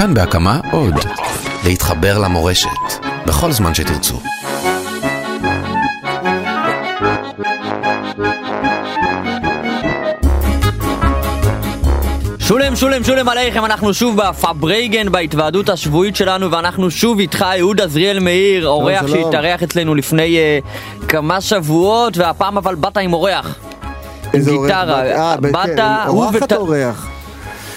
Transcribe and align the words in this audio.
כאן 0.00 0.14
בהקמה 0.14 0.60
עוד. 0.72 0.94
להתחבר 1.64 2.18
למורשת, 2.18 2.68
בכל 3.26 3.52
זמן 3.52 3.74
שתרצו. 3.74 4.20
שולם 12.38 12.76
שולם 12.76 13.04
שולם 13.04 13.28
עליכם, 13.28 13.64
אנחנו 13.64 13.94
שוב 13.94 14.16
בפברייגן 14.16 15.12
בהתוועדות 15.12 15.68
השבועית 15.68 16.16
שלנו 16.16 16.50
ואנחנו 16.50 16.90
שוב 16.90 17.18
איתך 17.18 17.44
אהוד 17.58 17.80
עזריאל 17.80 18.18
מאיר, 18.18 18.68
אורח. 18.68 19.06
שהתארח 19.06 19.62
אצלנו 19.62 19.94
לפני 19.94 20.36
uh, 20.38 21.06
כמה 21.06 21.40
שבועות 21.40 22.18
והפעם 22.18 22.58
אבל 22.58 22.74
באת 22.74 22.96
עם 22.96 23.12
אורח. 23.12 23.54
איזה 24.34 24.50
אורח 24.50 24.66
גיטרה, 24.66 25.02
באת? 25.02 25.16
אה, 25.16 25.36
באת, 25.36 25.66
כן, 25.66 25.82
הוא 26.06 26.24
אורחת 26.24 26.42
ות- 26.42 26.52
או 26.52 26.56
אורח? 26.56 27.09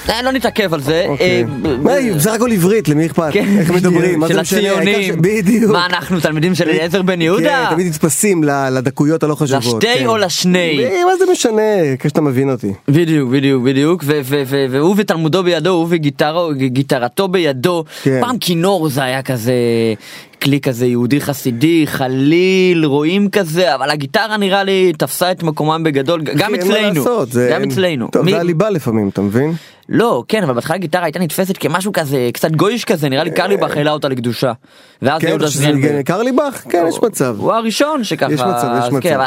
אה, 0.09 0.21
לא 0.21 0.31
נתעכב 0.31 0.73
על 0.73 0.81
זה. 0.81 1.05
אוקיי. 1.07 1.43
אה, 1.66 1.77
מה, 1.77 1.91
בסך 2.16 2.31
הכל 2.31 2.52
עברית, 2.52 2.89
למי 2.89 3.05
אכפת? 3.05 3.30
כן, 3.31 3.57
איך 3.59 3.71
מדברים? 3.71 4.27
של 4.27 4.34
זה 4.34 4.39
הציונים. 4.41 5.21
בדיוק. 5.21 5.71
מה 5.71 5.85
אנחנו 5.85 6.20
תלמידים 6.20 6.55
של 6.55 6.70
אליעזר 6.70 7.02
בן 7.02 7.21
יהודה? 7.21 7.66
כן, 7.70 7.76
תמיד 7.76 7.88
נתפסים 7.88 8.43
לדקויות 8.43 9.23
הלא 9.23 9.35
חשובות. 9.35 9.84
לשתי 9.84 9.99
כן. 9.99 10.05
או 10.05 10.17
לשני? 10.17 10.85
אה, 10.85 11.05
מה 11.05 11.17
זה 11.17 11.26
משנה? 11.31 11.62
כשאתה 11.99 12.21
מבין 12.21 12.49
אותי. 12.49 12.73
בדיוק 12.88 13.29
בדיוק 13.31 13.63
בדיוק 13.63 14.03
ו- 14.05 14.20
ו- 14.23 14.43
ו- 14.45 14.66
והוא 14.70 14.95
ותלמודו 14.98 15.43
בידו 15.43 15.70
הוא 15.70 15.88
וגיטרו 15.89 16.49
גיטרתו 16.55 17.27
בידו 17.27 17.84
כן. 18.04 18.21
פעם 18.21 18.38
כינור 18.38 18.90
זה 18.90 19.04
היה 19.04 19.21
כזה 19.21 19.54
כלי 20.43 20.59
כזה 20.61 20.85
יהודי 20.85 21.21
חסידי 21.21 21.88
חליל 21.88 22.85
רואים 22.85 23.29
כזה 23.29 23.75
אבל 23.75 23.89
הגיטרה 23.89 24.38
נראה 24.38 24.63
לי 24.63 24.93
תפסה 24.97 25.31
את 25.31 25.43
מקומם 25.43 25.84
בגדול 25.84 26.21
גם 26.21 26.55
אצלנו 26.55 26.99
לעשות, 26.99 27.31
זה- 27.31 27.49
גם 27.53 27.63
אצלנו 27.63 28.07
טוב, 28.11 28.25
מי- 28.25 28.31
זה 28.31 28.39
הליבה 28.39 28.70
לפעמים, 28.70 29.09
אתה 29.09 29.21
מבין? 29.21 29.53
לא 29.89 30.23
כן 30.27 30.43
אבל 30.43 30.53
בהתחלה 30.53 30.77
גיטרה 30.77 31.03
הייתה 31.03 31.20
נתפסת 31.20 31.57
כמשהו 31.57 31.91
כזה 31.93 32.29
קצת 32.34 32.51
גויש 32.51 32.85
כזה 32.85 33.09
נראה 33.09 33.23
לי 33.23 33.31
קרליבך 33.31 33.77
העלה 33.77 33.91
אותה 33.91 34.07
לקדושה. 34.09 34.51
ואז 35.01 35.21
כן, 35.21 35.27
יהודה 35.27 35.48
שזה 35.48 35.63
זריאן- 35.63 36.03
קרליבך? 36.03 36.63
כן, 36.70 36.85
יש 36.90 36.96
מצב. 37.03 37.35
הוא 37.40 37.53
הראשון 37.53 38.03
שככה 38.03 38.34
יש 38.34 38.40
מצב, 38.41 38.68
יש 38.79 38.90
מצב. 38.91 38.99
כן, 38.99 39.13
אבל 39.15 39.25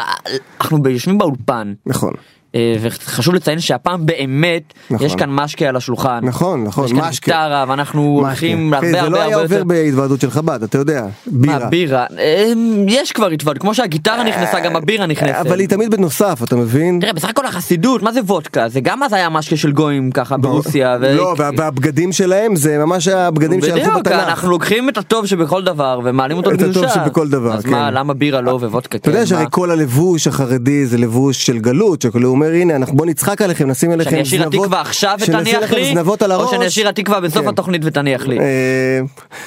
אנחנו 0.61 0.79
יושבים 0.91 1.19
באולפן 1.19 1.73
נכון. 1.87 2.13
אה, 2.57 2.77
וחשוב 2.81 3.35
לציין 3.35 3.61
שהפעם 3.61 4.07
באמת 4.07 4.73
נכון. 4.91 5.07
יש 5.07 5.15
כאן 5.15 5.31
משקה 5.31 5.69
על 5.69 5.77
השולחן. 5.77 6.19
נכון, 6.23 6.65
נכון, 6.65 6.85
יש 6.85 6.93
כאן 6.93 7.01
משקה. 7.01 7.27
גיטרה 7.33 7.65
ואנחנו 7.69 8.03
הולכים 8.03 8.75
הרבה 8.75 8.87
זה 8.87 8.93
לא 8.93 8.99
הרבה 9.01 9.17
היה 9.17 9.25
הרבה 9.25 9.43
עובר 9.43 9.55
יותר. 9.55 9.65
בהתוועדות 9.65 10.21
של 10.21 10.31
חב"ד, 10.31 10.63
אתה 10.63 10.79
יודע. 10.79 11.03
מה, 11.03 11.09
בירה. 11.33 11.67
בירה. 11.69 12.05
אה, 12.19 12.53
יש 12.89 13.13
כבר 13.13 13.27
התוועדות, 13.27 13.63
כמו 13.63 13.75
שהגיטרה 13.75 14.25
נכנסה 14.25 14.61
גם 14.61 14.77
הבירה 14.77 15.07
נכנסת. 15.07 15.35
אבל 15.47 15.61
היא 15.61 15.69
תמיד 15.69 15.91
בנוסף, 15.91 16.41
אתה 16.45 16.57
מבין? 16.57 16.99
תראה 17.01 17.13
בסך 17.13 17.29
הכל 17.29 17.47
החסידות 17.47 18.03
מה 18.03 18.13
זה 18.13 18.21
וודקה 18.21 18.69
זה 18.69 18.81
גם 18.81 19.03
אז 19.03 19.13
היה 19.13 19.29
משקה 19.29 19.57
של 19.57 19.73
גויים 19.73 20.11
ככה 20.11 20.37
ברוסיה. 20.37 20.97
ו- 21.01 21.17
לא, 21.17 21.35
וה- 21.39 21.51
והבגדים 21.57 22.13
שלהם 22.13 22.57
זה 22.57 22.79
ממש 22.79 23.09
הבגדים 23.09 23.61
שהלכו 23.61 23.81
בדיוק, 23.81 23.97
בתנ"ך. 23.97 24.13
אנחנו 24.29 24.51
לוקחים 24.51 24.89
את 24.89 24.99
הטוב 24.99 25.27
שבכל 25.27 25.65
דבר 25.65 26.01
ומעלים 26.05 26.37
אותו 26.37 26.51
את 26.51 26.55
הטוב 26.55 26.69
לקדושה. 26.69 26.89
שבכל 26.95 27.29
דבר, 27.29 27.55
אז 27.55 27.67
מה, 27.67 27.87
כן. 27.89 27.95
למה 27.95 28.15
בירה 28.15 28.41
לא 28.41 28.51
ווודקה 28.51 28.99
אתה 28.99 29.09
יודע 29.11 29.21
כן, 29.21 29.27
שהרי? 29.27 29.45
כל 29.51 29.71
הלבוש 29.71 30.27
החרדי 30.27 30.87
זה 30.87 30.99
לבוש 30.99 31.47
של 31.47 31.59
גלות, 31.59 32.03
שכאילו 32.03 32.37
אומר 32.47 32.61
הנה 32.61 32.77
אנחנו 32.77 32.97
בוא 32.97 33.07
נצחק 33.07 33.43
עליכם 33.43 33.71
נשים 33.71 33.91
עליכם 33.91 34.11
שאני 34.11 34.23
אשיר 34.23 34.43
זנבות, 34.43 34.55
התקווה 34.65 34.81
עכשיו 34.81 35.19
ותניח 35.21 35.73
לי, 35.73 35.95
זנבות 35.95 36.23
על 36.23 36.33
או 36.33 36.37
הראש. 36.41 36.51
שאני 36.51 36.67
אשיר 36.67 36.89
התקווה 36.89 37.21
בסוף 37.21 37.43
כן. 37.43 37.49
התוכנית 37.49 37.83
ותניח 37.85 38.27
לי. 38.27 38.39
אה, 38.41 38.45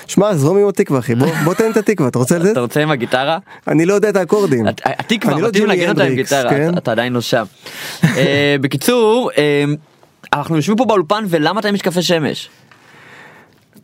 שמע 0.08 0.36
זרום 0.36 0.58
עם 0.58 0.68
התקווה 0.68 1.00
אחי 1.00 1.16
בוא 1.16 1.28
בוא 1.44 1.54
תן 1.54 1.72
את 1.72 1.78
התקווה 1.78 2.10
אתה 2.10 2.20
רוצה 2.20 2.38
לתת? 2.38 2.52
אתה 2.52 2.60
רוצה 2.60 2.82
עם 2.84 2.92
הגיטרה? 2.92 3.38
אני 3.68 3.86
לא 3.86 3.94
יודע 3.94 4.10
את 4.10 4.16
האקורדים. 4.16 4.68
הת- 4.68 4.82
התקווה, 4.86 5.40
לא 5.40 5.48
מתאים 5.48 5.66
להגן 5.66 5.90
אותה 5.90 6.04
עם 6.04 6.16
גיטרה, 6.16 6.50
כן? 6.50 6.78
אתה- 6.78 6.92
עדיין 6.92 7.14
לא 7.14 7.22
שם. 7.22 7.44
אה, 8.04 8.56
בקיצור, 8.62 9.30
אה, 9.38 9.64
אנחנו 10.34 10.56
יושבים 10.56 10.78
פה 10.78 10.86
באולפן 10.86 11.26
ולמה 11.28 11.60
אתה 11.60 11.68
עם 11.68 11.74
משקפי 11.74 12.02
שמש? 12.02 12.50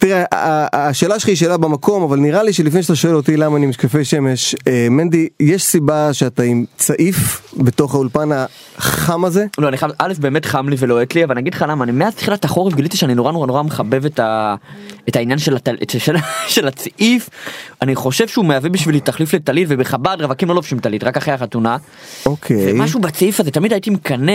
תראה, 0.07 0.23
השאלה 0.73 1.19
שלך 1.19 1.27
היא 1.29 1.35
שאלה 1.35 1.57
במקום, 1.57 2.03
אבל 2.03 2.17
נראה 2.19 2.43
לי 2.43 2.53
שלפני 2.53 2.83
שאתה 2.83 2.95
שואל 2.95 3.15
אותי 3.15 3.37
למה 3.37 3.57
אני 3.57 3.65
משקפי 3.65 4.05
שמש, 4.05 4.55
אה, 4.67 4.87
מנדי, 4.91 5.27
יש 5.39 5.63
סיבה 5.63 6.13
שאתה 6.13 6.43
עם 6.43 6.65
צעיף 6.77 7.41
בתוך 7.57 7.93
האולפן 7.95 8.29
החם 8.77 9.25
הזה? 9.25 9.45
לא, 9.57 9.67
אני 9.67 9.77
חייב, 9.77 9.91
א', 9.97 10.13
באמת 10.19 10.45
חם 10.45 10.69
לי 10.69 10.75
ולוהט 10.79 11.15
לי, 11.15 11.23
אבל 11.23 11.31
אני 11.31 11.41
אגיד 11.41 11.53
לך 11.53 11.65
למה, 11.67 11.83
אני 11.83 11.91
מאז 11.91 12.15
תחילת 12.15 12.45
החורף 12.45 12.73
גיליתי 12.73 12.97
שאני 12.97 13.15
נורא 13.15 13.31
נורא 13.31 13.47
נורא 13.47 13.63
מחבב 13.63 14.05
את, 14.05 14.19
ה, 14.19 14.55
את 15.09 15.15
העניין 15.15 15.39
של, 15.39 15.55
הטל, 15.55 15.75
את- 15.83 15.89
של, 15.99 16.15
של 16.47 16.67
הצעיף, 16.67 17.29
אני 17.81 17.95
חושב 17.95 18.27
שהוא 18.27 18.45
מהווה 18.45 18.69
בשבילי 18.69 18.99
תחליף 18.99 19.33
לטלית, 19.33 19.67
ובחב"ד 19.71 20.17
רווקים 20.21 20.47
לא 20.47 20.55
לובשים 20.55 20.79
טלית, 20.79 21.03
רק 21.03 21.17
אחרי 21.17 21.33
החתונה. 21.33 21.77
אוקיי. 22.25 22.57
ומשהו 22.73 22.99
בצעיף 22.99 23.39
הזה, 23.39 23.51
תמיד 23.51 23.71
הייתי 23.73 23.89
מקנא, 23.89 24.31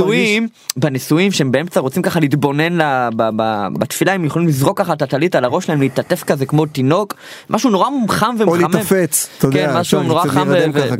בנישואים, 0.00 0.48
בנישואים 0.76 1.32
שהם 1.32 1.52
באמצע 1.52 1.80
רוצים 1.80 2.02
ככה 2.02 2.20
להתבונן 2.20 2.72
ל- 2.80 3.08
ב- 3.16 3.30
ב- 3.36 3.68
בתפילה, 3.78 4.12
הם 4.12 4.24
יכולים 4.24 4.45
לזרוק 4.48 4.78
ככה 4.78 4.92
את 4.92 5.02
הטלית 5.02 5.34
על 5.34 5.44
הראש 5.44 5.66
שלהם, 5.66 5.80
להתעטף 5.80 6.24
כזה 6.24 6.46
כמו 6.46 6.66
תינוק, 6.66 7.14
משהו 7.50 7.70
נורא 7.70 7.88
חם 8.08 8.36
או 8.40 8.46
ומחמם. 8.46 8.72
להתאפץ, 8.72 9.28
אתה 9.38 9.46
יודע, 9.46 9.66
כן, 9.66 9.76
משהו 9.76 10.02
נורא 10.02 10.26
חם. 10.26 10.48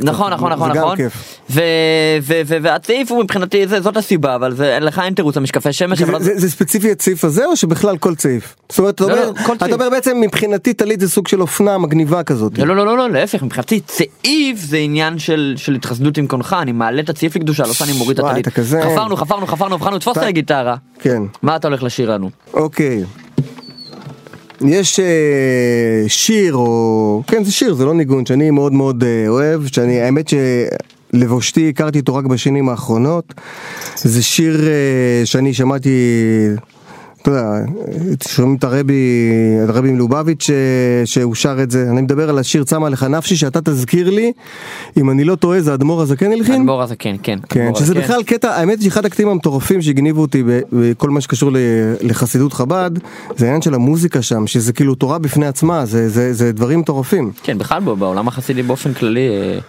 נכון, 0.03 0.33
נכון, 0.33 0.51
נכון, 0.51 0.71
נכון. 0.71 0.97
והצעיף 2.61 3.11
הוא 3.11 3.23
מבחינתי, 3.23 3.67
זאת 3.67 3.97
הסיבה, 3.97 4.35
אבל 4.35 4.53
לך 4.81 4.99
אין 4.99 5.13
תירוץ 5.13 5.37
המשקפי 5.37 5.73
שמש, 5.73 6.01
זה, 6.19 6.39
זה 6.39 6.49
ספציפי 6.51 6.91
הצעיף 6.91 7.23
הזה 7.23 7.45
או 7.45 7.55
שבכלל 7.55 7.97
כל 7.97 8.15
צעיף? 8.15 8.55
זאת 8.69 8.79
אומרת, 8.79 8.95
אתה 8.95 9.03
לא, 9.03 9.13
אומר, 9.13 9.31
לא. 9.67 9.73
אומר 9.73 9.89
בעצם 9.89 10.21
מבחינתי 10.21 10.73
טלית 10.73 10.99
זה 10.99 11.09
סוג 11.09 11.27
של 11.27 11.41
אופנה 11.41 11.77
מגניבה 11.77 12.23
כזאת. 12.23 12.57
לא, 12.57 12.67
לא, 12.67 12.75
לא, 12.75 12.85
לא, 12.85 12.97
לא, 12.97 13.09
להפך, 13.09 13.43
מבחינתי 13.43 13.79
צעיף 13.79 14.59
זה 14.59 14.77
עניין 14.77 15.19
של 15.19 15.75
התחסדות 15.75 16.17
עם 16.17 16.27
קונך, 16.27 16.55
אני 16.61 16.71
מעלה 16.71 17.01
את 17.01 17.09
הצעיף 17.09 17.35
לקדושה, 17.35 17.63
לא 17.63 17.73
שאני 17.73 17.93
מוריד 17.93 18.19
את 18.19 18.25
הטלית. 18.25 18.47
חפרנו, 18.47 19.15
חפרנו, 19.15 19.47
חפרנו, 19.47 19.77
חפרנו, 19.77 19.99
תפוס 19.99 20.17
את 20.17 20.23
הגיטרה. 20.23 20.75
כן. 20.99 21.23
מה 21.41 21.55
אתה 21.55 21.67
הולך 21.67 21.83
לשיר 21.83 22.11
לנו? 22.11 22.29
אוקיי. 22.53 23.03
יש 24.65 24.99
אה, 24.99 26.03
שיר 26.07 26.55
או 26.55 27.23
כן 27.27 27.43
זה 27.43 27.51
שיר 27.51 27.73
זה 27.73 27.85
לא 27.85 27.93
ניגון 27.93 28.25
שאני 28.25 28.51
מאוד 28.51 28.73
מאוד 28.73 29.03
אה, 29.03 29.27
אוהב 29.27 29.67
שאני 29.67 30.01
האמת 30.01 30.31
שלבושתי 31.13 31.69
הכרתי 31.69 31.99
אותו 31.99 32.15
רק 32.15 32.25
בשנים 32.25 32.69
האחרונות. 32.69 33.33
זה 33.95 34.23
שיר 34.23 34.67
אה, 34.67 35.25
שאני 35.25 35.53
שמעתי 35.53 35.89
אתה 37.27 37.35
יודע, 37.35 37.65
שומעים 38.27 38.55
את 38.55 38.63
הרבי, 38.63 39.21
הרבי 39.67 39.91
מלובביץ' 39.91 40.43
ש- 40.43 40.51
שהוא 41.13 41.35
שר 41.35 41.63
את 41.63 41.71
זה, 41.71 41.87
אני 41.91 42.01
מדבר 42.01 42.29
על 42.29 42.39
השיר 42.39 42.63
צמה 42.63 42.89
לך 42.89 43.03
נפשי 43.03 43.35
שאתה 43.35 43.61
תזכיר 43.61 44.09
לי, 44.09 44.31
אם 44.97 45.09
אני 45.09 45.23
לא 45.23 45.35
טועה 45.35 45.61
זה 45.61 45.73
אדמו"ר 45.73 46.01
הזקן 46.01 46.31
הלחין? 46.31 46.55
אדמו"ר 46.61 46.81
הזה 46.81 46.95
כן, 46.95 47.15
כן. 47.23 47.39
כן, 47.49 47.61
אדמו"ר 47.61 47.79
שזה 47.79 47.91
הזקן. 47.93 48.03
בכלל 48.03 48.23
קטע, 48.23 48.49
האמת 48.55 48.81
שאחד 48.81 49.05
הקטעים 49.05 49.29
המטורפים 49.29 49.81
שהגניבו 49.81 50.21
אותי 50.21 50.43
בכל 50.71 51.09
מה 51.09 51.21
שקשור 51.21 51.51
לחסידות 52.01 52.53
חב"ד, 52.53 52.91
זה 53.37 53.45
העניין 53.45 53.61
של 53.61 53.73
המוזיקה 53.73 54.21
שם, 54.21 54.47
שזה 54.47 54.73
כאילו 54.73 54.95
תורה 54.95 55.17
בפני 55.19 55.45
עצמה, 55.47 55.85
זה, 55.85 56.09
זה, 56.09 56.33
זה 56.33 56.51
דברים 56.51 56.79
מטורפים. 56.79 57.31
כן, 57.43 57.57
בכלל 57.57 57.79
בעולם 57.79 58.27
החסידי 58.27 58.63
באופן 58.63 58.93
כללי, 58.93 59.27
אה, 59.29 59.59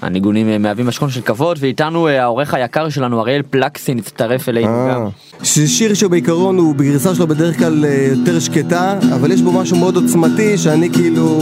הניגונים 0.00 0.48
אה, 0.48 0.58
מהווים 0.58 0.86
משכון 0.86 1.10
של 1.10 1.20
כבוד, 1.20 1.58
ואיתנו 1.60 2.08
אה, 2.08 2.22
העורך 2.22 2.54
היקר 2.54 2.88
שלנו, 2.88 3.20
אריאל 3.20 3.42
פלקסין, 3.50 3.98
הצטרף 3.98 4.48
אלינו 4.48 4.88
גם. 4.90 5.02
אה. 5.02 5.08
שזה 5.42 5.68
שיר 5.68 5.94
שבעיקרון 5.94 6.58
הוא 6.58 6.74
בגרסה 6.74 7.14
שלו 7.14 7.26
בדרך 7.26 7.58
כלל 7.58 7.84
יותר 8.10 8.40
שקטה, 8.40 8.98
אבל 9.14 9.32
יש 9.32 9.42
בו 9.42 9.52
משהו 9.52 9.76
מאוד 9.76 9.96
עוצמתי 9.96 10.58
שאני 10.58 10.90
כאילו 10.90 11.40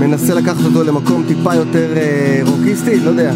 מנסה 0.00 0.34
לקחת 0.34 0.64
אותו 0.64 0.84
למקום 0.84 1.24
טיפה 1.28 1.54
יותר 1.54 1.96
אה, 1.96 2.40
רוקיסטי, 2.46 3.00
לא 3.00 3.10
יודע. 3.10 3.32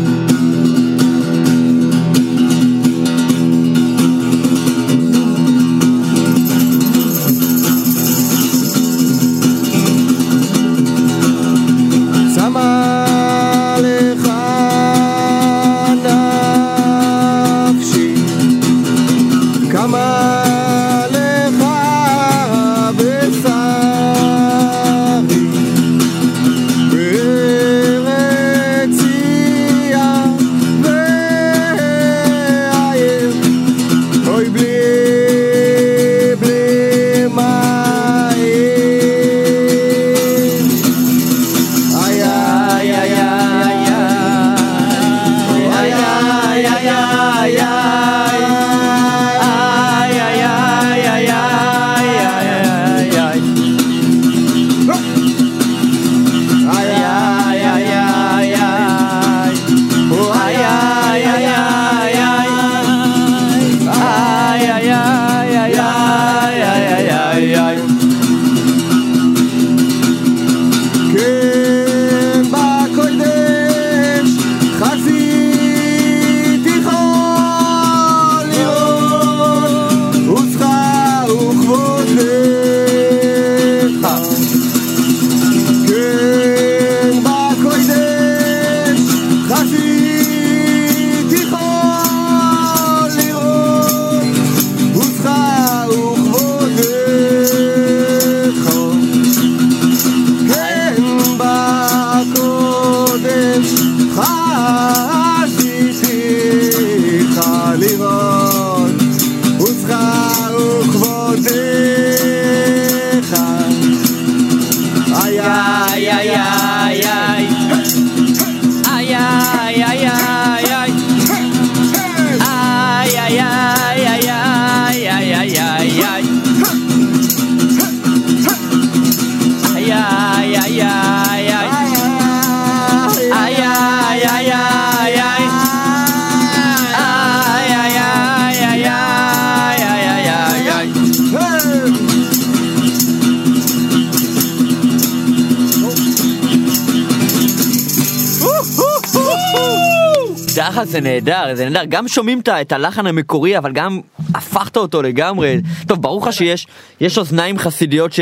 ככה 150.61 150.85
זה 150.85 151.01
נהדר, 151.01 151.45
זה 151.55 151.65
נהדר, 151.69 151.85
גם 151.89 152.09
שומעים 152.09 152.41
את 152.41 152.49
ה- 152.49 152.75
הלחן 152.75 153.07
המקורי, 153.07 153.59
אבל 153.59 153.73
גם 153.73 154.01
הפכת 154.35 154.77
אותו 154.77 155.03
לגמרי. 155.03 155.61
טוב, 155.89 156.03
ברור 156.03 156.27
לך 156.29 156.33
שיש 156.33 156.67
יש 157.01 157.19
אוזניים 157.19 157.59
חסידיות 157.59 158.13
ש... 158.13 158.21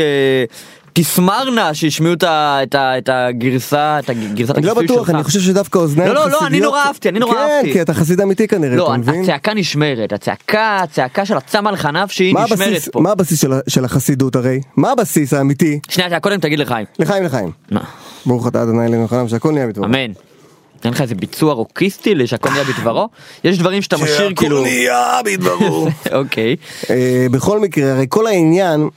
תסמרנה 0.93 1.73
שישמעו 1.73 2.13
את 2.13 2.23
ה- 2.23 2.59
את 2.63 2.75
ה- 2.75 2.97
את 2.97 3.09
הגרסה, 3.13 3.99
את 3.99 4.09
הגרסת 4.09 4.57
אני 4.57 4.65
לא 4.65 4.71
הכיסוי 4.71 4.85
בטוח, 4.85 5.07
שלך. 5.07 5.15
אני 5.15 5.23
חושב 5.23 5.39
שדווקא 5.39 5.77
אוזניים 5.79 6.09
לא, 6.09 6.15
לא, 6.15 6.19
לא, 6.21 6.25
חסידיות... 6.25 6.43
אני 6.51 6.59
נורא 6.59 6.79
אהבתי, 6.81 7.09
אני 7.09 7.19
נורא 7.19 7.33
כן, 7.33 7.39
אהבתי. 7.39 7.73
כי 7.73 7.81
אתה 7.81 7.93
חסיד 7.93 8.21
אמיתי 8.21 8.47
כנראה, 8.47 8.75
לא, 8.75 8.87
אתה 8.89 8.97
מבין? 8.97 9.23
הצעקה 9.23 9.53
נשמרת, 9.53 10.13
הצעקה, 10.13 10.79
הצעקה 10.83 11.25
של 11.25 11.37
הצמא 11.37 11.69
לחניו 11.69 12.07
שהיא 12.09 12.33
מה 12.33 12.43
נשמרת 12.43 12.59
הבסיס- 12.59 12.89
פה. 12.89 12.99
מה 12.99 13.11
הבסיס 13.11 13.41
של 13.41 13.53
ה- 13.53 13.59
של 13.67 13.85
החסידות 13.85 14.35
הרי? 14.35 14.59
מה 14.77 14.91
הבסיס 14.91 15.33
האמיתי? 15.33 15.79
שנייה, 15.89 16.19
קודם 16.19 16.39
תגיד 16.39 16.59
לחיים. 16.59 16.85
לחיים 16.99 17.23
לחיים. 17.23 17.51
מה? 17.71 17.81
ברוך 18.25 18.47
אתה 18.47 18.63
אדוני 18.63 18.85
אלוהינו 18.85 19.07
חנם 19.07 19.27
שהכל 19.27 19.51
נהיה 19.51 19.67
בטוב. 19.67 19.83
אמן. 19.83 20.11
אין 20.85 20.93
לך 20.93 21.01
איזה 21.01 21.15
ביצוע 21.15 21.53
רוקיסטי 21.53 22.27
שהכל 22.27 22.49
נהיה 22.49 22.63
בדברו? 22.63 23.09
יש 23.43 23.59
דברים 23.59 23.81
שאתה 23.81 23.97
משאיר 23.97 24.33
כאילו... 24.35 24.61
נהיה 24.61 25.19
בדברו. 25.25 25.87
אוקיי. 26.19 26.55
אה, 26.89 27.27
בכל 27.31 27.59
מקרה, 27.59 27.91
הרי 27.91 28.05
כל 28.09 28.27
העניין, 28.27 28.89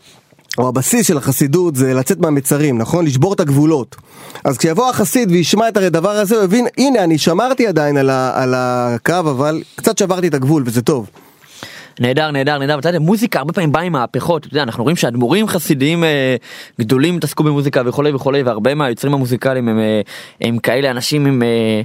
או 0.58 0.68
הבסיס 0.68 1.08
של 1.08 1.16
החסידות 1.16 1.76
זה 1.76 1.94
לצאת 1.94 2.18
מהמצרים, 2.20 2.78
נכון? 2.78 3.06
לשבור 3.06 3.32
את 3.32 3.40
הגבולות. 3.40 3.96
אז 4.44 4.58
כשיבוא 4.58 4.90
החסיד 4.90 5.30
וישמע 5.30 5.68
את 5.68 5.76
הדבר 5.76 6.10
הזה, 6.10 6.36
הוא 6.36 6.44
יבין, 6.44 6.66
הנה, 6.78 7.04
אני 7.04 7.18
שמרתי 7.18 7.66
עדיין 7.66 7.96
על, 7.96 8.10
ה, 8.10 8.42
על 8.42 8.54
הקו, 8.56 9.14
אבל 9.18 9.62
קצת 9.76 9.98
שברתי 9.98 10.28
את 10.28 10.34
הגבול, 10.34 10.62
וזה 10.66 10.82
טוב. 10.82 11.10
נהדר, 12.00 12.30
נהדר, 12.30 12.58
נהדר. 12.58 12.76
ואתה 12.76 12.88
יודע, 12.88 12.98
מוזיקה 12.98 13.38
הרבה 13.38 13.52
פעמים 13.52 13.72
באה 13.72 13.82
עם 13.82 13.92
מהפכות. 13.92 14.46
אתה 14.46 14.54
יודע, 14.54 14.62
אנחנו 14.62 14.82
רואים 14.82 14.96
שאדמו"רים 14.96 15.48
חסידיים 15.48 16.04
אה, 16.04 16.36
גדולים 16.80 17.16
התעסקו 17.16 17.42
במוזיקה 17.42 17.82
וכולי 17.86 18.12
וכולי, 18.12 18.42
והרבה 18.42 18.74
מהיוצרים 18.74 19.14
המוזיקליים 19.14 19.68
הם, 19.68 19.78
אה, 19.78 20.00
הם 20.40 20.58
כאלה 20.58 20.90
אנשים 20.90 21.26
עם, 21.26 21.42
אה, 21.42 21.80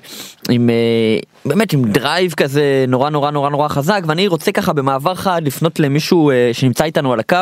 עם 0.49 0.69
אה, 0.69 1.19
באמת 1.45 1.73
עם 1.73 1.85
drive 1.85 2.33
כזה 2.33 2.85
נורא 2.87 3.09
נורא 3.09 3.31
נורא 3.31 3.49
נורא 3.49 3.67
חזק, 3.67 4.01
ואני 4.07 4.27
רוצה 4.27 4.51
ככה 4.51 4.73
במעבר 4.73 5.15
חד 5.15 5.41
לפנות 5.45 5.79
למישהו 5.79 6.31
אה, 6.31 6.49
שנמצא 6.53 6.83
איתנו 6.83 7.13
על 7.13 7.19
הקו, 7.19 7.37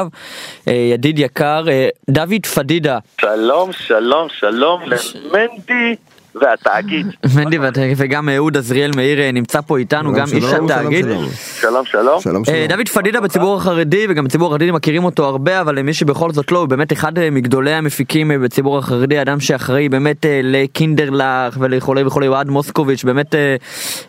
אה, 0.67 0.73
ידיד 0.73 1.19
יקר, 1.19 1.65
אה, 1.69 1.87
דוד 2.09 2.45
פדידה. 2.45 2.99
שלום, 3.21 3.71
שלום, 3.73 4.27
שלום 4.39 4.81
למנדי 4.81 5.95
והתאגיד. 6.41 7.07
מנדי 7.35 7.57
ואת- 7.59 7.77
וגם 7.97 8.29
אהוד 8.29 8.57
עזריאל 8.57 8.91
מאיר 8.95 9.19
אה, 9.21 9.31
נמצא 9.31 9.61
פה 9.61 9.77
איתנו, 9.77 10.13
גם 10.13 10.25
איש 10.33 10.43
התאגיד. 10.43 11.05
שלום, 11.05 11.25
שלום, 11.61 11.85
שלום. 11.85 12.21
שלום, 12.21 12.41
אה, 12.41 12.45
שלום. 12.45 12.67
דוד 12.77 12.89
פדידה 12.89 13.21
בציבור 13.21 13.57
החרדי 13.57 14.05
וגם 14.09 14.25
בציבור 14.25 14.47
החרדי 14.47 14.71
מכירים 14.71 15.03
אותו 15.03 15.25
הרבה 15.25 15.61
אבל 15.61 15.79
למי 15.79 15.93
שבכל 15.93 16.31
זאת 16.31 16.51
לא 16.51 16.59
הוא 16.59 16.67
באמת 16.67 16.93
אחד 16.93 17.17
אה, 17.19 17.29
מגדולי 17.29 17.73
המפיקים 17.73 18.31
אה, 18.31 18.37
בציבור 18.37 18.77
החרדי 18.77 19.21
אדם 19.21 19.39
שאחראי 19.39 19.89
באמת 19.89 20.25
אה, 20.25 20.39
לקינדרלך 20.43 21.57
ולכולי 21.59 22.03
וכולי 22.03 22.27
אוהד 22.27 22.47
מוסקוביץ' 22.49 23.03
באמת 23.03 23.35
אה, 23.35 23.55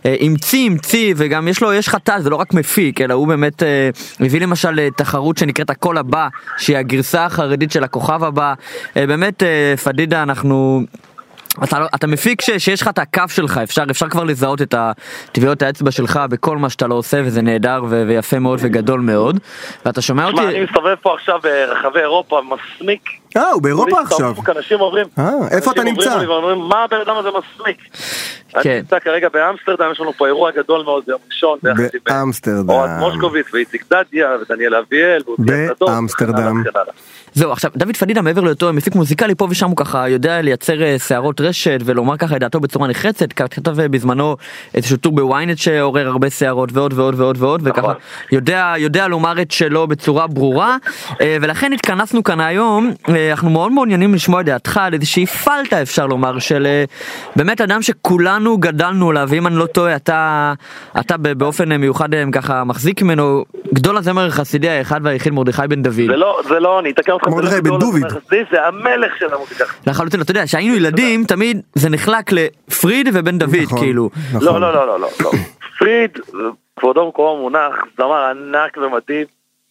אה, 0.07 0.17
המציא 0.21 0.67
המציא 0.71 1.15
וגם 1.17 1.49
יש 1.49 1.63
לו 1.63 1.73
יש 1.73 1.89
חטא 1.89 2.21
זה 2.21 2.31
לא 2.31 2.37
רק 2.37 2.55
מפיק 2.55 3.01
אלא 3.01 3.15
הוא 3.15 3.29
באמת 3.29 3.63
אה, 3.63 3.91
הביא 4.21 4.41
למשל 4.41 4.79
אה, 4.81 4.89
תחרות 4.97 5.39
שנקראת 5.39 5.71
הקול 5.71 5.99
הבא 5.99 6.29
שהיא 6.59 6.77
הגרסה 6.77 7.25
החרדית 7.25 7.71
של 7.73 7.85
הכוכב 7.85 8.25
הבא 8.25 8.55
אה, 8.97 9.07
באמת 9.07 9.43
אה, 9.43 9.75
פדידה 9.85 10.23
אנחנו. 10.23 10.81
אתה, 11.65 11.79
לא, 11.79 11.87
אתה 11.95 12.07
מפיק 12.07 12.41
ש, 12.41 12.51
שיש 12.51 12.83
לך 12.83 12.89
את 12.89 12.99
הכף 12.99 13.31
שלך, 13.31 13.61
אפשר, 13.63 13.83
אפשר 13.91 14.09
כבר 14.09 14.25
לזהות 14.25 14.63
את 14.63 14.75
טביעות 15.33 15.63
האצבע 15.63 15.91
שלך 15.91 16.21
בכל 16.31 16.57
מה 16.57 16.71
שאתה 16.71 16.87
לא 16.87 16.95
עושה 16.95 17.21
וזה 17.25 17.43
נהדר 17.43 17.83
ו, 17.89 18.05
ויפה 18.09 18.39
מאוד 18.39 18.59
וגדול 18.63 19.01
מאוד. 19.01 19.39
ואתה 19.87 20.03
שומע 20.03 20.29
תשמע, 20.29 20.43
אני 20.43 20.49
אותי? 20.49 20.65
מסתובב 20.65 20.95
פה 21.03 21.15
עכשיו 21.15 21.41
ברחבי 21.43 22.01
אירופה, 22.01 22.41
מסמיק. 22.43 23.03
אה, 23.37 23.51
הוא 23.51 23.63
באירופה 23.63 24.01
עכשיו. 24.01 24.35
אנשים 24.57 24.81
אומרים, 24.81 25.07
אה, 25.19 25.31
איפה 25.51 25.71
אתה 25.71 25.85
נמצא? 25.85 26.19
מה 26.69 26.85
הבן 26.85 27.01
אדם 27.07 27.17
הזה 27.17 27.29
מסמיק? 27.29 27.79
כן. 28.49 28.71
אני 28.71 28.79
נמצא 28.79 28.99
כרגע 28.99 29.29
באמסטרדם, 29.29 29.93
יש 29.93 30.01
לנו 30.01 30.13
פה 30.13 30.27
אירוע 30.27 30.51
גדול 30.51 30.83
מאוד 30.85 31.05
ביום 31.07 31.21
ראשון. 31.27 31.59
אה, 31.67 31.73
באמסטרדם. 32.07 32.71
אוהד 32.71 32.91
מושקוביץ 32.99 33.55
ואיציק 33.55 33.85
דדיה 33.93 34.29
ודניאל 34.41 34.75
אביאל. 34.75 35.23
באמסטרדם. 35.81 36.63
זהו, 37.37 37.53
עכשיו, 37.53 37.71
דוד 37.77 37.97
פדידה 37.97 38.23
מעבר 38.23 38.41
להיותו 38.41 38.73
מפיק 38.73 38.95
מוזיקלי, 38.95 39.35
פה 39.35 39.47
ושם 39.51 39.69
הוא 39.69 39.77
ככה 39.77 40.09
יודע 40.09 40.43
לייצר 40.43 40.83
אה, 40.83 40.99
שערות 40.99 41.41
רשת 41.41 41.79
ולומר 41.85 42.17
ככה 42.17 42.37
את 42.37 42.41
דעתו 42.41 42.61
בצורה 42.61 42.89
נחרצת, 42.89 43.33
כתב 43.33 43.81
אה, 43.81 43.89
בזמנו 43.89 44.37
איזשהו 44.75 44.97
טור 44.97 45.13
בוויינט 45.13 45.59
שעורר 45.59 46.07
הרבה 46.07 46.31
שערות 46.31 46.69
ועוד 46.73 46.93
ועוד 46.93 47.15
ועוד 47.21 47.37
ועוד, 47.39 47.61
וככה 47.65 47.81
נכון. 47.81 47.95
יודע, 48.33 48.75
יודע 48.79 49.09
לומר 49.09 49.43
את 49.43 49.51
שלו 49.51 49.87
בצורה 49.87 50.27
ברורה, 50.27 50.77
אה, 51.21 51.37
ולכן 51.41 51.73
התכנסנו 51.73 52.25
כאן 52.25 52.41
היום, 52.41 52.91
אנחנו 53.31 53.51
מאוד 53.51 53.73
מעוניינים 53.73 54.15
לשמוע 54.15 54.41
את 54.41 54.47
דעתך 54.47 54.77
על 54.77 54.95
איזושהי 54.95 55.27
פלטה 55.27 55.83
אפשר 55.83 56.07
לומר, 56.07 56.39
של 56.39 56.67
באמת 57.37 57.61
אדם 57.61 57.83
שכולנו 57.83 58.59
גדלנו 58.59 59.11
עליו, 59.11 59.29
ואם 59.31 59.47
אני 59.47 59.57
לא 59.57 59.67
טועה, 59.67 59.97
אתה, 59.97 60.53
אתה 61.01 61.17
באופן 61.17 61.77
מיוחד 61.77 62.09
ככה 62.33 62.65
מחזיק 62.65 63.03
ממנו, 63.03 63.45
גדול 63.75 63.97
הזמר 63.97 64.27
החסידי 64.27 64.69
האחד 64.69 65.01
והיחיד 65.03 65.33
מרדכי 65.33 65.63
בן 65.69 65.83
דוד. 65.83 65.95
זה 65.95 66.17
לא, 66.17 66.41
זה 66.49 66.61
לא, 66.61 66.81
אני 66.81 66.91
אתקן 66.91 67.13
אותך. 67.13 67.26
מרדכי 67.31 67.55
לא 67.65 67.79
בן 67.79 68.05
החסידי, 68.07 68.43
זה 68.51 68.67
המלך 68.67 69.19
של 69.19 69.35
המוזיקה. 69.35 69.65
לחלוטין, 69.87 70.21
אתה 70.21 70.31
יודע, 70.31 70.45
כשהיינו 70.45 70.75
ילדים, 70.75 71.25
תמיד 71.25 71.61
זה 71.75 71.89
נחלק 71.89 72.33
לפריד 72.33 73.09
ובן 73.15 73.39
דוד, 73.39 73.57
נכון, 73.63 73.79
כאילו. 73.79 74.11
נכון. 74.33 74.45
לא, 74.45 74.61
לא, 74.61 74.75
לא, 74.75 74.87
לא, 74.87 75.01
לא, 75.01 75.09
לא. 75.21 75.31
פריד, 75.79 76.11
כבודו 76.77 77.05
במקומו 77.05 77.37
מונח, 77.37 77.75
זמר 77.99 78.25
ענק 78.25 78.77
ומדהים, 78.77 79.27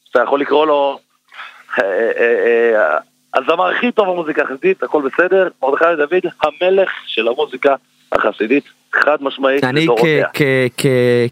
שאתה 0.06 0.24
יכול 0.24 0.42
לקרוא 0.42 0.66
לו 0.66 1.00
אה, 1.80 1.84
אה, 2.18 2.82
אה, 2.82 2.98
הזמר 3.34 3.70
הכי 3.70 3.92
טוב 3.92 4.10
במוזיקה 4.10 4.44
החסידית, 4.44 4.84
הכל 4.84 5.02
בסדר. 5.02 5.48
מרדכי 5.64 5.86
דוד, 5.98 6.32
המלך 6.44 6.90
של 7.06 7.28
המוזיקה 7.28 7.76
החסידית, 8.12 8.64
חד 9.04 9.18
משמעית, 9.22 9.64
אני 9.64 9.82
לדורותיה. 9.84 10.28
כ- 10.34 10.38
כ- 10.38 10.44
כ- 10.78 10.86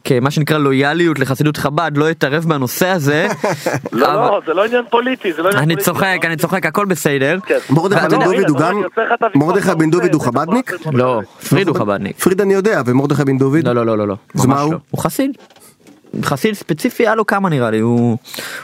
כמה 0.04 0.32
שנקרא 0.32 0.58
לויאליות 0.58 1.20
לחסידות 1.20 1.58
חב"ד 1.58 1.92
לא 1.96 2.12
אתערב 2.12 2.44
בנושא 2.44 2.88
הזה. 2.88 3.28
לא, 3.92 4.14
לא, 4.14 4.42
זה 4.48 4.54
לא 4.54 4.66
עניין 4.66 4.84
פוליטי, 4.90 5.34
זה 5.34 5.42
לא 5.42 5.48
עניין 5.48 5.64
אני 5.64 5.74
פוליטי. 5.74 5.84
צוחק, 5.92 6.18
אני 6.24 6.36
צוחק, 6.36 6.66
הכל 6.66 6.86
בסדר. 6.86 7.38
כן. 7.46 7.58
מרדכי 7.70 8.08
בן 8.08 8.20
לא, 8.22 8.26
דוד 8.26 8.50
הוא 8.50 8.58
גם- 8.60 8.82
מרדכי 9.36 9.76
בן 9.78 9.90
דוד 9.90 10.14
הוא 10.14 10.22
חב"דניק? 10.22 10.72
לא, 10.94 11.22
פריד 11.50 11.68
הוא 11.68 11.76
חב"דניק. 11.78 12.20
פריד 12.20 12.42
אני 12.42 12.54
יודע, 12.54 12.82
ומרדכי 12.86 13.24
בן 13.26 13.38
דוד? 13.38 13.68
לא, 13.68 13.74
לא, 13.76 13.86
לא, 13.86 13.98
לא, 13.98 14.08
לא. 14.08 14.16
אז 14.36 14.46
מה 14.46 14.62
הוא? 14.62 14.72
לא. 14.74 14.78
הוא 14.92 15.02
חסיד. 15.04 15.32
חסיד 16.24 16.54
ספציפי 16.54 17.04
היה 17.04 17.16
לו 17.16 17.26
כמה 17.28 17.50
נראה 17.50 17.72
לי 17.72 17.80
הוא 17.80 18.18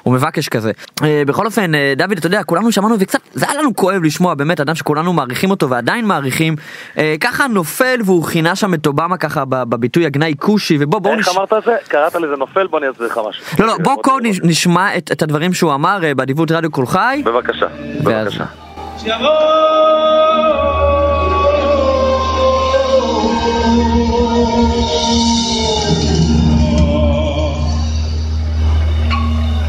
הוא 0.04 0.14
מבקש 0.14 0.50
כזה 0.50 0.72
אה, 1.04 1.24
בכל 1.28 1.46
אופן 1.46 1.76
אה, 1.76 1.94
דוד 1.98 2.12
אתה 2.18 2.28
יודע 2.28 2.44
כולנו 2.44 2.72
שמענו 2.72 2.96
וקצת 3.00 3.20
זה 3.34 3.46
היה 3.50 3.62
לנו 3.62 3.76
כואב 3.76 4.04
לשמוע 4.04 4.34
באמת 4.34 4.60
אדם 4.60 4.76
שכולנו 4.76 5.14
מעריכים 5.14 5.50
אותו 5.52 5.70
ועדיין 5.70 6.06
מעריכים 6.06 6.56
אה, 6.98 7.16
ככה 7.22 7.48
נופל 7.48 8.00
והוא 8.06 8.26
כינה 8.26 8.56
שם 8.56 8.74
את 8.74 8.88
אובמה 8.88 9.18
ככה 9.18 9.44
בביטוי 9.46 10.06
הגנאי 10.06 10.34
כושי 10.40 10.78
ובוא 10.80 11.00
בואו 11.00 11.18
איך 11.18 11.30
אמרת 11.38 11.54
זה? 11.66 11.76
קראת 11.88 12.16
לזה 12.16 12.36
נופל? 12.38 12.68
בוא 12.68 12.80
אני 12.80 12.90
אסביר 12.90 13.08
לך 13.08 13.20
משהו. 13.30 13.44
לא 13.60 13.68
לא 13.68 13.78
בוא 13.84 14.04
קודם 14.04 14.26
נש- 14.26 14.40
נשמע 14.44 14.98
את, 14.98 15.12
את 15.12 15.22
הדברים 15.22 15.54
שהוא 15.54 15.74
אמר 15.74 16.00
באדיבות 16.16 16.52
רדיו 16.52 16.72
קול 16.72 16.86
חי. 16.86 17.22
בבקשה, 17.26 17.66
ואז- 18.04 18.28
בבקשה. 18.28 18.46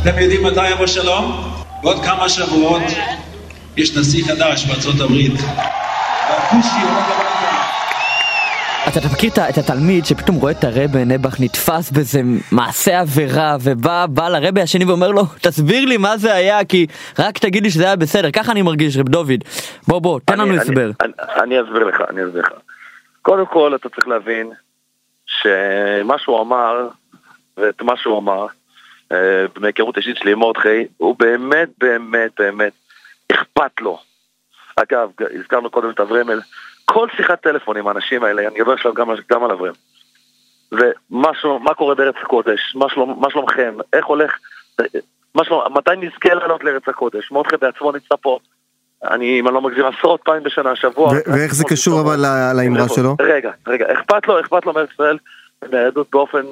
אתם 0.02 0.18
יודעים 0.18 0.46
מתי 0.46 0.70
יבוא 0.70 0.86
שלום? 0.86 1.50
בעוד 1.82 2.04
כמה 2.04 2.28
שבועות 2.28 2.82
יש 3.76 3.96
נשיא 3.96 4.24
חדש 4.24 4.66
בארצות 4.66 5.00
הברית. 5.00 5.32
והכושי 5.32 6.76
הביתה. 6.82 7.20
אתה, 8.88 9.08
מכיר 9.12 9.30
את 9.50 9.58
התלמיד 9.58 10.04
שפתאום 10.06 10.36
רואה 10.36 10.52
את 10.52 10.64
הרבי 10.64 11.04
נעבך 11.04 11.40
נתפס 11.40 11.90
באיזה 11.90 12.20
מעשה 12.52 13.00
עבירה 13.00 13.56
ובא 13.60 14.06
בא 14.08 14.28
לרבי 14.28 14.60
השני 14.62 14.84
ואומר 14.84 15.10
לו 15.10 15.22
תסביר 15.40 15.84
לי 15.84 15.96
מה 15.96 16.16
זה 16.16 16.34
היה 16.34 16.64
כי 16.64 16.86
רק 17.18 17.38
תגיד 17.38 17.62
לי 17.62 17.70
שזה 17.70 17.84
היה 17.84 17.96
בסדר 17.96 18.30
ככה 18.30 18.52
אני 18.52 18.62
מרגיש 18.62 18.96
רב 18.96 19.08
דוד 19.08 19.44
בוא 19.88 19.98
בוא 19.98 20.20
תן 20.24 20.38
לנו 20.38 20.50
אני- 20.50 20.58
הסבר. 20.58 20.90
אני, 21.00 21.12
אני, 21.34 21.42
אני 21.42 21.60
אסביר 21.62 21.84
לך, 21.84 21.96
אני 22.10 22.24
אסביר 22.26 22.42
לך. 22.42 22.48
קודם 23.22 23.46
כל 23.46 23.72
אתה 23.74 23.88
צריך 23.88 24.08
להבין 24.08 24.50
שמה 25.26 26.14
שהוא 26.18 26.42
אמר, 26.42 26.88
ואת 27.56 27.82
מה 27.82 27.92
שהוא 28.02 28.18
אמר, 28.18 28.46
מהיכרות 29.60 29.96
אישית 29.96 30.16
שלי 30.16 30.32
עם 30.32 30.38
מרדכי, 30.38 30.86
הוא 30.96 31.16
באמת 31.18 31.68
באמת 31.78 32.30
באמת 32.38 32.72
אכפת 33.32 33.80
לו. 33.80 33.98
אגב, 34.76 35.10
הזכרנו 35.38 35.70
קודם 35.70 35.90
את 35.90 36.00
אברמל, 36.00 36.40
כל 36.84 37.08
שיחת 37.16 37.42
טלפון 37.42 37.76
עם 37.76 37.88
האנשים 37.88 38.24
האלה, 38.24 38.42
אני 38.48 38.60
מדבר 38.60 38.72
עכשיו 38.72 38.94
גם, 38.94 39.10
גם 39.30 39.44
על 39.44 39.50
אברהם. 39.50 39.74
ומה 40.72 41.74
קורה 41.76 41.94
בארץ 41.94 42.14
הקודש, 42.22 42.72
מה, 42.74 42.86
שלום, 42.88 43.20
מה 43.20 43.30
שלומכם, 43.30 43.74
איך 43.92 44.06
הולך, 44.06 44.38
מה 45.34 45.44
שלום, 45.44 45.62
מתי 45.76 45.90
נזכה 45.96 46.34
לעלות 46.34 46.64
לארץ 46.64 46.88
הקודש, 46.88 47.30
מרדכי 47.30 47.56
בעצמו 47.56 47.92
נמצא 47.92 48.14
פה 48.20 48.38
אני, 49.04 49.40
אם 49.40 49.46
אני 49.48 49.54
לא 49.54 49.60
מגזים, 49.60 49.84
עשרות 49.84 50.20
פעמים 50.24 50.42
בשנה, 50.42 50.76
שבוע. 50.76 51.12
ואיך 51.26 51.54
זה 51.54 51.64
קשור 51.64 52.00
אבל 52.00 52.16
לאמרה 52.56 52.88
שלו? 52.88 53.16
רגע, 53.20 53.50
רגע, 53.66 53.86
אכפת 53.92 54.28
לו, 54.28 54.40
אכפת 54.40 54.66
לו 54.66 54.72
מארץ 54.72 54.88
ישראל, 54.92 55.18
מהיהדות 55.72 56.10
באופן 56.12 56.42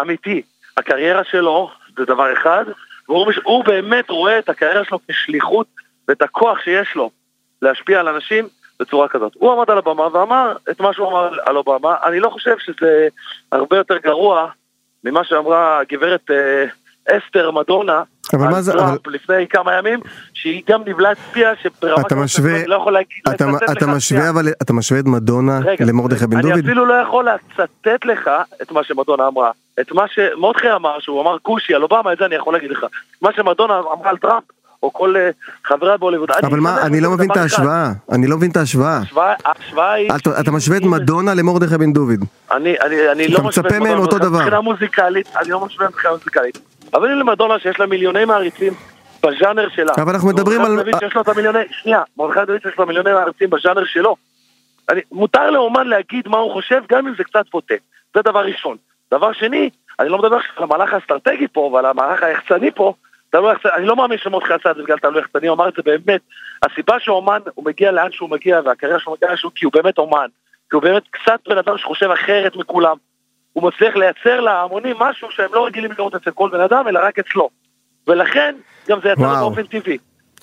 אמיתי. 0.00 0.42
הקריירה 0.76 1.24
שלו 1.24 1.70
זה 2.00 2.04
דבר 2.06 2.32
אחד, 2.32 2.64
והוא 3.08 3.26
מש- 3.26 3.38
באמת 3.66 4.10
רואה 4.10 4.38
את 4.38 4.48
הקריירה 4.48 4.84
שלו 4.84 4.98
כשליחות 5.08 5.66
ואת 6.08 6.22
הכוח 6.22 6.58
שיש 6.64 6.94
לו 6.94 7.10
להשפיע 7.62 8.00
על 8.00 8.08
אנשים 8.08 8.48
בצורה 8.80 9.08
כזאת. 9.08 9.32
הוא 9.34 9.52
עמד 9.52 9.70
על 9.70 9.78
הבמה 9.78 10.08
ואמר 10.12 10.56
את 10.70 10.80
מה 10.80 10.92
שהוא 10.92 11.08
אמר 11.08 11.30
על 11.46 11.56
אובמה, 11.56 11.94
אני 12.04 12.20
לא 12.20 12.28
חושב 12.28 12.58
שזה 12.58 13.08
הרבה 13.52 13.76
יותר 13.76 13.96
גרוע 13.96 14.50
ממה 15.04 15.24
שאמרה 15.24 15.78
הגברת 15.78 16.30
אה, 16.30 16.64
אסתר 17.18 17.50
מדונה 17.50 18.02
אבל 18.34 18.48
מה 18.48 18.62
זה- 18.62 18.72
טראמפ 18.72 19.06
לפני 19.06 19.46
כמה 19.50 19.74
ימים, 19.78 20.00
שהיא 20.34 20.62
גם 20.68 20.80
נבלה 20.86 21.10
הצביעה 21.10 21.52
שברמה 21.62 22.00
אתה 22.06 22.14
משווה, 22.14 22.56
אני 22.56 22.66
לא 22.66 22.74
יכול 22.74 22.92
להגיד, 22.92 23.18
אתה, 23.34 23.44
אתה 23.72 23.86
משווה. 23.86 24.30
אבל, 24.30 24.48
אתה 24.62 24.72
משווה 24.72 25.00
את 25.00 25.06
מדונה 25.06 25.60
למרדכי 25.80 26.26
בן 26.26 26.36
אני 26.36 26.50
דוד? 26.50 26.58
אפילו 26.64 26.86
לא 26.86 26.94
יכול 26.94 27.28
לצטט 27.28 28.04
לך 28.04 28.30
את 28.62 28.72
מה 28.72 28.84
שמדונה 28.84 29.26
אמרה. 29.28 29.50
את 29.80 29.92
מה 29.92 30.04
שמרדכי 30.08 30.72
אמר, 30.76 30.96
שהוא 31.00 31.22
אמר 31.22 31.36
כושי 31.42 31.74
על 31.74 31.82
אובמה, 31.82 32.12
את 32.12 32.18
זה 32.18 32.26
אני 32.26 32.34
יכול 32.34 32.52
להגיד 32.54 32.70
לך. 32.70 32.84
מה 33.22 33.30
שמדונה 33.36 33.78
אמרה 33.78 34.10
על 34.10 34.16
טראמפ, 34.16 34.42
או 34.82 34.92
כל 34.92 35.16
אה, 35.16 35.30
חברה 35.64 35.96
בהוליווד. 35.96 36.30
אבל 36.30 36.60
מה, 36.60 36.82
אני 36.82 37.00
לא 37.00 37.10
מבין 37.10 37.30
את 37.30 37.36
ההשוואה, 37.36 37.92
אני 38.12 38.26
לא 38.26 38.36
מבין 38.36 38.50
את 38.50 38.56
ההשוואה. 38.56 39.00
ההשוואה. 39.44 39.92
היא... 39.92 40.10
אתה, 40.16 40.40
אתה 40.40 40.50
משווה 40.50 40.76
את 40.76 40.82
מדונה 40.82 41.34
למרדכי 41.34 41.78
בן 41.78 41.92
דוד. 41.92 42.20
אני, 42.52 42.74
אני, 42.86 42.96
אני 43.12 43.26
אתה 43.26 43.32
לא 43.32 43.38
משווה 43.38 43.48
מצפה 43.48 43.68
את 43.68 43.72
מהם 43.72 43.82
מדונה 43.82 44.00
אותו 44.00 44.18
דבר. 44.18 44.38
מבחינה 44.38 44.60
מוזיקלית, 44.60 45.28
אני 45.40 45.50
לא 45.50 45.66
משווה 45.66 45.88
מבחינה 45.88 46.12
מוזיקלית. 46.14 46.58
אבל 46.94 47.06
הנה 47.06 47.14
למדונה 47.14 47.58
שיש 47.58 47.80
לה 47.80 47.86
מיליוני 47.86 48.24
מעריצים 48.24 48.72
בז'אנר 49.26 49.68
שלה. 49.68 49.92
אבל 49.98 50.12
אנחנו 50.14 50.28
מדברים 50.28 50.60
על- 50.60 50.72
מרדכי 50.76 50.90
דוד 50.90 51.00
שיש 51.00 51.14
לו 51.14 51.22
את 51.22 51.28
המיליוני, 51.28 51.58
שנייה, 51.70 52.02
מרדכי 52.16 52.40
דוד 52.46 52.60
שיש 52.62 52.78
לו 52.78 52.86
מיליוני 52.86 53.12
מעריצים 53.12 53.50
בז'אנר 53.50 53.84
שלו. 53.84 54.16
אני, 54.88 55.00
מותר 55.12 55.50
לאומן 55.50 55.86
להגיד 55.86 56.28
מה 56.28 56.38
הוא 56.38 56.52
חושב, 56.52 56.82
גם 56.88 57.06
אם 57.06 57.14
זה 57.18 57.24
קצת 57.24 57.44
בוטה. 57.52 57.74
זה 58.14 58.22
דבר 58.22 58.40
ראשון. 58.44 58.76
דבר 59.12 59.32
שני, 59.32 59.70
אני 60.00 60.08
לא 60.08 60.18
מדבר 60.18 60.36
על 60.56 60.62
המהלך 60.64 60.92
האסטרטגי 60.94 61.46
פה 61.52 61.60
ועל 61.60 61.86
המהלך 61.86 62.22
היחצני 62.22 62.70
פה. 62.70 62.94
אני 63.76 63.86
לא 63.86 63.96
מאמין 63.96 64.18
שמרדכי 64.18 64.52
עשה 64.52 64.70
את 64.70 64.76
זה 64.76 64.82
בגלל 64.82 64.98
תלוי 64.98 65.20
יחצני, 65.20 65.48
הוא 65.48 65.54
אמר 65.54 65.68
את 65.68 65.74
זה 65.76 65.82
באמת. 65.82 66.20
הסיבה 66.62 67.00
שאומן, 67.00 67.38
הוא 67.54 67.64
מגיע 67.64 67.92
לאן 67.92 68.12
שהוא 68.12 68.30
מגיע, 68.30 68.60
והקריירה 68.64 69.00
שהוא 69.00 69.14
מגיע 69.14 69.28
לאן 69.28 69.36
שהוא, 69.36 69.52
כי 69.54 69.64
הוא 69.64 69.72
באמת 69.72 69.98
אומן. 69.98 70.26
כי 70.70 70.76
הוא 70.76 70.82
באמת 70.82 71.02
קצת 71.10 71.40
בן 71.48 71.58
אדם 71.58 71.78
שחושב 71.78 72.10
אחרת 72.10 72.56
מכולם. 72.56 72.96
הוא 73.52 73.68
מצליח 73.68 73.96
לייצר 73.96 74.40
להמונים 74.40 74.96
משהו 74.98 75.28
שהם 75.30 75.48
לא 75.52 75.66
רגילים 75.66 75.90
לראות 75.98 76.14
אצל 76.14 76.30
כל 76.30 76.48
בן 76.52 76.60
אדם, 76.60 76.88
אלא 76.88 77.00
רק 77.02 77.18
אצלו. 77.18 77.48
ולכן, 78.08 78.54
גם 78.88 78.98
זה 79.02 79.08
יצא 79.08 79.20
וואו. 79.20 79.50
באופן 79.50 79.62
טבעי. 79.66 79.98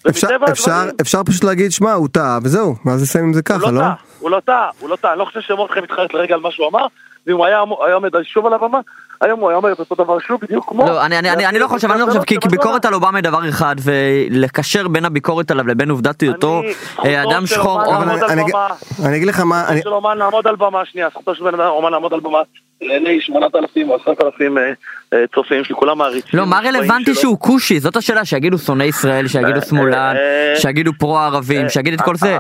אפשר, 0.10 0.28
אפשר, 0.52 0.72
הדברים, 0.72 0.96
אפשר 1.02 1.24
פשוט 1.24 1.44
להגיד, 1.44 1.72
שמע, 1.72 1.94
הוא 1.94 2.08
טעה, 2.12 2.40
וזהו, 2.44 2.76
ואז 2.86 3.02
נסיים 3.04 3.26
עם 3.26 3.34
זה 3.34 3.40
הוא 3.40 3.46
ככה, 3.46 3.72
לא 3.72 3.74
לא? 3.74 3.80
טעה, 3.80 3.94
הוא 4.20 4.30
לא 4.30 4.40
טעה, 4.46 4.70
הוא 4.80 4.90
לא 4.90 4.96
טעה, 4.96 5.12
אני 5.12 5.20
לא 5.20 5.26
חושב 5.26 5.42
שמרדכי 5.42 5.80
מתחרט 5.82 6.14
לרגע 6.14 6.36
על 6.36 6.42
מה 6.42 6.52
שהוא 6.52 6.68
אמר, 6.70 6.88
ואם 7.28 7.36
הוא 7.36 7.46
היה 7.46 7.64
היה 7.86 7.96
עומד 7.96 8.12
שוב 8.24 8.46
על 8.46 8.54
הבמה, 8.54 8.80
היום 9.22 9.40
הוא 9.40 9.50
היה 9.50 9.58
אומר 9.58 9.72
את 9.72 9.80
אותו 9.80 9.96
דבר 9.96 10.20
שוב, 10.20 10.40
בדיוק 10.42 10.70
כמו... 10.70 10.86
לא, 10.86 11.06
אני, 11.06 11.20
אני, 11.20 11.30
אני, 11.30 11.46
אני 11.46 11.60
לא 11.60 11.68
חושב, 11.68 11.92
אני 11.92 12.02
לא 12.02 12.06
חושב, 12.06 12.24
כי, 12.24 12.40
כי 12.40 12.48
ביקורת 12.48 12.86
על 12.86 12.94
אובמה 12.94 13.18
היא 13.18 13.24
דבר 13.24 13.50
אחד, 13.50 13.76
ולקשר 13.84 14.88
בין 14.88 15.06
הביקורת 15.06 15.52
עליו 15.52 15.68
לבין 15.68 15.90
עובדת 15.90 16.22
היותו 16.22 16.62
אה, 16.66 16.74
זכותו 16.74 17.32
אדם 17.32 17.46
שחור, 17.46 18.04
אני, 18.04 18.12
אני, 18.30 18.44
במה. 18.52 18.68
אני 19.06 19.18
אגיד 19.18 19.28
לך 19.28 19.40
מה, 19.40 19.68
אני, 19.68 19.82
של 19.82 19.90
אומן 19.90 20.18
לעמוד 20.18 20.48
על 20.48 20.56
במה, 20.56 20.86
שנייה, 20.86 21.10
זכותו 21.10 21.36
של 21.36 21.44
בן 21.44 21.54
אדם 21.60 21.70
אומן 21.70 21.92
לעמוד 21.92 22.14
על 22.14 22.20
במה, 22.20 22.40
לעיני 22.82 23.22
8,000 23.22 23.90
או 23.90 23.96
10,000 23.96 24.58
אה, 24.58 24.72
אה, 25.14 25.24
צופים 25.36 25.64
שכולם 25.64 25.98
מעריצים. 25.98 26.40
לא, 26.40 26.46
מה 26.46 26.60
רלוונטי. 26.64 27.16
שהוא 27.16 27.40
כושי? 27.40 27.80
זאת 27.80 27.96
השאלה, 27.96 28.26
שיגידו 28.26 28.58
שונא 28.58 28.84
ישראל, 28.84 29.28
שיגידו 29.28 29.62
שמאלן, 29.62 30.16
שיגידו 30.56 30.92
פרו-ערבים, 31.00 31.70
שיגיד 31.70 31.94
את 31.94 32.02
כל 32.02 32.16
זה. 32.16 32.38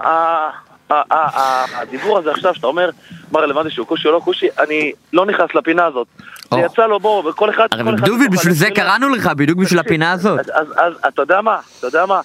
ה- 0.89 0.93
ה- 0.93 1.03
ה- 1.13 1.39
ה- 1.39 1.81
הדיבור 1.81 2.17
הזה 2.17 2.31
עכשיו 2.31 2.55
שאתה 2.55 2.67
אומר 2.67 2.89
מה 3.31 3.39
רלוונטי 3.39 3.69
שהוא 3.69 3.87
כושי 3.87 4.07
או 4.07 4.13
לא 4.13 4.19
כושי, 4.19 4.47
אני 4.59 4.91
לא 5.13 5.25
נכנס 5.25 5.55
לפינה 5.55 5.85
הזאת. 5.85 6.07
זה. 6.53 6.59
יצא 6.59 6.85
לו 6.87 6.99
בוא, 6.99 7.29
וכל 7.29 7.49
אחד... 7.49 7.67
הרי 7.71 7.83
בתוך 7.83 8.07
בשביל 8.31 8.53
זה. 8.53 8.71
קראנו 8.71 9.09
לך, 9.09 9.25
בדיוק 9.27 9.59
בשביל 9.59 9.79
הפינה 9.79 10.11
הזאת. 10.11 10.39
אז, 10.49 10.93
אתה 11.07 11.21
יודע 11.21 11.41
מה, 11.41 11.57
אתה 11.79 11.87
יודע 11.87 12.05
מה, 12.05 12.21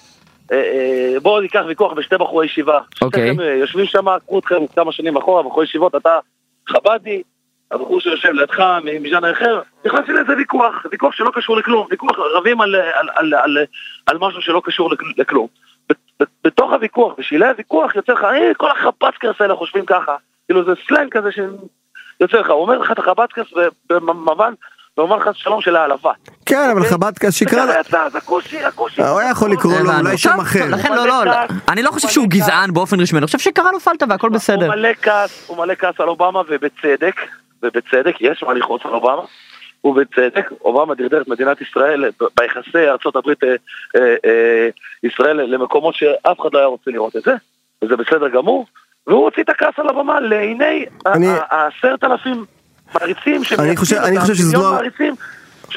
אה, 0.51 0.57
אה, 0.57 1.19
בואו 1.21 1.41
ניקח 1.41 1.61
ויכוח 1.67 1.93
בשתי 1.93 2.15
בחורי 2.17 2.45
ישיבה. 2.45 2.79
אוקיי. 3.01 3.29
אה, 3.39 3.45
יושבים 3.45 3.85
שם, 3.85 4.05
קחו 4.25 4.39
אתכם 4.39 4.55
כמה 4.75 4.91
שנים 4.91 5.17
אחורה, 5.17 5.43
בחורי 5.43 5.65
ישיבות, 5.65 5.95
אתה 5.95 6.09
חב"די, 6.69 7.21
הבחור 7.71 8.01
שיושב 8.01 8.29
לידך 8.29 8.59
מז'אנר 9.01 9.31
אחר, 9.31 9.61
נכנסתי 9.85 10.11
לאיזה 10.11 10.33
ויכוח, 10.37 10.73
ויכוח 10.91 11.13
שלא 11.13 11.31
קשור 11.33 11.57
לכלום, 11.57 11.87
ויכוח 11.91 12.11
רבים 12.37 12.61
על, 12.61 12.75
משהו 14.19 14.41
שלא 14.41 14.61
קשור 14.65 14.91
לכ- 14.93 15.17
לכלום. 15.17 15.47
בתוך 16.43 16.73
הוויכוח, 16.73 17.13
בשלהי 17.17 17.49
הוויכוח 17.49 17.95
יוצא 17.95 18.13
לך, 18.13 18.23
אה, 18.23 18.51
כל 18.57 18.71
החב"צקרס 18.71 19.41
האלה 19.41 19.55
חושבים 19.55 19.85
ככה, 19.85 20.15
כאילו 20.45 20.65
זה 20.65 20.71
סלנג 20.87 21.11
כזה 21.11 21.29
שיוצא 21.31 22.37
לך, 22.37 22.49
הוא 22.49 22.61
אומר 22.61 22.77
לך 22.77 22.91
את 22.91 22.99
החב"צקרס 22.99 23.47
במובן, 23.89 24.53
במובן 24.97 25.19
חס 25.19 25.35
שלום 25.35 25.61
של 25.61 25.75
העלבה. 25.75 26.11
כן, 26.45 26.69
אבל 26.71 26.81
אוקיי? 26.81 26.91
חב"ד, 26.91 27.29
שיקרא 27.29 27.65
לו, 27.65 27.71
יצא, 27.79 28.03
אז 28.05 28.15
הכושי, 28.15 28.63
הכושי. 28.63 29.01
הוא 29.01 29.19
היה 29.19 29.29
יכול 29.29 29.51
לקרוא 29.51 29.73
לו. 29.79 29.91
אולי 29.99 30.17
שם 30.17 30.39
אחר. 30.41 30.65
לכן 30.69 30.93
לא, 30.93 31.07
לא, 31.07 31.25
לא, 31.25 31.33
אני 31.69 31.83
לא 31.83 31.91
חושב 31.91 32.07
שהוא 32.07 32.27
גזען 32.27 32.73
באופן 32.73 32.99
רשמי, 32.99 33.19
אני 33.19 33.25
חושב 33.25 33.39
שקרא 33.39 33.71
לו 33.71 33.79
פלטה 33.79 34.05
והכל 34.09 34.29
בסדר. 34.29 34.65
הוא 34.65 34.75
מלא 34.75 34.89
כעס, 35.01 35.49
הוא 35.49 35.57
מלא 35.57 35.75
כעס 35.75 35.95
על 35.99 36.07
אובמה 36.07 36.41
ובצדק, 36.49 37.15
ובצדק, 37.63 38.15
יש 38.21 38.43
מה 38.43 38.53
לכעוס 38.53 38.81
על 38.85 38.93
אובמה, 38.93 39.21
ובצדק, 39.83 40.51
אובמה 40.61 40.95
דרדר 40.95 41.21
את 41.21 41.27
מדינת 41.27 41.61
ישראל 41.61 42.11
ביחסי 42.37 42.87
ארה"ב 42.87 43.29
אה, 43.43 43.55
אה, 43.95 44.15
אה, 44.25 44.69
ישראל 45.03 45.41
למקומות 45.41 45.95
שאף 45.95 46.41
אחד 46.41 46.49
לא 46.53 46.59
היה 46.59 46.67
רוצה 46.67 46.91
לראות 46.91 47.15
את 47.15 47.23
זה, 47.23 47.31
וזה 47.83 47.95
בסדר 47.95 48.29
גמור, 48.29 48.65
והוא 49.07 49.23
הוציא 49.23 49.43
את 49.43 49.49
הכעס 49.49 49.73
על 49.77 49.89
הבמה 49.89 50.19
לעיני 50.19 50.85
העשרת 51.49 52.03
אלפים 52.03 52.45
מעריצים 52.95 53.41
אני 53.59 54.19
חושב 54.19 54.33
שזה 54.33 54.57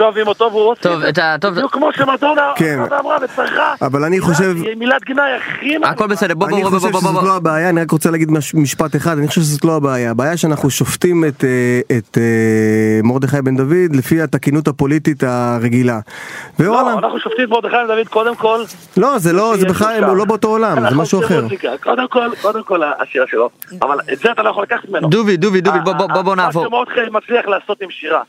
לא- 0.00 0.04
שאוהבים 0.04 0.26
אותו 0.28 0.48
והוא 0.52 0.74
טוב, 0.74 1.02
את 1.02 1.14
זה, 1.14 1.22
טוב, 1.40 1.54
בדיוק 1.54 1.72
כמו 1.72 1.88
שמדונה 1.92 2.42
כן. 2.56 2.78
אמרה 3.00 3.16
וצרחה, 3.22 3.74
אבל 3.82 4.04
אני 4.04 4.20
חושב- 4.20 4.54
מילת 4.76 5.04
גנאי 5.04 5.32
הכי 5.32 5.76
הכל 5.84 6.06
בסדר, 6.06 6.34
בוא 6.34 6.46
אני 6.46 6.62
בוא 6.62 6.70
בוא 6.70 6.78
חושב 6.78 6.90
בוא 6.92 7.00
שזאת 7.00 7.12
בוא 7.12 7.22
לא 7.22 7.28
בוא. 7.28 7.36
הבעיה, 7.36 7.68
אני 7.68 7.80
רק 7.82 7.90
רוצה 7.90 8.10
להגיד 8.10 8.30
מש- 8.30 8.54
משפט 8.54 8.96
אחד, 8.96 9.18
אני 9.18 9.28
חושב 9.28 9.40
שזאת 9.40 9.64
לא 9.64 9.76
הבעיה, 9.76 10.10
הבעיה 10.10 10.36
שאנחנו 10.36 10.70
שופטים 10.70 11.24
את, 11.24 11.44
אה, 11.44 11.96
את 11.98 12.18
אה, 12.18 12.22
מרדכי 13.04 13.42
בן 13.42 13.56
דוד 13.56 13.96
לפי 13.96 14.20
התקינות 14.22 14.68
הפוליטית 14.68 15.22
הרגילה. 15.22 15.98
לא, 16.60 16.92
אנחנו 16.98 17.18
שופטים 17.20 17.44
את 17.44 17.50
מרדכי 17.50 17.76
בן 17.76 17.94
דוד 17.94 18.08
קודם 18.08 18.34
כל. 18.36 18.60
לא, 18.96 19.18
זה 19.18 19.32
לא, 19.32 19.56
זה 19.56 19.66
בכלל. 19.66 20.04
הוא 20.04 20.16
לא 20.16 20.24
באותו 20.24 20.48
עולם, 20.48 20.88
זה 20.90 20.96
משהו 20.96 21.20
אחר. 21.24 21.46
קודם 21.82 22.08
כל, 22.08 22.28
קודם 22.42 22.62
כל 22.62 22.80
השירה 22.98 23.26
שלו. 23.28 23.50
אבל 23.82 23.98
את 24.12 24.18
זה 24.18 24.32
אתה 24.32 24.42
לא 24.42 24.50
יכול 24.50 24.62
לקחת 24.62 24.88
ממנו. 24.88 25.08
דובי, 25.08 25.36
דובי, 25.36 25.60
דובי, 25.60 25.78
בוא 25.84 25.92
בוא- 25.92 26.06
בוא 26.06 26.22
בוא 26.22 26.36
נעבור. 26.36 26.62
מה 26.62 26.68
שמורדכי 26.68 27.00
מצליח 27.12 27.46
לעשות 27.46 27.82
עם 27.82 27.90
שירה, 27.90 28.20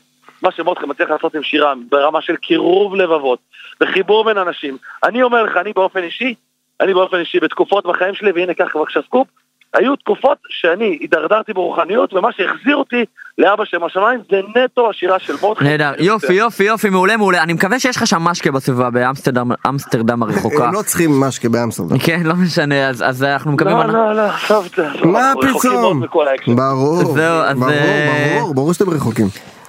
מה 0.42 0.52
שמורדכי 0.52 0.86
מצליח 0.86 1.10
לעשות 1.10 1.34
עם 1.34 1.42
שירה, 1.42 1.72
ברמה 1.88 2.22
של 2.22 2.36
קירוב 2.36 2.94
לבבות, 2.94 3.38
וחיבור 3.80 4.24
בין 4.24 4.38
אנשים. 4.38 4.76
אני 5.04 5.22
אומר 5.22 5.42
לך, 5.42 5.56
אני 5.56 5.72
באופן 5.72 6.02
אישי, 6.02 6.34
אני 6.80 6.94
באופן 6.94 7.16
אישי 7.16 7.40
בתקופות 7.40 7.86
בחיים 7.86 8.14
שלי, 8.14 8.32
והנה 8.32 8.54
קח 8.54 8.76
בבקשה 8.76 9.00
סקופ, 9.02 9.28
היו 9.74 9.96
תקופות 9.96 10.38
שאני 10.48 10.98
הידרדרתי 11.00 11.52
ברוחניות, 11.52 12.14
ומה 12.14 12.28
שהחזיר 12.32 12.76
אותי 12.76 13.04
לאבא 13.38 13.64
שם 13.64 13.84
השמיים 13.84 14.20
זה 14.30 14.40
נטו 14.56 14.90
השירה 14.90 15.18
של 15.18 15.34
מורדכי. 15.40 15.64
נהדר, 15.64 15.92
יופי 15.98 16.32
יופי 16.32 16.64
יופי 16.64 16.90
מעולה 16.90 17.16
מעולה 17.16 17.42
אני 17.42 17.52
מקווה 17.52 17.80
שיש 17.80 17.96
לך 17.96 18.06
שם 18.06 18.22
משקה 18.22 18.50
בסביבה 18.50 18.90
באמסטרדם 18.90 19.50
אמסטרדם 19.68 20.22
הרחוקה 20.22 20.64
הם 20.64 20.74
לא 20.74 20.82
צריכים 20.82 21.20
משקה 21.20 21.48
באמסטרדם. 21.48 21.98
כן 22.06 22.20
לא 22.24 22.34
משנה 22.34 22.88
אז 22.88 23.02
אז 23.02 23.22
אנחנו 23.22 23.52
מקווים 23.52 23.76
לא, 23.76 23.86
לא, 23.86 24.14
לא, 24.14 24.66
את 24.66 24.70
זה. 24.76 24.88
מה 25.04 25.32
פתאום? 25.40 26.02
ברור, 26.56 27.02
ברור, 27.02 27.18
אה, 27.20 27.54
ברור, 28.40 28.54
ברור 28.54 28.72
שאתם 28.72 28.90
רחוקים. 28.90 29.26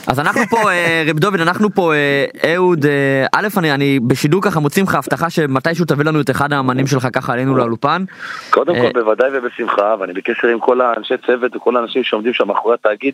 אז 0.09 0.19
אנחנו 0.19 0.41
פה 0.49 0.71
אה, 0.71 1.03
רב 1.07 1.19
דוד 1.19 1.39
אנחנו 1.41 1.69
פה 1.69 1.93
אה, 1.93 2.25
אהוד 2.55 2.85
אה, 2.85 3.25
א' 3.35 3.47
אני 3.57 3.71
אני 3.71 3.99
בשידור 3.99 4.41
ככה 4.41 4.59
מוצאים 4.59 4.85
לך 4.85 4.95
הבטחה 4.95 5.29
שמתישהו 5.29 5.85
תביא 5.85 6.05
לנו 6.05 6.21
את 6.21 6.29
אחד 6.29 6.53
האמנים 6.53 6.87
שלך 6.87 7.07
ככה 7.13 7.33
עלינו 7.33 7.57
לאולפן 7.57 8.03
קודם 8.49 8.75
כל 8.75 8.91
בוודאי 8.93 9.29
ובשמחה, 9.33 9.95
ואני 9.99 10.13
בקשר 10.13 10.47
עם 10.47 10.59
כל 10.59 10.81
האנשי 10.81 11.13
צוות 11.25 11.55
וכל 11.55 11.75
האנשים 11.75 12.03
שעומדים 12.03 12.33
שם 12.33 12.47
מאחורי 12.47 12.73
התאגיד, 12.73 13.13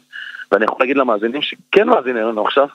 ואני 0.52 0.66
יכול 0.66 0.78
להגיד 0.80 0.98
למאזינים 0.98 1.42
שכן 1.42 1.88
מאזינים 1.88 2.24
לנו 2.24 2.46
עכשיו, 2.46 2.68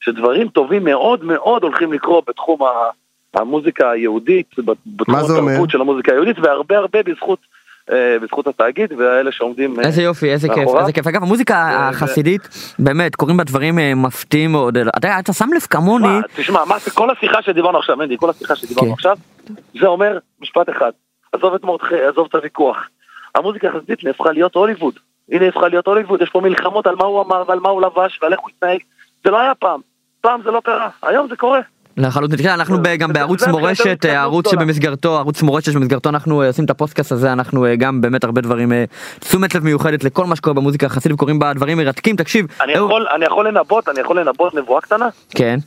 שדברים 0.00 0.48
טובים 0.48 0.84
מאוד 0.84 1.24
מאוד 1.24 1.62
הולכים 1.62 1.92
לקרות 1.92 2.24
בתחום 2.28 2.58
המוזיקה 3.34 3.90
היהודית, 3.90 4.46
בתחום 4.86 5.14
מה 5.14 5.22
זה 5.24 5.38
אומר? 5.38 5.50
התרבות 5.50 5.70
של 5.70 5.80
המוזיקה 5.80 6.12
היהודית, 6.12 6.38
והרבה 6.38 6.76
הרבה 6.76 7.02
בזכות, 7.02 7.38
בזכות 8.22 8.46
התאגיד 8.46 8.92
והאלה 8.92 9.32
שעומדים... 9.32 9.80
אה, 9.80 9.84
איזה 9.84 10.02
יופי 10.02 10.30
איזה 10.30 10.48
כיף. 10.48 10.68
איזה 10.80 10.92
כיף 10.92 11.06
אגב 11.06 11.22
המוזיקה 11.22 11.88
החסידית 11.88 12.48
באמת 12.78 13.14
קוראים 13.14 13.36
בה 13.36 13.44
דברים 13.44 13.78
אה, 13.78 13.94
מפתיעים 13.94 14.52
מאוד 14.52 14.76
אתה 14.78 15.18
אתה 15.18 15.32
שם 15.32 15.48
לב 15.56 15.60
כמוני 15.60 16.18
תשמע, 16.36 16.64
מה, 16.64 16.76
כל 16.94 17.10
השיחה 17.10 17.42
שדיברנו 17.42 17.78
עכשיו, 17.78 17.96
מנדי, 17.96 18.16
כל 18.18 18.30
השיחה 18.30 18.56
שדיברנו 18.56 18.86
כן. 18.88 18.92
עכשיו, 18.92 19.16
זה 19.80 19.86
אומר 19.86 20.18
משפט 20.40 20.70
אחד, 20.70 20.90
עזוב 21.32 21.54
את 21.54 21.64
מרדכי, 21.64 22.02
עזוב 22.02 22.26
את 22.30 22.34
הוויכוח. 22.34 22.76
המוזיקה 23.34 23.68
החסידית 23.68 24.04
נהפכה 24.04 24.32
להיות 24.32 24.54
הוליווד. 24.54 24.94
היא 25.28 25.40
נהפכה 25.40 25.68
להיות 25.68 25.86
הוליווד, 25.86 26.22
יש 26.22 26.30
פה 26.30 26.40
מלחמות 26.40 26.86
על 26.86 26.94
מה 26.94 27.04
הוא 27.04 27.22
אמר 27.22 27.42
ועל 27.48 27.60
מה 27.60 27.68
הוא 27.68 27.82
לבש 27.82 28.18
ועל 28.22 28.32
איך 28.32 28.40
הוא 28.40 28.50
התנהג. 28.56 28.80
זה 29.24 29.30
לא 29.30 29.40
היה 29.40 29.54
פעם. 29.54 29.80
פעם 30.20 30.42
זה 30.44 30.50
לא 30.50 30.60
קרה, 30.64 30.88
היום 31.02 31.28
זה 31.28 31.36
קורה. 31.36 31.60
לחלוטין, 31.96 32.38
תראה, 32.38 32.54
אנחנו 32.54 32.78
ב- 32.82 32.94
גם 32.98 33.08
זה- 33.08 33.14
בערוץ 33.14 33.46
מורשת, 33.46 33.86
התקדמות 33.86 34.16
ערוץ 34.16 34.46
גדולה. 34.46 34.62
שבמסגרתו, 34.62 35.16
ערוץ 35.18 35.42
מורשת 35.42 35.72
שבמסגרתו 35.72 36.08
אנחנו 36.08 36.42
אה, 36.42 36.46
עושים 36.46 36.64
את 36.64 36.70
הפודקאסט 36.70 37.12
הזה, 37.12 37.32
אנחנו 37.32 37.66
אה, 37.66 37.76
גם 37.76 38.00
באמת 38.00 38.24
הרבה 38.24 38.40
דברים, 38.40 38.72
אה, 38.72 38.84
תשומת 39.20 39.54
לב 39.54 39.64
מיוחדת 39.64 40.04
לכל 40.04 40.26
מה 40.26 40.36
שקורה 40.36 40.54
במוזיקה 40.54 40.86
החסידית 40.86 41.14
וקוראים 41.14 41.38
בה 41.38 41.52
דברים 41.52 41.78
מרתקים, 41.78 42.16
תקשיב, 42.16 42.46
אני 42.60 42.72
יכול, 42.72 43.06
לנבוט, 43.46 43.88
אני 43.88 44.00
יכול 44.00 44.20
לנבוט 44.20 44.54
נבואה 44.54 44.80
קטנה? 44.80 45.08
כן, 45.30 45.58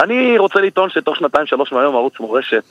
אני 0.00 0.38
רוצה 0.38 0.60
לטעון 0.60 0.90
שתוך 0.90 1.16
שנתיים 1.16 1.46
שלוש 1.46 1.72
מהיום 1.72 1.94
ערוץ 1.96 2.20
מורשת 2.20 2.62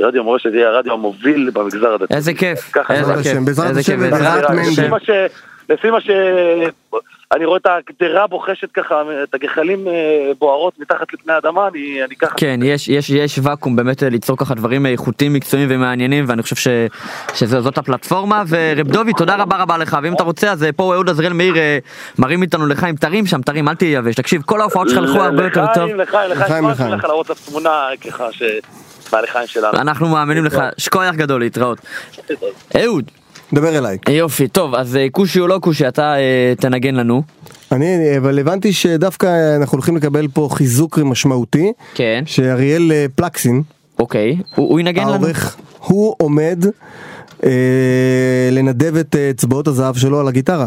רדיו 0.00 0.24
מורשת 0.24 0.50
יהיה 0.54 0.68
הרדיו 0.68 0.92
המוביל 0.92 1.50
במגזר 1.52 1.94
הדתי. 1.94 2.14
איזה 2.14 2.34
כיף, 2.34 2.70
ככה 2.72 2.94
איזה 2.94 3.14
כיף, 3.22 3.38
בעזרת 3.44 3.68
איזה 3.68 3.80
השם 3.80 4.00
בעזרת. 4.00 4.50
השם. 4.50 4.90
לפי 5.68 5.90
מה 5.90 6.00
ש... 6.00 6.10
אני 7.34 7.44
רואה 7.44 7.58
את 7.58 7.66
הגדרה 7.66 8.26
בוחשת 8.26 8.72
ככה, 8.72 9.02
את 9.22 9.34
הגחלים 9.34 9.88
אה, 9.88 9.92
בוערות 10.38 10.78
מתחת 10.78 11.12
לפני 11.12 11.32
האדמה, 11.32 11.68
אני, 11.68 12.04
אני 12.04 12.16
ככה... 12.16 12.34
כן, 12.36 12.60
יש, 12.62 12.88
יש, 12.88 13.10
יש 13.10 13.38
ואקום 13.42 13.76
באמת 13.76 14.02
אה, 14.02 14.08
ליצור 14.08 14.36
ככה 14.36 14.54
דברים 14.54 14.86
איכותיים, 14.86 15.32
מקצועיים 15.32 15.68
ומעניינים, 15.72 16.24
ואני 16.28 16.42
חושב 16.42 16.56
ש, 16.56 16.68
שזאת 17.34 17.78
הפלטפורמה, 17.78 18.42
ורב 18.48 18.88
דובי, 18.88 19.12
תודה 19.12 19.36
רבה 19.36 19.56
רבה 19.56 19.78
לך, 19.78 19.98
ואם 20.02 20.14
אתה 20.14 20.22
רוצה, 20.22 20.52
אז 20.52 20.64
אה, 20.64 20.72
פה 20.72 20.94
אהוד 20.94 21.08
עזריאל 21.08 21.32
מאיר 21.32 21.56
אה, 21.56 21.78
מרים 22.18 22.42
איתנו 22.42 22.66
לחיים, 22.66 22.96
תרים 22.96 23.26
שם, 23.26 23.42
תרים, 23.42 23.68
אל 23.68 23.74
תהיה 23.74 23.98
יבש, 23.98 24.14
תקשיב, 24.14 24.42
כל 24.42 24.60
ההופעות 24.60 24.88
שלך 24.88 24.98
הלכו 24.98 25.20
הרבה 25.20 25.44
יותר 25.44 25.64
טוב, 25.74 25.90
לחיים, 25.90 25.96
לחיים, 25.96 26.30
לחיים, 26.30 26.30
לחיים, 26.30 26.68
לחיים. 26.68 26.92
לך 26.92 27.04
לוואטסאפ 27.04 27.48
תמונה 27.48 27.88
ככה 28.04 28.32
ש... 28.32 28.42
מהלחיים 29.12 29.46
שלנו. 29.46 29.78
אנחנו 29.78 30.08
מאמינים 30.08 30.44
לך, 30.44 30.62
שכוייח 30.78 31.14
גדול 31.14 31.40
להתראות. 31.40 31.78
אהוד, 32.76 33.10
דבר 33.52 33.78
אליי. 33.78 33.98
יופי, 34.08 34.48
טוב, 34.48 34.74
אז 34.74 34.96
אה, 34.96 35.06
כושי 35.12 35.40
או 35.40 35.46
לא 35.46 35.58
כושי, 35.62 35.88
אתה 35.88 36.14
אה, 36.16 36.52
תנגן 36.60 36.94
לנו. 36.94 37.22
אני, 37.72 38.16
אבל 38.18 38.38
הבנתי 38.38 38.72
שדווקא 38.72 39.56
אנחנו 39.56 39.76
הולכים 39.76 39.96
לקבל 39.96 40.28
פה 40.28 40.48
חיזוק 40.52 40.98
משמעותי, 40.98 41.72
כן, 41.94 42.22
שאריאל 42.26 42.92
אה, 42.92 43.06
פלקסין, 43.14 43.62
אוקיי, 43.98 44.36
הוא 44.54 44.68
הוא 44.68 44.80
ינגן 44.80 45.02
לנו. 45.02 45.12
העורך, 45.12 45.56
הוא 45.78 46.14
עומד 46.18 46.64
אה, 47.44 47.50
לנדב 48.52 48.96
את 48.96 49.16
אה, 49.16 49.30
אצבעות 49.30 49.68
הזהב 49.68 49.96
שלו 49.96 50.20
על 50.20 50.28
הגיטרה. 50.28 50.66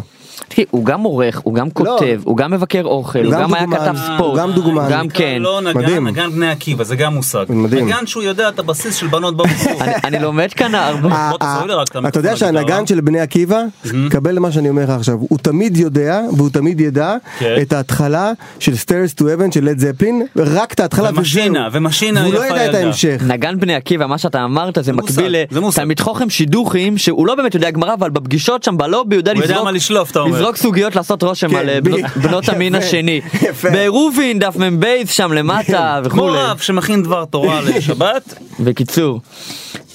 הוא 0.72 0.86
גם 0.86 1.02
עורך, 1.02 1.40
הוא 1.44 1.54
גם 1.56 1.70
כותב, 1.70 2.22
הוא 2.24 2.38
גם 2.38 2.52
מבקר 2.52 2.82
אוכל, 2.84 3.26
הוא 3.26 3.34
גם 3.34 3.54
היה 3.54 3.66
כתב 3.68 3.96
הוא 3.98 4.16
ספורט, 4.16 4.40
גם 4.40 4.52
דוגמן. 4.52 4.88
גם 4.92 5.10
כן. 5.10 5.38
לא 5.40 5.62
נגן, 5.62 5.78
מדהים. 5.80 6.08
נגן 6.08 6.32
בני 6.32 6.50
עקיבא, 6.50 6.84
זה 6.84 6.96
גם 6.96 7.14
מושג. 7.14 7.46
מדהים. 7.50 7.86
נגן 7.88 8.06
שהוא 8.08 8.24
יודע 8.24 8.50
את 8.50 8.60
הבסיס 8.60 8.96
של 8.96 9.08
בנות 9.08 9.38
ברחוב. 9.38 9.82
אני- 9.82 9.94
אני 10.04 10.20
לומד 10.20 10.54
כאן 10.54 10.76
הרבה. 10.76 11.10
ה- 11.16 11.30
בוא 11.30 11.38
תעזור 11.38 11.68
לי 11.68 11.74
רק 11.74 11.88
את 11.88 11.96
ה- 11.96 12.08
אתה 12.08 12.20
יודע 12.20 12.36
שהנגן. 12.38 12.86
של 12.88 13.02
בני 13.02 13.20
עקיבא, 13.20 13.62
קבל 14.10 14.36
למה 14.36 14.52
שאני 14.52 14.70
אומר 14.70 14.84
לך 14.84 14.90
עכשיו, 14.90 15.16
הוא 15.20 15.38
תמיד 15.42 15.78
יודע 15.78 16.22
והוא 16.38 16.50
תמיד 16.50 16.82
ידע 16.82 17.16
כן. 17.40 17.56
את 17.62 17.74
ההתחלה 17.74 18.32
של 18.60 18.74
stairs 18.74 19.20
to 19.20 19.24
heaven 19.24 19.54
של 19.54 19.64
לד 19.66 19.80
זפלין, 19.80 20.26
רק 20.36 20.74
את 20.74 20.80
ההתחלה 20.80 21.10
ומשינה. 21.14 21.68
ומשינה 21.72 22.22
והוא 22.22 22.34
לא 22.34 22.46
ידע 22.46 22.70
את. 22.70 22.74
ההמשך. 22.76 23.22
נגן 23.28 23.60
בני 23.60 23.76
עקיבא 23.76 24.06
מה 24.06 24.18
שאתה 24.18 24.44
אמרת 24.44 24.78
זה 24.82 24.94
מקביל 24.94 25.36
זה 25.52 25.60
מושג. 25.60 25.80
לתלמיד 25.82 26.00
חוכם 26.00 26.30
שידוכים 26.30 26.98
שהוא 26.98 27.28
לא 27.28 27.36
באמת 27.36 27.56
יודע 27.56 27.72
גמרא 27.72 27.94
אבל 27.94 28.10
בפגישות 28.10 28.64
שם 28.64 28.78
בלובי 28.78 29.16
הוא 29.16 29.20
יודע 29.20 29.32
הוא 29.32 29.42
יודע 29.42 29.54
לזרוק 29.54 29.66
מה 29.66 29.72
לשלוף, 29.72 30.12
אתה 30.12 30.20
אומר. 30.20 30.31
לזרוק 30.36 30.56
סוגיות 30.56 30.96
לעשות 30.96 31.24
רושם 31.24 31.50
כן, 31.50 31.56
על 31.56 31.70
אה, 31.70 31.80
בנות- 32.16 32.50
המין 32.54 32.76
השני. 32.76 33.22
בעירובין 33.64 34.40
דף 34.40 34.56
מ"ב 34.58 34.86
שם 35.06 35.32
למטה 35.34 36.00
כמו 36.10 36.22
וכולי 36.24 36.38
רב 36.42 36.58
שמכין 36.58 37.04
דבר 37.04 37.26
תורה 37.26 37.62
לשבת. 37.68 38.34
בקיצור. 38.60 39.20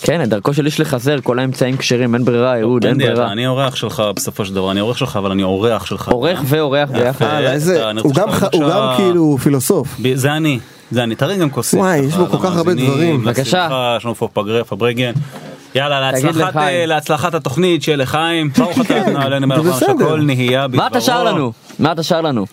כן 0.02 0.22
את 0.22 0.28
דרכו 0.28 0.54
של 0.54 0.66
איש 0.66 0.80
לחזר 0.80 1.16
כל 1.22 1.38
האמצעים 1.38 1.76
כשרים 1.76 2.14
אין 2.14 2.24
ברירה 2.24 2.60
אהוד 2.60 2.86
אין 2.86 2.98
ברירה 2.98 3.32
אני 3.32 3.46
אורח 3.46 3.74
שלך 3.76 4.02
בסופו 4.16 4.44
של 4.44 4.54
דבר, 4.54 4.70
אני 4.70 4.80
אורח 4.80 4.96
שלך 4.96 5.16
אבל 5.16 5.30
אני 5.30 5.42
אורח 5.42 5.86
שלך. 5.86 6.08
עורך 6.08 6.40
ואורח 6.44 6.90
ביחד. 6.90 7.24
אה, 7.26 7.90
אני 7.90 8.00
הוא 8.02 8.14
גם 8.14 8.28
כאילו 8.96 9.38
פילוסוף. 9.42 9.96
זה 10.14 10.32
אני, 10.32 10.58
זה 10.90 11.02
אני, 11.02 11.14
תרים 11.14 11.38
גם 11.40 11.50
כוסית. 11.50 11.78
וואי, 11.80 11.98
יש 11.98 12.14
בו 12.14 12.26
כל 12.26 12.38
כך 12.38 12.56
הרבה 12.56 12.74
דברים. 12.74 13.22
בבקשה. 13.24 13.68
יש 13.96 14.04
לנו 14.04 14.14
פה 14.14 14.28
פגרי 14.32 14.64
פברגן. 14.64 15.12
יאללה, 15.76 16.00
להצלחת, 16.00 16.36
לחיים. 16.36 16.68
אה, 16.68 16.86
להצלחת 16.86 17.34
התוכנית 17.34 17.82
שיהיה 17.82 17.96
לחיים, 17.96 18.50
ברוך 18.58 18.80
אתה 18.80 19.00
אדוני 19.00 19.24
עלינו 19.24 19.46
מלך 19.46 19.58
העולם, 19.58 19.76
בסדר. 19.76 19.98
שהכל 19.98 20.20
נהיה 20.20 20.68
בדברו. 20.68 20.82
מה 20.82 20.86
אתה 20.86 21.00
שר 21.00 21.24
לנו? 21.24 21.52
מה 21.78 21.92
אתה 21.92 22.02
שר 22.02 22.20
לנו? 22.20 22.46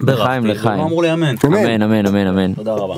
לחיים, 0.00 0.46
לחיים. 0.46 0.78
לא 0.78 0.82
אמרו 0.82 1.02
לי 1.02 1.12
אמן. 1.12 1.34
אמן 1.44 1.82
אמן 2.06 2.26
אמן. 2.26 2.54
תודה 2.54 2.72
רבה. 2.72 2.94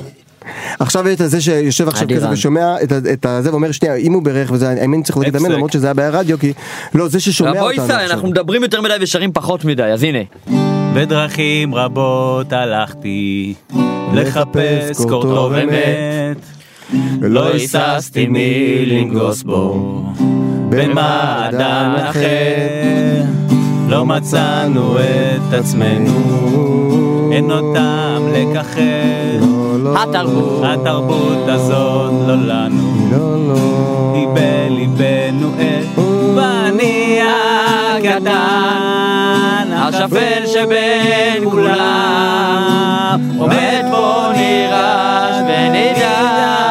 עכשיו 0.79 1.07
יש 1.09 1.21
את 1.21 1.29
זה 1.29 1.41
שיושב 1.41 1.87
עכשיו. 1.87 2.07
כזה 2.15 2.29
ושומע 2.29 2.75
את 2.83 2.91
את 3.13 3.25
הזה 3.25 3.51
ואומר 3.51 3.71
שנייה 3.71 3.95
אם 3.95 4.13
הוא 4.13 4.23
בירך 4.23 4.51
וזה 4.51 4.69
האם 4.69 4.93
אני 4.93 5.03
צריך 5.03 5.17
להגיד 5.17 5.35
אמן. 5.35 5.51
למרות 5.51 5.71
שזה 5.71 5.87
היה 5.87 5.93
ברדיו 5.93 6.39
כי 6.39 6.53
לא 6.93 7.07
זה 7.07 7.19
ששומע 7.19 7.61
אותנו 7.61 7.83
עכשיו. 7.83 7.99
אנחנו 8.11 8.27
מדברים 8.27 8.63
יותר 8.63 8.81
מדי 8.81 8.93
ושרים 9.01 9.31
פחות 9.33 9.65
מדי 9.65 9.83
אז 9.83 10.03
הנה. 10.03 10.19
בדרכים 10.93 11.75
רבות 11.75 12.53
הלכתי 12.53 13.53
לחפש 14.13 14.97
קור 14.97 15.09
קור 15.09 15.21
טוב 15.21 15.35
טוב 15.35 15.53
אמת. 15.53 16.37
לא 17.21 17.47
היססתי 17.47 18.27
מי 18.27 18.85
לנגוס 18.85 19.43
בו 19.43 20.03
במעדן 20.69 21.95
אחר? 22.09 23.23
לא 23.87 24.05
מצאנו 24.05 24.97
את 24.99 25.53
עצמנו. 25.53 26.11
אין 27.31 27.51
אותם 27.51 28.27
לכחד 28.33 28.81
לא, 29.41 29.83
לא, 29.83 30.03
התרבות. 30.03 30.63
התרבות 30.63 31.47
הזאת 31.47 32.11
לא 32.27 32.35
לנו. 32.35 33.07
לא 33.11 34.13
היא 34.15 34.27
בליבנו 34.33 35.51
עת 35.59 35.99
ואני 36.35 37.19
הקטן 37.97 39.71
השפל 39.71 40.45
שבין 40.45 41.49
כולם. 41.49 43.21
עומד 43.37 43.81
פה 43.91 44.31
נרעש 44.35 45.35
ונדהם 45.41 46.70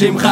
גדול 0.00 0.08
ושמך 0.08 0.28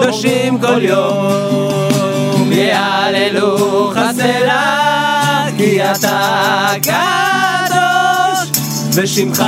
קדושים 0.00 0.58
כל 0.58 0.82
יום 0.82 2.52
יעללו 2.52 3.90
חסלה 3.94 5.46
כי 5.56 5.82
אתה 5.82 6.70
קדוש 6.82 8.48
ושמך 8.94 9.44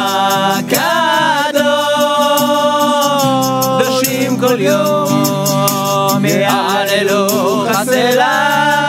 קדושים 3.89 4.41
כל 4.41 4.61
יום 4.61 6.25
יעללו 6.25 7.67
חסלה 7.71 8.89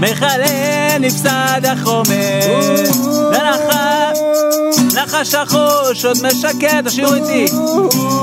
מכלה 0.00 0.98
נפסד 1.00 1.60
החומר 1.64 3.33
נחש 5.24 5.34
החוש 5.34 6.04
עוד 6.04 6.16
משקר 6.22 6.80
תשאירו 6.80 7.14
איתי. 7.14 7.46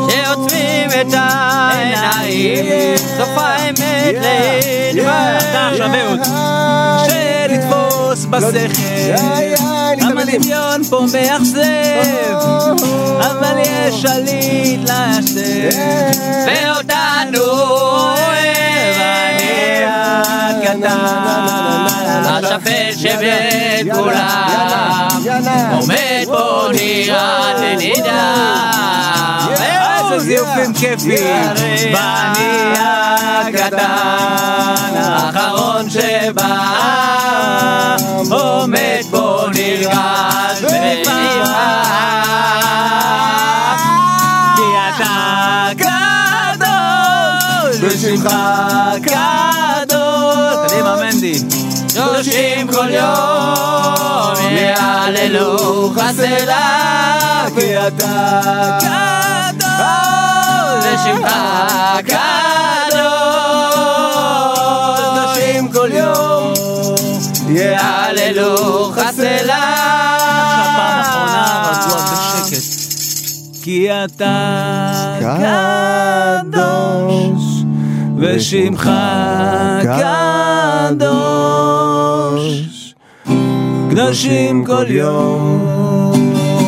שעוצמים 0.09 0.89
את 1.01 1.13
העיניים 1.13 2.97
סוף 2.97 3.29
האמת 3.37 4.15
לענווה 4.21 5.37
אתה 5.37 5.69
עכשיו 5.71 5.89
אהוד 5.95 6.19
שלתפוס 7.05 8.25
בשכל. 8.25 10.01
המדמיון 10.01 10.83
פה 10.83 11.05
מאכזב 11.13 12.37
אבל 13.19 13.57
יש 13.57 14.01
שליט 14.01 14.89
להשם. 14.89 15.69
ואותנו 16.47 17.43
אוהב 17.43 18.97
אני 18.99 19.85
הקטן 19.85 20.97
השפל 22.25 22.91
שבין 22.97 23.93
כולם. 23.95 24.61
עומד 25.71 26.20
נראה 26.71 27.53
לנידה 27.53 28.51
איזה 30.11 30.19
זיופים 30.19 30.73
כיפים. 30.73 31.27
ואני 31.93 32.73
הקטן 32.77 33.77
האחרון 34.95 35.89
שבא. 35.89 36.81
עומד 38.31 39.01
פה 39.11 39.45
נרגש 39.55 40.61
ונפעם 40.61 41.45
כי 44.55 44.61
אתה 44.89 45.69
קדוש. 46.57 47.77
ושמך 47.81 48.27
קדוש. 49.03 50.67
קדימה 50.67 50.95
מנדי? 50.95 51.39
קדושים 51.93 52.67
כל 52.67 52.89
יום 52.89 53.40
יעללו 54.71 55.89
חסלה 55.95 57.17
כי 57.55 57.87
אתה 57.87 58.39
קדוש. 58.81 59.71
ושמך 60.85 61.31
קדוש 62.05 63.31
קדושים 64.97 65.71
כל 65.71 65.89
יום 65.93 66.53
יעללו 67.49 68.81
בשקט 72.47 72.81
כי 73.63 73.89
אתה 73.91 75.19
קדוש. 76.41 77.43
ושמך 78.17 78.89
קדוש. 79.83 81.80
קדושים 83.91 84.65
כל 84.65 84.85
יום, 84.87 86.15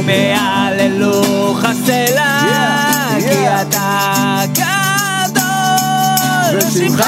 יהללוך 0.10 1.64
הסלע, 1.64 2.40
כי. 3.20 3.48
אתה 3.62 4.40
קדוש, 4.56 5.44
ושמך 6.76 7.04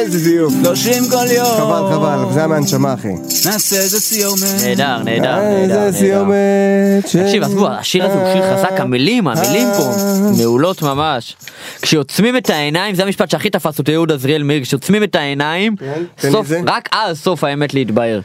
איזה 0.00 0.18
זיוף. 0.18 0.54
קדושים 0.60 1.02
כל 1.10 1.26
יום, 1.36 1.46
חבל 1.46 1.92
חבל, 1.94 2.32
זה 2.32 2.38
היה 2.38 2.48
מהנשמה 2.48 2.94
אחי. 2.94 3.12
נעשה 3.44 3.76
איזה 3.76 4.00
סיומת. 4.00 4.62
נהדר, 4.62 5.02
נהדר, 5.02 5.36
נהדר. 5.40 5.82
איזה. 5.82 5.98
סיומת. 5.98 7.04
תקשיב, 7.24 7.42
עזבו, 7.42 7.68
השיר 7.68 8.04
הזה 8.04 8.14
הוא 8.14 8.32
שיר 8.32 8.56
חזק, 8.56 8.80
המילים, 8.80 9.28
המילים 9.28 9.68
פה, 9.76 9.94
מעולות 10.38 10.82
ממש. 10.82 11.36
כשעוצמים 11.82 12.36
את 12.36 12.50
העיניים, 12.50 12.94
זה 12.94 13.02
המשפט 13.02 13.30
שהכי 13.30 13.50
תפס 13.50 13.78
אותי, 13.78 13.92
יהודה 13.92 14.14
עזריאל 14.14 14.42
מאיר, 14.42 14.62
כשעוצמים 14.62 15.02
את 15.02 15.14
העיניים, 15.14 15.76
כן. 15.76 16.28
רק 16.66 16.88
אז 16.92 17.18
סוף 17.18 17.44
האמת 17.44 17.74
להתבהר. 17.74 18.20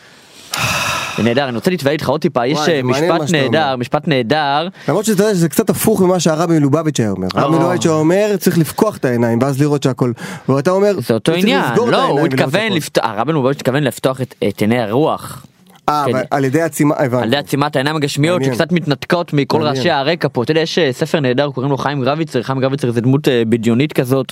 נהדר, 1.23 1.47
אני 1.49 1.55
רוצה 1.55 1.71
להתוודע 1.71 1.91
איתך 1.91 2.09
עוד 2.09 2.21
טיפה, 2.21 2.45
יש 2.47 2.57
אה, 2.69 2.83
משפט 2.83 3.31
נהדר. 3.31 3.75
משפט 3.75 4.07
נהדר, 4.07 4.67
למרות 4.87 5.05
שאתה 5.05 5.23
יודע 5.23 5.35
שזה 5.35 5.49
קצת 5.49 5.69
הפוך 5.69 6.01
ממה 6.01 6.19
שהרבי 6.19 6.59
מלובביץ' 6.59 6.99
היה 6.99 7.09
אומר. 7.09 7.27
הרבי 7.33 7.53
לא. 7.53 7.59
מלובביץ' 7.59 7.85
היה 7.85 7.95
אומר 7.95 8.35
צריך 8.37 8.57
לפקוח 8.57 8.97
את 8.97 9.05
העיניים 9.05 9.39
ואז 9.41 9.61
לראות 9.61 9.83
שהכל. 9.83 10.11
ואתה 10.49 10.71
אומר 10.71 10.93
זה 11.07 11.13
אותו 11.13 11.31
צריך 11.31 11.43
עניין, 11.43 11.63
לסגור 11.71 11.87
את 11.87 11.93
לא, 11.93 12.03
הוא 12.03 12.25
התכוון 12.25 12.61
הכל. 12.67 12.75
לפתוח, 12.75 13.03
הרב 13.05 13.27
מלובביץ' 13.27 13.57
התכוון 13.57 13.83
לפתוח 13.83 14.21
את 14.21 14.61
עיני 14.61 14.79
הרוח. 14.79 15.45
אה, 15.89 16.03
כן. 16.05 16.17
על 16.31 16.45
ידי 16.45 16.61
עצימה, 16.61 16.95
הבנתי. 16.97 17.23
על 17.23 17.27
ידי 17.27 17.37
עצימת 17.37 17.75
העיניים 17.75 17.95
הגשמיות. 17.95 18.43
שקצת 18.43 18.71
מתנתקות 18.71 19.33
מכל 19.33 19.57
מעניין. 19.57 19.75
רעשי 19.75 19.89
הרקע 19.89 20.27
פה. 20.31 20.43
אתה 20.43 20.51
יודע, 20.51 20.61
יש 20.61 20.77
אה, 20.77 20.93
ספר 20.93 21.19
נהדר, 21.19 21.49
קוראים 21.51 21.71
לו 21.71 21.77
חיים 21.77 22.01
גרביצר, 22.03 22.43
חיים 22.43 22.59
גרביצר 22.59 22.91
זה 22.91 23.01
דמות 23.01 23.27
אה, 23.27 23.43
בדיונית 23.49 23.93
כזאת, 23.93 24.31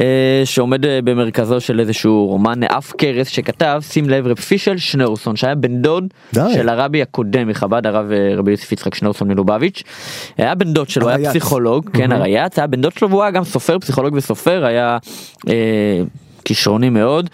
אה, 0.00 0.42
שעומד 0.44 0.80
במרכזו 1.04 1.60
של 1.60 1.80
איזשהו 1.80 2.26
רומן 2.26 2.62
אף 2.62 2.92
קרס 2.92 3.28
שכתב, 3.28 3.80
שים 3.88 4.08
לב, 4.08 4.26
רב 4.26 4.38
פישל 4.38 4.76
שנורסון, 4.76 5.36
שהיה 5.36 5.54
בן 5.54 5.82
דוד 5.82 6.04
די. 6.34 6.40
של 6.54 6.68
הרבי 6.68 7.02
הקודם 7.02 7.48
מחב"ד, 7.48 7.86
הרב 7.86 8.06
רבי 8.36 8.50
יוסף 8.50 8.72
יצחק 8.72 8.94
שנורסון 8.94 9.28
מלובביץ'. 9.28 9.82
היה 10.38 10.54
בן 10.54 10.72
דוד 10.72 10.88
שלו, 10.88 11.08
היה. 11.08 11.30
פסיכולוג, 11.30 11.90
כן, 11.92 12.12
הרייץ, 12.12 12.58
היה 12.58 12.66
בן 12.66 12.80
דוד 12.80 12.92
שלו 12.98 13.10
והוא 13.10 13.22
היה 13.22 13.30
גם 13.30 13.44
סופר, 13.44 13.78
פסיכולוג 13.78 14.14
וסופר, 14.14 14.64
היה 14.64 14.98
כישרוני 16.44 16.90
מאוד. 16.90 17.30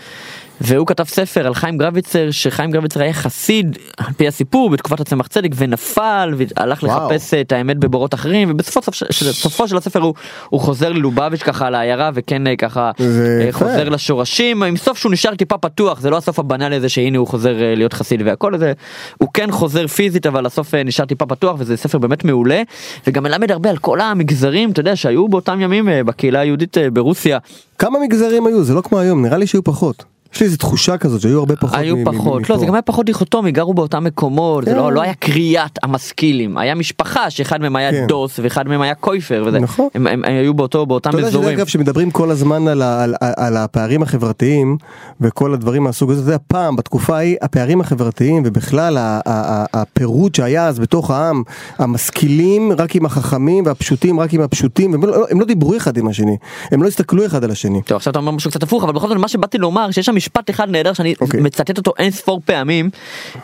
והוא 0.60 0.86
כתב 0.86 1.04
ספר 1.04 1.46
על 1.46 1.54
חיים 1.54 1.78
גרביצר 1.78 2.30
שחיים 2.30 2.70
גרביצר 2.70 3.02
היה 3.02 3.12
חסיד 3.12 3.78
על 3.96 4.12
פי 4.16 4.28
הסיפור 4.28 4.70
בתקופת 4.70 5.00
הצמח 5.00 5.26
צדק 5.26 5.50
ונפל 5.56 6.34
והלך 6.36 6.82
וואו. 6.82 7.10
לחפש 7.12 7.34
את 7.34 7.52
האמת 7.52 7.78
בבורות 7.78 8.14
אחרים 8.14 8.50
ובסופו 8.50 8.92
של- 8.92 9.32
סופו 9.32 9.68
של 9.68 9.76
הספר 9.76 10.00
הוא, 10.00 10.14
הוא 10.48 10.60
חוזר 10.60 10.92
ללובביץ' 10.92 11.42
ככה 11.42 11.70
לעיירה 11.70 12.10
וכן 12.14 12.46
אה, 12.46 12.56
ככה 12.56 12.90
אה, 13.00 13.04
יפה. 13.48 13.58
חוזר 13.58 13.88
לשורשים 13.88 14.62
עם 14.62 14.76
סוף 14.76 14.98
שהוא 14.98 15.12
נשאר 15.12 15.34
טיפה 15.34 15.58
פתוח 15.58 16.00
זה 16.00 16.10
לא 16.10 16.16
הסוף 16.16 16.38
הבנאלי 16.38 16.76
הזה 16.76 16.88
שהנה 16.88 17.18
הוא 17.18 17.26
חוזר 17.26 17.62
אה, 17.62 17.74
להיות 17.74 17.92
חסיד 17.92 18.22
והכל 18.24 18.58
זה 18.58 18.72
הוא 19.18 19.28
כן 19.34 19.50
חוזר 19.50 19.86
פיזית 19.86 20.26
אבל 20.26 20.46
הסוף 20.46 20.74
נשאר 20.74 21.04
טיפה 21.04 21.26
פתוח 21.26 21.56
וזה 21.58 21.76
ספר 21.76 21.98
באמת 21.98 22.24
מעולה 22.24 22.62
וגם 23.06 23.22
מלמד 23.22 23.50
הרבה 23.50 23.70
על 23.70 23.76
כל 23.76 24.00
המגזרים 24.00 24.70
אתה 24.70 24.80
יודע 24.80 24.96
שהיו 24.96 25.28
באותם 25.28 25.60
ימים 25.60 25.88
בקהילה 26.06 26.40
היהודית 26.40 26.76
ברוסיה 26.92 27.38
כמה 27.78 27.98
מגזרים 28.04 28.46
היו? 28.46 28.64
זה 28.64 28.74
לא 28.74 28.80
כמו 28.80 28.98
היום, 28.98 29.22
נראה 29.24 29.36
לי 29.38 29.46
שהיו 29.46 29.64
פחות. 29.64 30.04
יש 30.34 30.40
לי 30.40 30.46
איזו 30.46 30.56
תחושה 30.56 30.98
כזאת 30.98 31.20
שהיו 31.20 31.38
הרבה 31.38 31.56
פחות. 31.56 31.78
היו 31.78 31.96
מ- 31.96 32.00
מ- 32.00 32.04
פחות, 32.04 32.42
מפה. 32.42 32.52
לא 32.52 32.58
זה 32.58 32.66
גם 32.66 32.74
היה 32.74 32.82
פחות 32.82 33.06
דיכוטומי, 33.06 33.52
גרו 33.52 33.74
באותם 33.74 34.04
מקומות, 34.04 34.64
זה 34.64 34.70
כן. 34.70 34.76
לא 34.76 34.92
לא 34.92 35.02
היה 35.02 35.14
קריאת 35.14 35.78
המשכילים, 35.82 36.58
היה 36.58 36.74
משפחה 36.74 37.30
שאחד 37.30 37.60
מהם 37.60 37.76
היה 37.76 37.90
כן. 37.90 38.06
דוס 38.08 38.38
ואחד 38.42 38.68
מהם 38.68 38.80
היה 38.80 38.94
קויפר, 38.94 39.44
וזה, 39.46 39.58
נכון. 39.58 39.88
הם, 39.94 40.06
הם, 40.06 40.24
הם 40.24 40.32
היו 40.32 40.54
באותו 40.54 40.86
באותם 40.86 41.10
אתה 41.10 41.18
יודע 41.18 41.28
אזורים. 41.28 41.48
שאגב 41.50 41.66
שמדברים 41.66 42.10
כל 42.10 42.30
הזמן 42.30 42.68
על, 42.68 42.82
ה, 42.82 43.04
על, 43.04 43.14
על, 43.20 43.32
על 43.36 43.56
הפערים 43.56 44.02
החברתיים 44.02 44.76
וכל 45.20 45.54
הדברים 45.54 45.82
מהסוג 45.82 46.10
הזה, 46.10 46.22
זה 46.22 46.34
הפעם 46.34 46.76
בתקופה 46.76 47.16
ההיא 47.16 47.36
הפערים 47.42 47.80
החברתיים 47.80 48.42
ובכלל 48.46 48.96
ה, 48.96 49.00
ה, 49.00 49.20
ה, 49.26 49.64
הפירוד 49.80 50.34
שהיה 50.34 50.66
אז 50.66 50.78
בתוך 50.78 51.10
העם, 51.10 51.42
המשכילים 51.78 52.72
רק 52.78 52.96
עם 52.96 53.06
החכמים 53.06 53.66
והפשוטים 53.66 54.20
רק 54.20 54.32
עם 54.32 54.40
הפשוטים, 54.40 54.94
הם 54.94 55.04
לא, 55.04 55.26
הם 55.30 55.40
לא 55.40 55.46
דיברו 55.46 55.76
אחד 55.76 55.96
עם 55.96 56.08
השני, 56.08 56.36
הם 56.70 56.82
לא 56.82 56.88
הסתכלו 56.88 57.26
אחד 57.26 57.44
על 57.44 57.50
השני. 57.50 57.82
טוב 57.82 57.96
עכשיו 57.96 58.10
אתה 58.10 58.18
אומר 58.18 58.32
משהו 58.32 58.50
קצת 58.50 58.62
הפוך 58.62 58.84
אבל 58.84 58.92
בכל 58.92 59.08
זאת 59.08 59.16
מה 59.16 59.28
שבאתי 59.28 59.58
לומר 59.58 59.90
שיש 59.90 60.06
שם 60.06 60.14
משפט 60.20 60.50
אחד 60.50 60.70
נהדר 60.70 60.92
שאני 60.92 61.14
אוקיי. 61.20 61.40
מצטט 61.40 61.78
אותו 61.78 61.92
אין 61.98 62.10
ספור 62.10 62.40
פעמים 62.44 62.90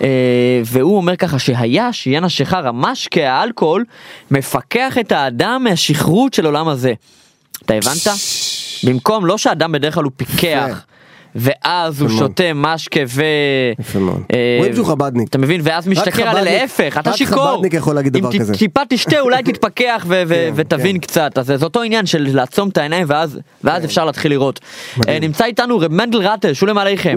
אה, 0.03 0.07
והוא 0.65 0.97
אומר 0.97 1.17
ככה 1.17 1.39
שהיה 1.39 1.93
שיהיה 1.93 2.21
נשכר 2.21 2.69
המשקה 2.69 3.33
האלכוהול 3.33 3.85
מפקח 4.31 4.99
את 5.01 5.13
האדם 5.13 5.65
מהשכרות 5.65 6.35
של 6.35 6.47
עולם 6.47 6.69
הזה. 6.69 6.93
אתה 7.65 7.75
הבנת? 7.75 8.07
במקום 8.85 9.27
לא 9.27 9.39
שאדם 9.39 9.73
בדרך 9.73 9.95
כלל 9.95 10.05
הוא 10.05 10.13
פיקח. 10.17 10.85
ואז 11.39 12.01
הוא. 12.01 12.09
שותה 12.11 12.45
משקה 12.55 13.01
ו... 13.09 13.23
יפה 13.79 13.99
מאוד. 13.99 14.21
אה, 14.35 14.57
רואים 14.59 14.75
שהוא 14.75 14.87
חב"דניק. 14.87 15.29
אתה 15.29 15.39
מבין? 15.39 15.61
ואז 15.65 15.89
משתכר 15.89 16.23
על 16.23 16.37
חב"דניק- 16.37 16.61
להפך, 16.61 16.99
אתה 16.99 17.11
רק 17.11 17.17
שיכור. 17.17 17.53
חב"דניק 17.55 17.75
יכול 17.75 17.95
להגיד 17.95 18.13
דבר 18.13 18.31
אם 18.33 18.39
כזה. 18.39 18.55
טיפה 18.55 18.81
תשתה 18.89 19.21
אולי 19.21 19.43
תתפכח 19.53 20.07
כן, 20.09 20.27
ותבין 20.55 20.93
כן. 20.97 20.99
קצת. 21.01 21.39
אז 21.39 21.47
זה 21.47 21.65
אותו 21.65 21.83
עניין 21.83 22.07
של 22.07 22.29
לעצום 22.33 22.69
את 22.69 22.79
העיניים 22.79 23.07
ואז 23.09 23.39
ואז 23.65 23.85
אפשר 23.85 24.05
להתחיל 24.05 24.31
לראות. 24.33 24.61
אה, 25.09 25.19
נמצא 25.21 25.45
איתנו 25.45 25.79
רב 25.79 25.93
מנדל 25.93 26.19
רטל, 26.19 26.53
שולם 26.53 26.79
עליכם. 26.79 27.15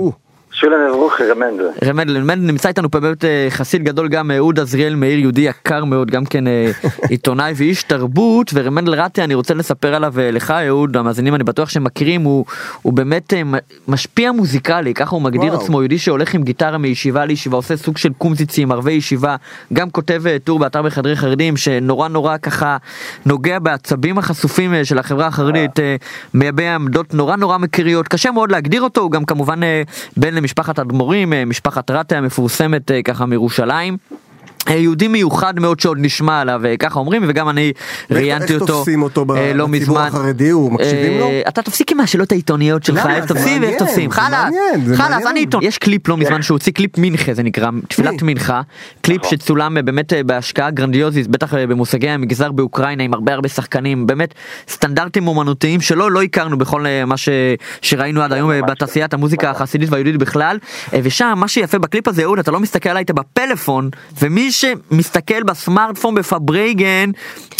שולם 0.59 0.79
אברוכי 0.89 1.23
רמנדל. 1.23 1.69
רב 1.83 1.91
מנדל, 1.91 2.21
מנדל 2.21 2.47
נמצא 2.47 2.69
איתנו 2.69 2.91
פה 2.91 2.99
באמת 2.99 3.25
אה, 3.25 3.47
חסיד 3.49 3.83
גדול 3.83 4.07
גם 4.07 4.31
אה, 4.31 4.37
אהוד 4.37 4.59
עזריאל 4.59 4.95
מאיר 4.95 5.19
יהודי 5.19 5.41
יקר 5.41 5.85
מאוד 5.85 6.11
גם 6.11 6.25
כן 6.25 6.47
אה, 6.47 6.71
עיתונאי 7.09 7.53
ואיש 7.55 7.83
תרבות 7.83 8.51
ורב 8.53 8.69
מנדל 8.69 8.93
רטה 8.93 9.23
אני 9.23 9.33
רוצה 9.33 9.53
לספר 9.53 9.95
עליו 9.95 10.13
לך 10.17 10.51
אהוד 10.51 10.97
המאזינים 10.97 11.35
אני 11.35 11.43
בטוח 11.43 11.69
שמכירים 11.69 12.21
הוא, 12.21 12.45
הוא 12.81 12.93
באמת 12.93 13.33
משפיע 13.87 14.31
מוזיקלי 14.31 14.93
ככה 14.93 15.15
הוא 15.15 15.21
מגדיר 15.21 15.51
וואו. 15.51 15.61
עצמו 15.61 15.81
יהודי 15.81 15.97
שהולך 15.97 16.33
עם 16.33 16.43
גיטרה 16.43 16.77
מישיבה 16.77 17.25
לישיבה 17.25 17.57
עושה 17.57 17.77
סוג 17.77 17.97
של 17.97 18.13
קומזיצים 18.17 18.71
ערבי 18.71 18.91
ישיבה 18.91 19.35
גם 19.73 19.89
כותב 19.89 20.23
טור 20.43 20.59
באתר 20.59 20.81
בחדרי 20.81 21.15
חרדים 21.15 21.57
שנורא 21.57 22.07
נורא 22.07 22.37
ככה 22.37 22.77
נוגע 23.25 23.59
בעצבים 23.59 24.17
החשופים 24.17 24.73
של 24.83 24.99
החברה 24.99 25.27
החרדית 25.27 25.79
מייבא 26.33 26.75
עמדות 26.75 27.13
נורא 27.13 27.35
נורא 27.35 27.57
מקריות 27.57 28.07
קשה 28.07 28.31
מאוד 28.31 28.51
להגדיר 28.51 28.81
אותו 28.81 29.01
הוא 29.01 29.11
גם 29.11 29.25
כמובן 29.25 29.59
בן 30.17 30.35
למשפחת 30.49 30.79
אדמו"רים 30.79 31.33
אה, 31.33 31.45
משפחת 31.45 31.91
רטה 31.91 32.17
המפורסמת 32.17 32.91
אה, 32.91 33.01
ככה 33.03 33.25
מירושלים. 33.25 33.97
יהודי 34.67 35.07
מיוחד 35.07 35.59
מאוד 35.59 35.79
שעוד 35.79 35.97
נשמע 36.01 36.41
עליו 36.41 36.65
אה, 36.65 36.77
ככה 36.77 36.99
אומרים 36.99 37.23
וגם 37.27 37.49
אני 37.49 37.73
ראיינתי 38.11 38.53
איך 38.53 38.61
אותו 38.61 38.73
תופסים 38.73 39.01
אותו 39.01 39.25
אה, 39.35 39.53
לא 39.53 39.67
מזמן. 39.67 40.07
החרדי? 40.07 40.49
הוא 40.49 40.71
מקשיבים 40.71 41.19
לו? 41.19 41.25
אה, 41.27 41.41
אתה 41.47 41.61
תפסיק 41.61 41.91
עם 41.91 41.99
השאלות 41.99 42.31
העיתוניות 42.31 42.83
שלך 42.83 43.05
למה? 43.05 43.15
איך 43.15 43.25
תופסים 43.25 43.61
ואיך 43.61 43.75
תופסים 43.79 44.11
חלאס 44.11 44.53
חלאס. 44.95 45.25
אני 45.25 45.39
עיתון 45.39 45.63
יש 45.63 45.77
קליפ 45.77 46.07
לא 46.07 46.17
מזמן 46.17 46.41
שהוא 46.41 46.55
הוציא 46.55 46.73
קליפ 46.73 46.91
מנחה 46.97 47.33
זה 47.33 47.43
נקרא 47.43 47.69
תפילת? 47.87 48.21
מנחה 48.21 48.61
קליפ 49.01 49.25
שצולם 49.25 49.77
אה, 49.77 49.81
באמת 49.81 50.13
בהשקעה 50.25 50.71
גרנדיוזית 50.71 51.27
בטח 51.27 51.53
במושגי 51.53 52.09
המגזר 52.09 52.51
באוקראינה 52.51 53.03
עם 53.03 53.13
הרבה 53.13 53.33
הרבה 53.33 53.49
שחקנים 53.49 54.07
באמת 54.07 54.33
סטנדרטים 54.69 55.27
אומנותיים 55.27 55.81
שלא 55.81 56.11
לא 56.11 56.21
הכרנו 56.21 56.57
בכל 56.57 56.85
מה 57.07 57.17
ש- 57.17 57.29
שראינו 57.81 58.21
עד 58.21 58.33
היום 58.33 58.51
אה, 58.51 58.61
בתעשיית 58.61 59.13
המוזיקה 59.13 59.49
החסידית 59.51 59.89
והיהודית 59.89 60.17
בכלל 60.17 60.57
ושם 61.03 61.33
מה 61.37 61.47
שיפה 61.47 61.79
בקליפ 61.79 62.07
הזה 62.07 62.23
אהוד 62.23 62.39
אתה 62.39 62.51
לא 62.51 62.59
מסתכל 62.59 62.89
עליי 62.89 63.03
אתה 63.03 63.13
בפלאפון 63.13 63.89
ומי 64.21 64.48
שמסתכל 64.51 65.43
בסמארטפון 65.43 66.15
בפארברענגען 66.15 67.11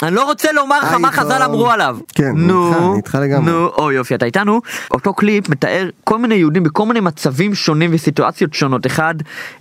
אני 0.03 0.15
לא 0.15 0.23
רוצה 0.23 0.51
לומר 0.51 0.79
לך 0.79 0.93
מה. 0.93 1.11
חז"ל 1.11 1.43
אמרו 1.43 1.71
עליו 1.71 1.97
כן, 2.15 2.31
נו 2.35 2.69
איתך, 2.69 2.77
אני 2.79 2.97
איתך 2.97 3.17
לגמרי. 3.21 3.51
נו 3.51 3.67
או 3.67 3.91
יופי 3.91 4.15
אתה 4.15 4.25
איתנו 4.25 4.61
אותו 4.91 5.13
קליפ 5.13 5.49
מתאר 5.49 5.89
כל 6.03 6.17
מיני 6.17 6.35
יהודים 6.35 6.63
בכל 6.63 6.85
מיני 6.85 6.99
מצבים 6.99 7.55
שונים 7.55 7.89
וסיטואציות 7.93 8.53
שונות 8.53 8.85
אחד 8.85 9.15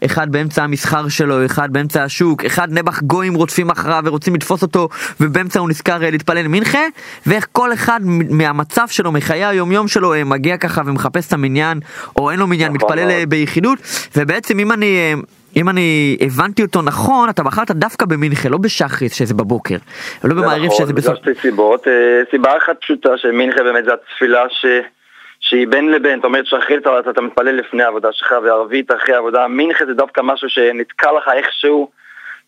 אחד 0.04 0.32
באמצע 0.32 0.64
המסחר 0.64 1.08
שלו 1.08 1.46
אחד 1.46 1.72
באמצע 1.72 2.04
השוק 2.04 2.44
אחד 2.44 2.72
נעבך 2.72 3.02
גויים 3.02 3.34
רודפים 3.34 3.70
אחריו 3.70 4.02
ורוצים 4.04 4.34
לתפוס 4.34 4.62
אותו 4.62 4.88
ובאמצע 5.20 5.60
הוא 5.60 5.68
נזכר 5.68 6.04
אה, 6.04 6.10
להתפלל 6.10 6.48
מנחה 6.48 6.82
ואיך 7.26 7.46
כל 7.52 7.72
אחד 7.72 8.00
מהמצב 8.30 8.88
שלו 8.90 9.12
מחיי 9.12 9.44
היומיום 9.44 9.88
שלו 9.88 10.14
אה, 10.14 10.24
מגיע 10.24 10.56
ככה 10.56 10.82
ומחפש 10.86 11.26
את 11.26 11.32
המניין 11.32 11.80
או 12.16 12.30
אין 12.30 12.38
לו 12.38 12.46
מניין 12.46 12.72
נכון 12.72 12.88
מתפלל 12.88 13.10
אה. 13.10 13.26
ביחידות 13.28 13.78
ובעצם 14.16 14.58
אם 14.58 14.72
אני. 14.72 15.14
אם 15.56 15.68
אני 15.68 16.16
הבנתי 16.20 16.62
אותו 16.62 16.82
נכון, 16.82 17.28
אתה 17.28 17.42
בחרת 17.42 17.70
דווקא 17.70 18.06
במינכה, 18.06 18.48
לא 18.48 18.58
בשחריס 18.58 19.14
שזה 19.14 19.34
בבוקר, 19.34 19.76
ולא 20.24 20.34
במעריב 20.34 20.70
שזה 20.70 20.92
בסוף. 20.92 21.14
זה 21.14 21.20
נכון, 21.20 21.34
שתי 21.34 21.42
סיבות. 21.42 21.88
אה, 21.88 22.22
סיבה 22.30 22.56
אחת 22.56 22.80
פשוטה 22.80 23.16
שמנחה 23.16 23.62
באמת 23.62 23.84
זה 23.84 23.90
התפילה 23.94 24.44
ש... 24.50 24.66
שהיא 25.40 25.68
בין 25.68 25.90
לבין, 25.90 26.18
זאת 26.18 26.24
אומרת 26.24 26.46
שחרית 26.46 26.78
אתה, 26.82 27.10
אתה 27.10 27.20
מתפלל 27.20 27.54
לפני 27.54 27.82
העבודה 27.82 28.08
שלך 28.12 28.34
וערבית 28.44 28.92
אחרי 28.92 29.14
העבודה, 29.14 29.48
מנחה 29.48 29.86
זה 29.86 29.94
דווקא 29.94 30.20
משהו 30.24 30.48
שנתקע 30.48 31.12
לך 31.12 31.28
איכשהו 31.34 31.90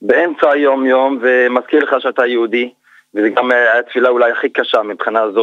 באמצע 0.02 0.50
היום 0.50 0.86
יום 0.86 1.18
ומזכיר 1.22 1.84
לך 1.84 1.94
שאתה 1.98 2.26
יהודי 2.26 2.70
וזה 3.14 3.28
גם 3.28 3.52
אה, 3.52 3.78
התפילה 3.78 4.08
אולי 4.08 4.32
הכי 4.32 4.48
קשה 4.48 4.82
מבחינה 4.82 5.20
שאתה 5.30 5.40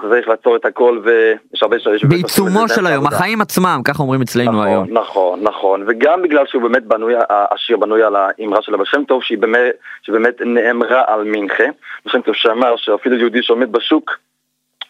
צריך 0.00 0.28
לעצור 0.28 0.56
את 0.56 0.64
הכל 0.64 1.00
ויש 1.04 1.62
הרבה 1.62 1.78
ש... 1.78 2.04
בעיצומו 2.04 2.68
של 2.68 2.86
היום. 2.86 3.06
החיים 3.06 3.40
עצמם, 3.40 3.80
ככה 3.84 4.02
אומרים 4.02 4.22
אצלנו 4.22 4.52
נכון, 4.52 4.66
היום. 4.66 4.86
נכון, 4.90 5.42
נכון, 5.42 5.84
וגם 5.86 6.22
בגלל 6.22 6.46
שהוא 6.46 6.62
באמת 6.62 6.84
בנוי, 6.84 7.14
השיר 7.30 7.76
בנוי 7.76 8.02
על 8.02 8.16
האמרה 8.16 8.62
של 8.62 8.74
אבא 8.74 8.84
שם 8.84 9.04
טוב, 9.04 9.22
שהיא 9.22 9.38
באמת, 9.38 9.74
שבאמת 10.02 10.40
נאמרה 10.40 11.02
על 11.06 11.24
מנחה. 11.24 11.64
אבא 11.64 12.12
שם 12.12 12.20
טוב 12.20 12.34
שאמר 12.34 12.76
שאפילו 12.76 13.16
יהודי 13.16 13.42
שעומד 13.42 13.72
בשוק, 13.72 14.10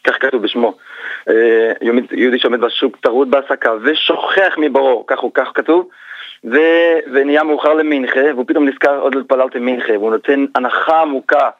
כך 0.04 0.14
כתוב 0.20 0.42
בשמו. 0.42 0.74
אה, 1.28 1.72
יהודי- 2.12 2.38
שעומד 2.38 2.60
בשוק 2.60 2.96
טרוד 2.96 3.30
בהעסקה 3.30 3.70
ושוכח 3.82 4.54
מברו, 4.58 5.04
כך 5.06 5.18
הוא 5.18 5.30
כך 5.34 5.48
כתוב, 5.54 5.88
ו, 6.44 6.56
ונהיה 7.12 7.42
מאוחר 7.44 7.74
למנחה, 7.74 8.20
והוא 8.34 8.44
פתאום 8.48 8.68
נזכר 8.68 8.98
עוד 9.00 9.14
לא 9.14 9.20
התפללתי 9.20 9.58
מנחה, 9.58 9.92
והוא 9.92 10.10
נותן 10.10 10.44
הנחה 10.54 11.00
עמוקה, 11.00 11.50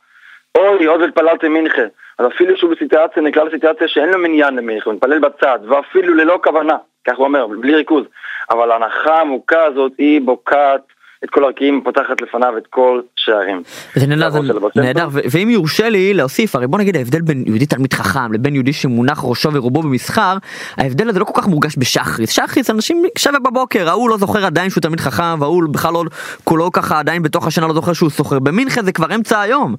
אוי, 0.59 0.87
עוד 0.87 1.01
לא 1.01 1.07
התפללתי 1.07 1.49
מנחה. 1.49 1.83
אז 2.19 2.27
אפילו 2.27 2.57
שהוא 2.57 2.71
בסיטואציה, 2.71 3.23
נקלע 3.23 3.45
לסיטואציה 3.45 3.89
שאין 3.89 4.09
לו 4.09 4.19
מניין 4.19 4.57
למנחה, 4.57 4.91
הוא 4.91 4.95
מתפלל 4.95 5.19
בצד, 5.19 5.59
ואפילו 5.69 6.15
ללא 6.15 6.41
כוונה, 6.45 6.77
כך 7.07 7.17
הוא 7.17 7.27
אומר, 7.27 7.47
בלי 7.47 7.75
ריכוז. 7.75 8.05
אבל 8.51 8.71
ההנחה 8.71 9.15
העמוקה 9.15 9.65
הזאת, 9.65 9.93
היא 9.99 10.21
בוקעת 10.21 10.81
את 11.25 11.31
כל 11.31 11.45
הרקיעים, 11.45 11.81
פותחת 11.85 12.23
לפניו 12.23 12.59
את 12.59 12.67
כל 12.71 13.01
שערים. 13.17 13.63
זה 13.95 14.83
נהדר, 14.83 15.09
ואם 15.31 15.51
יורשה 15.51 15.89
לי 15.89 16.15
להוסיף, 16.15 16.55
הרי 16.55 16.67
בוא 16.67 16.79
נגיד 16.79 16.97
ההבדל 16.97 17.21
בין 17.21 17.45
יהודי 17.47 17.67
תלמיד 17.67 17.95
חכם 17.95 18.33
לבין 18.33 18.55
יהודי 18.55 18.73
שמונח 18.73 19.21
ראשו 19.25 19.53
ורובו 19.53 19.83
במסחר, 19.83 20.37
ההבדל 20.77 21.09
הזה 21.09 21.19
לא 21.19 21.25
כל 21.25 21.41
כך 21.41 21.49
מורגש 21.49 21.75
בשחריס. 21.79 22.31
שחריס 22.31 22.71
אנשים 22.71 23.03
שבע 23.19 23.39
בבוקר, 23.39 23.89
ההוא 23.89 24.11
לא 24.11 24.17
זוכר 24.17 24.47
עדיין 24.47 24.71
שהוא 24.71 24.83
תלמיד 24.83 25.01
חכם, 25.01 25.41
וההוא 25.41 25.63
בכלל 25.71 25.93
לא, 25.93 26.05
כולו 26.45 26.73
ככה 26.73 26.99
עדיין 26.99 27.23
בתוך 27.23 27.47
השנה 27.47 27.67
לא 27.67 27.75
זוכר 27.75 27.93
שהוא 27.93 28.11
סוחר. 28.11 28.39
במינכה 28.39 28.83
זה 28.83 28.93
כבר 28.93 29.15
אמצע 29.15 29.41
היום. 29.41 29.75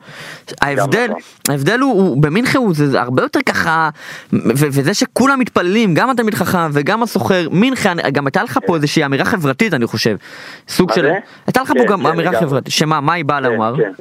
ההבדל, 0.62 1.08
נכון. 1.10 1.22
ההבדל 1.50 1.80
הוא, 1.80 1.94
הוא 1.94 2.22
במינכה 2.22 2.60
הוא 2.60 2.74
זה, 2.74 3.02
הרבה 3.02 3.24
יותר 3.24 3.40
ככה, 3.46 3.90
וזה 4.56 4.94
שכולם 4.94 5.40
מתפללים, 5.40 5.94
גם 5.94 6.10
התלמיד 6.10 6.34
חכם 6.34 6.70
וגם 6.74 7.04
הסוחר, 7.04 7.48
מינכה, 7.52 7.94
גם 8.12 8.26
הייתה 8.26 8.44
לך 8.44 8.60
פה 8.66 8.76
איזושהי 8.76 9.06
אמירה 9.06 9.26
חברתית 9.26 9.74
אני 9.74 9.88
חושב. 9.88 10.16
סוג 10.68 10.94
של? 10.94 11.10
הייתה 11.48 11.62
לך 11.62 11.68
פה 11.68 11.74
כן, 11.74 11.86
גם 11.86 12.00
כן, 12.00 12.06
אמירה. 12.06 12.40
חברתית, 12.40 12.74
שמה, 12.74 13.02
מה 13.02 13.14
היא 13.14 13.26
באה 13.26 13.40
לומר? 13.40 13.74
כן. 13.78 13.92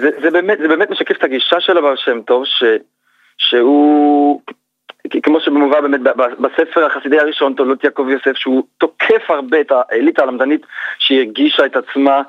זה, 0.00 0.10
זה, 0.22 0.30
באמת, 0.30 0.58
זה 0.58 0.68
באמת 0.68 0.90
משקף 0.90 1.16
את 1.16 1.24
הגישה 1.24 1.60
של 1.60 1.78
הבעל 1.78 1.96
שם 1.96 2.20
טוב, 2.22 2.44
ש, 2.44 2.64
שהוא, 3.38 4.40
כמו 5.22 5.40
שמובא 5.40 5.80
באמת 5.80 6.00
בספר 6.38 6.86
החסידי 6.86 7.18
הראשון, 7.18 7.54
תולדות 7.54 7.84
יעקב 7.84 8.06
יוסף, 8.08 8.36
שהוא 8.36 8.62
תוקף 8.78 9.30
הרבה 9.30 9.60
את 9.60 9.72
האליטה 9.72 10.22
הלמדנית 10.22 10.66
שהיא 10.98 11.18
הרגישה 11.18 11.66
את 11.66 11.76
עצמה 11.76 12.22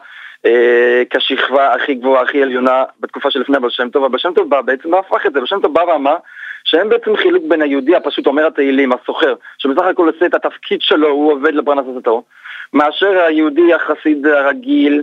אה, 0.45 1.03
כשכבה 1.09 1.73
הכי 1.73 1.95
גבוהה, 1.95 2.23
הכי 2.23 2.41
עליונה 2.41 2.83
בתקופה 2.99 3.31
שלפני 3.31 3.57
הבעל 3.57 3.69
שם 3.69 3.89
טוב, 3.89 4.03
הבעל 4.03 4.19
שם 4.19 4.33
טוב 4.35 4.49
בא 4.49 4.61
בעצם 4.61 4.93
והפך 4.93 5.25
את 5.25 5.33
זה, 5.33 5.39
הבעל 5.39 5.47
שם 5.47 5.61
טוב 5.61 5.73
בא 5.73 5.81
ואמר 5.81 6.15
שאין 6.63 6.89
בעצם 6.89 7.15
חילוק 7.17 7.43
בין 7.47 7.61
היהודי 7.61 7.95
הפשוט 7.95 8.27
אומר 8.27 8.47
התהילים, 8.47 8.91
הסוחר, 8.93 9.35
שבסך 9.57 9.81
הכל 9.81 10.09
עושה 10.13 10.25
את 10.25 10.33
התפקיד 10.33 10.81
שלו, 10.81 11.07
הוא 11.09 11.31
עובד 11.31 11.53
לפרנסתו, 11.53 12.23
מאשר 12.73 13.07
היהודי 13.27 13.61
החסיד 13.73 14.25
הרגיל, 14.27 15.01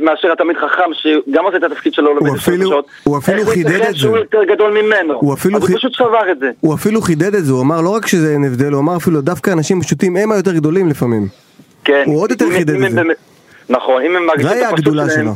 מאשר 0.00 0.32
התלמיד 0.32 0.56
חכם 0.56 0.90
שגם 0.92 1.44
עושה 1.44 1.56
את 1.56 1.62
התפקיד 1.62 1.94
שלו, 1.94 2.14
לומד 2.14 2.30
עשר 2.30 2.38
אפילו- 2.38 2.68
שעות. 2.70 2.86
הוא 3.04 3.18
אפילו 3.18 3.46
חידד 3.46 3.80
את 3.80 3.92
זה. 3.92 3.98
שהוא 3.98 4.16
יותר 4.16 4.44
גדול 4.44 4.82
ממנו. 4.82 5.14
הוא 5.14 5.34
אפילו 5.34 5.56
אז 5.56 5.62
הוא 5.62 5.68
חי- 5.68 5.76
פשוט 5.76 5.92
שבר 5.92 6.30
את 6.32 6.38
זה. 6.38 6.50
הוא 6.60 6.74
אפילו 6.74 7.00
חידד 7.02 7.34
את 7.34 7.44
זה, 7.44 7.52
הוא 7.52 7.60
אמר 7.62 7.80
לא 7.80 7.88
רק 7.88 8.06
שזה 8.06 8.32
אין 8.32 8.44
הבדל, 8.44 8.72
הוא 8.72 8.80
אמר 8.80 8.96
אפילו 8.96 9.20
דווקא 9.20 9.50
אנשים 9.50 9.80
פשוטים 9.80 10.16
הם 10.16 10.32
היותר 10.32 10.52
גדולים 10.52 10.88
לפעמים. 10.88 11.28
כן. 11.84 12.02
הוא 12.06 12.20
עוד 12.20 12.30
יותר 12.30 12.50
חידד 12.50 12.82
את 12.82 12.92
זה. 12.92 13.00
נכון, 13.68 14.02
אם 14.02 14.16
הם 14.16 14.22
זה 14.22 14.26
מרגישים 14.26 14.50
את 14.58 14.62
הפשטות 14.62 14.78
הגדולה 14.78 15.10
שלו. 15.10 15.32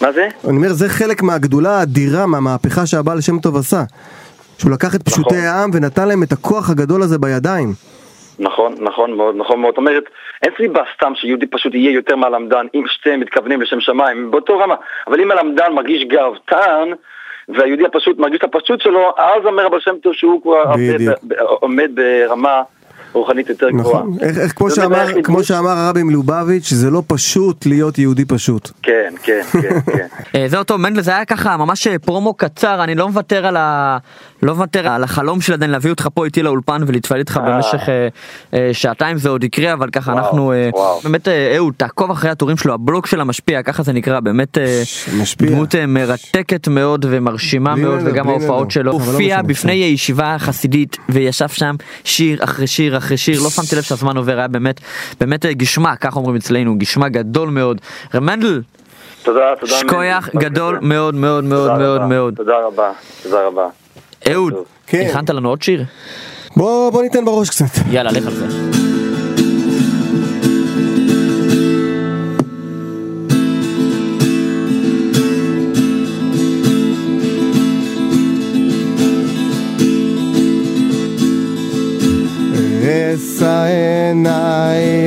מה 0.00 0.12
זה? 0.12 0.28
אני 0.48 0.56
אומר, 0.56 0.72
זה 0.72 0.88
חלק 0.88 1.22
מהגדולה 1.22 1.78
האדירה, 1.78 2.26
מהמהפכה 2.26 2.86
שהבעל 2.86 3.20
שם 3.20 3.38
טוב 3.38 3.56
עשה. 3.56 3.82
שהוא 4.58 4.70
לקח 4.70 4.94
את 4.94 5.02
פשוטי 5.02 5.20
נכון. 5.20 5.38
העם 5.38 5.70
ונתן 5.74 6.08
להם 6.08 6.22
את 6.22 6.32
הכוח 6.32 6.70
הגדול 6.70 7.02
הזה 7.02 7.18
בידיים. 7.18 7.72
נכון, 8.42 8.74
נכון 8.80 9.12
מאוד, 9.12 9.34
נכון 9.36 9.60
מאוד. 9.60 9.72
זאת 9.72 9.78
אומרת, 9.78 10.04
אין 10.42 10.52
סיבה 10.56 10.82
סתם 10.96 11.12
שיהודי 11.14 11.46
פשוט 11.46 11.74
יהיה 11.74 11.90
יותר 11.90 12.16
מהלמדן 12.16 12.66
אם 12.74 12.84
שתיהם 12.86 13.20
מתכוונים 13.20 13.62
לשם 13.62 13.80
שמיים, 13.80 14.30
באותו 14.30 14.58
רמה. 14.58 14.74
אבל 15.06 15.20
אם 15.20 15.30
הלמדן 15.30 15.72
מרגיש 15.72 16.04
גאוותן, 16.04 16.88
והיהודי 17.48 17.86
הפשוט 17.86 18.18
מרגיש 18.18 18.38
את 18.38 18.44
הפשטות 18.44 18.80
שלו, 18.80 19.14
אז 19.18 19.46
אומר 19.46 19.66
הבעל 19.66 19.80
שם 19.80 19.94
טוב 20.02 20.12
שהוא 20.12 20.42
כבר 20.42 20.62
עומד 21.60 21.90
ברמה 21.94 22.62
רוחנית 23.12 23.48
יותר 23.48 23.70
גבוהה. 23.70 24.02
נכון. 24.02 24.16
איך, 24.20 24.38
איך 24.38 24.52
כמו, 24.56 24.70
שאמר, 24.70 25.06
כמו 25.22 25.44
שאמר 25.44 25.70
הרבי 25.70 26.02
מלובביץ', 26.02 26.68
זה 26.72 26.90
לא 26.90 27.02
פשוט 27.06 27.66
להיות 27.66 27.98
יהודי 27.98 28.24
פשוט. 28.24 28.70
כן, 28.82 29.14
כן, 29.22 29.42
כן, 29.52 29.80
כן. 29.92 30.06
אה, 30.34 30.48
זהו 30.48 30.64
טוב 30.64 30.80
מנדל 30.80 31.00
זה 31.00 31.10
היה 31.10 31.24
ככה 31.24 31.56
ממש 31.56 31.86
אה, 31.86 31.98
פרומו 31.98 32.34
קצר 32.34 32.84
אני 32.84 32.94
לא 32.94 33.08
מוותר 33.08 33.46
על 33.46 33.56
ה... 33.56 33.98
לא 34.42 34.54
מוותר 34.54 34.88
על 34.88 35.04
החלום 35.04 35.40
שלי 35.40 35.54
עדיין 35.54 35.70
להביא 35.70 35.90
אותך 35.90 36.08
פה 36.14 36.24
איתי 36.24 36.42
לאולפן 36.42 36.82
ולהתפעל 36.86 37.18
איתך 37.18 37.36
אה. 37.36 37.42
במשך 37.42 37.88
אה, 37.88 38.08
אה, 38.54 38.70
שעתיים 38.72 39.16
זה 39.18 39.28
עוד 39.28 39.44
יקרה 39.44 39.72
אבל 39.72 39.90
ככה 39.90 40.12
אנחנו. 40.12 40.52
באמת 41.04 41.28
אה, 41.28 41.56
אהוד 41.56 41.74
תעקוב 41.76 42.10
אחרי 42.10 42.30
התורים 42.30 42.56
שלו 42.56 42.74
הבלוג 42.74 43.06
של 43.06 43.20
המשפיע 43.20 43.62
ככה 43.62 43.82
זה 43.82 43.92
נקרא 43.92 44.20
באמת. 44.20 44.58
דמות 45.38 45.74
מרתקת 45.88 46.68
מאוד 46.68 47.06
ומרשימה 47.08 47.74
מאוד 47.76 48.00
וגם 48.04 48.28
ההופעות. 48.28 48.70
שלו 48.70 48.84
לא 48.84 48.90
הופיע 48.90 49.42
בפני 49.42 49.72
ישיבה 49.72 50.36
חסידית 50.38 50.96
וישב 51.08 51.48
שם 51.48 51.74
שיר 52.04 52.44
אחרי 52.44 52.66
שיר 52.66 52.96
אחרי 52.96 53.16
שיר 53.16 53.42
לא 53.42 53.50
שמתי 53.50 53.76
לב 53.76 53.82
שהזמן 53.82 54.16
עובר 54.16 54.38
היה 54.38 54.48
באמת 54.48 54.80
באמת 55.20 55.46
גשמה 55.46 55.96
ככה 55.96 56.16
אומרים 56.16 56.36
אצלנו 56.36 56.78
גשמה 56.78 57.08
גדול 57.08 57.48
מאוד 57.48 57.80
מנדל 58.14 58.62
תודה, 59.22 59.40
תודה. 59.60 59.74
מאיר. 59.96 60.18
גדול 60.36 60.78
מאוד 60.82 61.14
מאוד 61.14 61.44
מאוד 61.44 61.78
מאוד 61.78 62.02
מאוד. 62.02 62.34
תודה 62.36 62.54
רבה, 62.66 62.92
תודה 63.22 63.46
רבה. 63.46 63.81
אהוד, 64.30 64.54
כן. 64.86 65.06
הכנת 65.10 65.30
לנו 65.30 65.48
עוד 65.48 65.62
שיר? 65.62 65.84
בוא, 66.56 66.90
בוא 66.90 67.02
ניתן 67.02 67.24
בראש 67.24 67.50
קצת. 67.50 67.64
יאללה, 67.90 68.10
לך 68.12 68.26
על 68.26 68.34
זה. 68.34 68.46
אשא 83.14 83.64
עיניי 83.64 85.01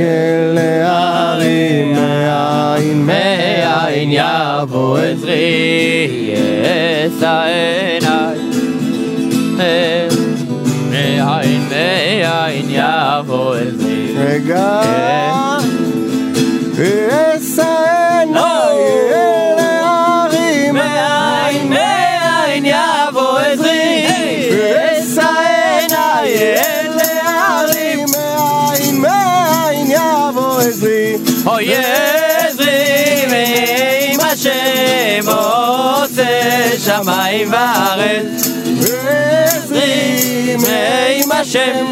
עזרי. 14.25 14.81
רגע 16.77 17.35
אשא 17.37 17.75
עיניי 18.19 18.77
אל 19.13 19.59
ההרים 19.59 20.75
מאין 20.75 21.69
מאין 21.69 22.65
יבוא 22.65 23.39
עזרי. 23.39 24.07
אשא 24.99 25.29
עיניי 25.79 26.55
אל 26.57 26.99
ההרים 26.99 28.05
מאין 28.11 29.01
מאין 29.01 29.91
יבוא 29.91 30.61
עזרי 30.61 31.15
אוי 31.45 31.75
עזרי 31.75 33.25
מעם 33.27 34.29
השם 34.31 35.29
עושה 35.29 36.69
שמיים 36.85 37.51
וארץ. 37.51 38.49
עזרי 39.45 40.55
מעם 40.57 41.31
השם 41.31 41.85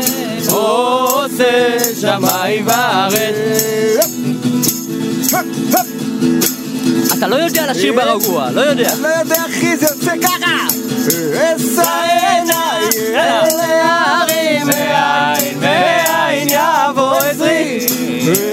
עושה 0.49 1.12
שמיים 2.01 2.67
וארץ. 2.67 4.07
אתה 7.17 7.27
לא 7.27 7.35
יודע 7.35 7.71
לשיר 7.71 7.93
ברגוע, 7.93 8.51
לא 8.51 8.61
יודע. 8.61 8.95
לא 9.01 9.07
יודע 9.07 9.35
אחי 9.35 9.77
זה 9.77 9.85
יוצא 9.85 10.11
ככה 10.23 10.67
אשא 11.33 11.81
עיניי 12.25 13.15
אל 13.15 13.59
ההרים 13.59 14.67
מאין 14.67 15.59
מאין 15.59 16.47
יבוא 16.49 17.17
עזרי 17.17 17.85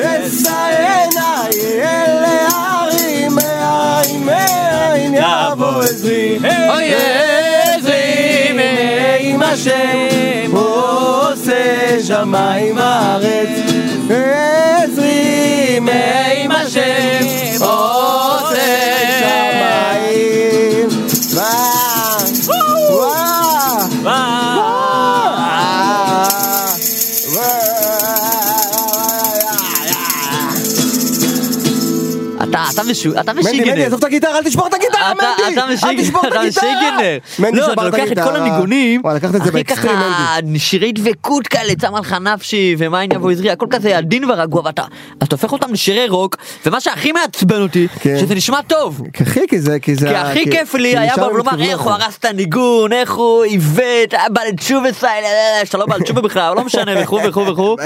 אשא 0.03 0.51
עיניי 0.79 1.83
אל 1.83 2.25
ההרים 2.25 3.33
מאין 3.35 4.25
מאין 4.25 5.15
יבוא 5.15 5.83
עזרי 5.83 6.39
אוי 6.69 6.95
עזרי 6.95 8.53
מעם 8.53 9.43
השם 9.43 10.10
שמיים 12.21 12.77
וארץ 12.77 13.49
עזרי 14.11 15.79
מעם 15.81 16.30
אתה, 32.91 33.11
אתה. 33.11 33.21
אתה 33.21 33.33
מנדי, 33.33 33.49
מנדי, 33.49 33.61
משוגענער. 33.63 33.87
עזוב 33.87 33.99
את 33.99 34.05
הגיטרה, 34.05 34.39
אל 34.39 34.45
תשבור 34.45 34.67
את 34.67 34.75
הגיטרה, 34.75 35.13
אתה- 35.13 35.25
מנדי! 35.43 35.61
אתה 35.61 35.89
אל 35.89 35.97
תשבור 36.03 36.23
את 36.27 36.33
אתה 36.33 36.41
הגיטרה! 36.41 36.65
משוגענער. 36.65 37.19
מנדי 37.39 37.57
לא, 37.61 37.65
שבר 37.65 37.73
אתה 37.73 37.89
את 37.89 37.93
לוקח 37.93 38.25
כל 38.25 38.31
הגיטרה. 38.31 38.37
הניגונים, 38.47 39.01
וואי, 39.05 39.17
לקחת 39.17 39.29
את 39.35 39.43
זה 39.43 39.49
הכי 39.49 39.51
באקסטרים, 39.51 39.97
ככה. 39.97 40.37
שירי 40.59 40.93
דבקות 40.93 41.47
כאלה, 41.49 41.75
צמאה 41.75 41.97
לך 41.97 42.13
נפשי, 42.13 42.75
ומאין 42.79 43.11
יבוא 43.15 43.31
עזרי, 43.31 43.51
הכל 43.51 43.67
כזה 43.71 43.99
עדין 43.99 44.25
ורגוע, 44.31 44.63
ואתה 44.65 44.83
אתה 45.23 45.35
הופך 45.35 45.53
אותם 45.53 45.73
לשירי 45.73 46.09
רוק, 46.09 46.37
ומה 46.67 46.81
שהכי 46.81 47.13
מעצבן 47.13 47.63
אותי, 47.63 47.87
כן. 48.01 48.19
שזה 48.21 48.35
נשמע 48.35 48.63
טוב. 48.63 49.03
אחי, 49.23 49.41
כי 49.49 49.61
זה, 49.61 49.79
כי 49.81 49.95
זה... 49.95 50.09
כי 50.09 50.15
הכי 50.15 50.51
כיף 50.51 50.75
לי 50.75 50.99
היה 50.99 51.17
בא 51.17 51.27
לומר 51.27 51.63
איך 51.63 51.81
הוא. 51.81 51.93
הרס 51.93 52.17
את 52.19 52.25
הניגון, 52.25 52.93
איך 52.93 53.13
הוא 53.15 53.45
עיוות, 53.45 53.83
היה 54.13 54.29
בעל 54.29 54.51
תשובה 54.51 54.93
style, 54.93 55.25
אה, 55.25 55.67
שאתה 55.67 55.79
לא 55.79 55.87
בעל 55.87 56.03
תשובה 56.03 56.21
בכלל, 56.21 56.55
לא 56.57 56.65
משנה 56.65 56.93
וכו' 57.03 57.19
וכו' 57.29 57.47
וכו'. 57.47 57.77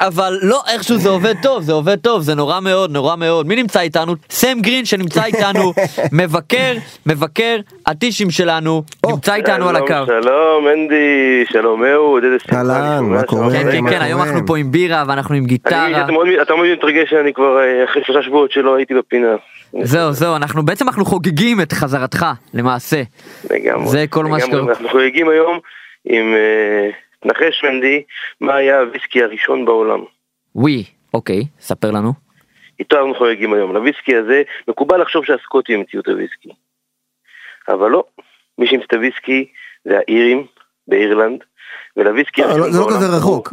אבל 0.00 0.38
לא, 0.42 0.60
איכשהו 0.72 0.96
זה 0.96 1.08
עובד 1.08 1.34
טוב, 1.42 1.62
זה 1.62 1.72
עובד 1.72 1.96
טוב, 1.98 2.22
זה 2.22 2.34
נורא 2.34 2.60
מאוד, 2.60 2.90
נורא 2.90 3.16
מאוד. 3.16 3.46
מי 3.46 3.56
נמצא 3.56 3.80
איתנו? 3.80 4.14
סם 4.30 4.60
גרין 4.60 4.84
שנמצא 4.84 5.24
איתנו, 5.24 5.72
מבקר, 6.22 6.72
מבקר 7.06 7.56
הטישים 7.86 8.30
שלנו, 8.30 8.82
נמצא 9.06 9.34
איתנו 9.34 9.68
על 9.68 9.76
הקו. 9.76 10.06
שלום, 10.06 10.64
מנדי, 10.64 11.44
שלום 11.52 11.84
אהוד, 11.84 12.24
איזה 12.24 12.36
שמחה. 12.38 12.56
אהלן, 12.56 13.04
מה 13.04 13.22
קורה? 13.22 13.50
כן, 13.52 13.72
כן, 13.72 13.90
כן, 13.90 14.02
היום? 14.02 14.22
אנחנו 14.22 14.46
פה 14.46 14.58
עם 14.58 14.70
בירה 14.72 15.04
ואנחנו 15.08 15.34
עם 15.34 15.44
גיטרה. 15.44 16.02
אתה 16.42 16.54
מאוד 16.54 16.66
מתרגש 16.72 17.10
שאני 17.10 17.32
כבר 17.34 17.58
אה, 17.58 17.84
אחרי 17.84 18.02
שלושה 18.06 18.22
שבועות 18.22 18.52
שלא 18.52 18.76
הייתי 18.76 18.94
בפינה. 18.94 19.36
זהו, 19.82 20.12
זהו, 20.12 20.36
אנחנו 20.36 20.64
בעצם 20.64 20.88
אנחנו 20.88 21.04
חוגגים 21.04 21.60
את 21.60 21.72
חזרתך, 21.72 22.26
למעשה. 22.54 23.02
לגמרי. 23.50 23.86
זה 23.86 24.04
כל 24.10 24.24
מה. 24.24 24.40
שקורה. 24.40 24.62
אנחנו 24.62 24.88
חוגגים 24.88 25.28
היום 25.28 25.58
עם 26.04 26.34
אה, 26.34 26.90
נחש 27.24 27.64
מנדי, 27.64 28.02
מה 28.40 28.54
היה 28.54 28.80
הוויסקי 28.80 29.22
הראשון 29.22 29.64
בעולם. 29.64 30.00
ווי, 30.54 30.84
אוקיי, 31.14 31.42
ספר 31.60 31.90
לנו. 31.90 32.12
איתו 32.80 32.96
אנחנו 32.98 33.14
חוגגים 33.14 33.54
היום. 33.54 33.72
לוויסקי 33.74 34.16
הזה, 34.16 34.42
מקובל 34.68 35.02
לחשוב 35.02 35.24
שהסקוטים 35.24 35.78
המציאו 35.80 36.02
את 36.02 36.08
הוויסקי. 36.08 36.48
אבל 37.68 37.90
לא, 37.90 38.04
מי 38.58 38.66
שהמציא 38.66 38.86
את 38.86 38.92
הוויסקי 38.92 39.48
זה 39.84 39.98
האירים 39.98 40.46
באירלנד, 40.88 41.40
ולוויסקי 41.96 42.42
לא, 42.42 42.48
לא- 42.58 42.70
זה 42.70 42.78
לא 42.80 42.86
כזה 42.96 43.16
רחוק. 43.16 43.52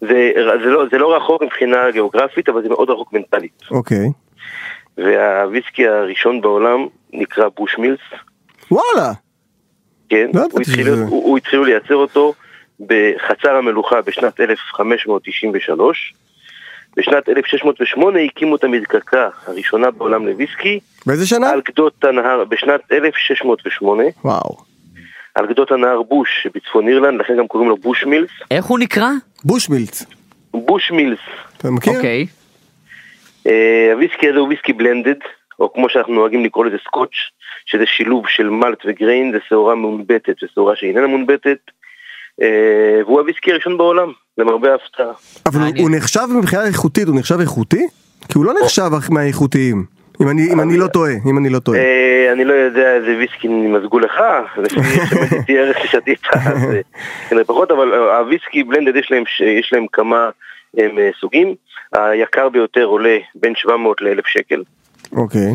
זה, 0.00 0.30
זה, 0.64 0.70
לא, 0.70 0.84
זה 0.90 0.98
לא 0.98 1.16
רחוק 1.16 1.42
מבחינה 1.42 1.90
גיאוגרפית, 1.92 2.48
אבל 2.48 2.62
זה 2.62 2.68
מאוד 2.68 2.90
רחוק 2.90 3.12
מנטלית. 3.12 3.62
אוקיי. 3.70 4.06
והוויסקי 4.98 5.88
הראשון 5.88 6.40
בעולם 6.40 6.86
נקרא 7.12 7.48
בושמילס, 7.56 8.00
וואלה! 8.70 9.12
כן? 10.08 10.30
לא 10.34 10.40
הוא 10.40 10.46
ידעתי 10.46 10.60
התחיל, 10.62 10.84
שזה- 10.84 11.04
הוא, 11.04 11.24
הוא 11.24 11.38
התחילו 11.38 11.64
לייצר 11.64 11.94
אותו 11.94 12.34
בחצר 12.80 13.56
המלוכה 13.56 14.02
בשנת 14.02 14.40
1593. 14.40 16.14
בשנת 16.96 17.28
1608 17.28 18.20
הקימו 18.20 18.56
את 18.56 18.64
המזקקה 18.64 19.28
הראשונה 19.46 19.90
בעולם 19.90 20.26
לוויסקי 20.26 20.80
באיזה 21.06 21.26
שנה? 21.26 21.50
על 21.50 21.60
גדות 21.64 22.04
הנהר, 22.04 22.44
בשנת 22.44 22.80
1608, 22.92 24.02
וואו. 24.24 24.56
על 25.34 25.46
גדות 25.46 25.72
הנהר 25.72 26.02
בוש 26.02 26.28
שבצפון 26.42 26.88
אירלנד, 26.88 27.20
לכן 27.20 27.36
גם 27.38 27.46
קוראים 27.46 27.68
לו 27.68 27.76
בושמילס. 27.76 28.30
איך 28.50 28.64
הוא 28.64 28.78
נקרא? 28.78 29.08
בושמילץ. 29.44 30.04
בושמילס. 30.54 31.18
אתה 31.56 31.70
מכיר? 31.70 31.96
אוקיי. 31.96 32.26
אה, 33.46 33.92
הוויסקי 33.92 34.28
הזה 34.28 34.38
הוא 34.38 34.48
ויסקי 34.48 34.72
בלנדד, 34.72 35.18
או 35.60 35.72
כמו 35.72 35.88
שאנחנו 35.88 36.14
נוהגים 36.14 36.44
לקרוא 36.44 36.64
לזה 36.64 36.76
סקוץ', 36.84 37.14
שזה 37.66 37.86
שילוב 37.86 38.28
של 38.28 38.48
מלט 38.48 38.78
וגריין, 38.86 39.32
זה 39.32 39.38
שעורה 39.48 39.74
מונבטת 39.74 40.42
ושעורה 40.42 40.76
שאיננה 40.76 41.06
מונבטת, 41.06 41.58
והוא 42.38 43.20
הוויסקי 43.20 43.52
הראשון 43.52 43.78
בעולם, 43.78 44.08
למרבה 44.38 44.72
ההפתעה. 44.72 45.12
אבל 45.46 45.60
הוא- 45.78 45.90
נחשב 45.90 46.20
מבחינה 46.38 46.66
איכותית, 46.66 47.08
הוא 47.08 47.16
נחשב 47.18 47.40
איכותי? 47.40 47.86
כי 48.28 48.38
הוא 48.38 48.44
לא 48.44 48.54
נחשב 48.62 48.90
מהאיכותיים. 49.10 49.84
אם 50.22 50.28
אני 50.28 50.52
אם 50.52 50.60
אני 50.60 50.76
לא 50.76 50.86
טועה, 50.86 51.12
אם 51.26 51.38
אני 51.38 51.48
לא 51.48 51.58
טועה. 51.58 51.78
אה, 51.78 52.32
אני 52.32 52.44
לא 52.44 52.52
יודע 52.52 52.94
איזה 52.94 53.16
ויסקי 53.18 53.46
ימזגו 53.46 53.98
לך, 53.98 54.12
לפי 54.58 54.76
ארץ 55.58 55.76
ששתית, 55.82 56.18
אה, 56.36 56.40
כנראה 57.28 57.44
פחות, 57.44 57.70
אבל 57.70 57.92
אה, 57.94 58.18
הוויסקי 58.18 58.64
בלנדד 58.64 58.96
יש 58.96 59.10
להם, 59.10 59.22
ש- 59.26 59.40
יש 59.40 59.70
להם 59.72 59.86
כמה 59.92 60.30
אה, 60.78 60.86
סוגים, 61.20 61.54
היקר 61.92 62.48
ביותר 62.48 62.84
עולה 62.84 63.16
בין 63.34 63.52
700 63.56 64.00
ל-1000 64.02 64.22
שקל. 64.26 64.62
אוקיי. 65.12 65.52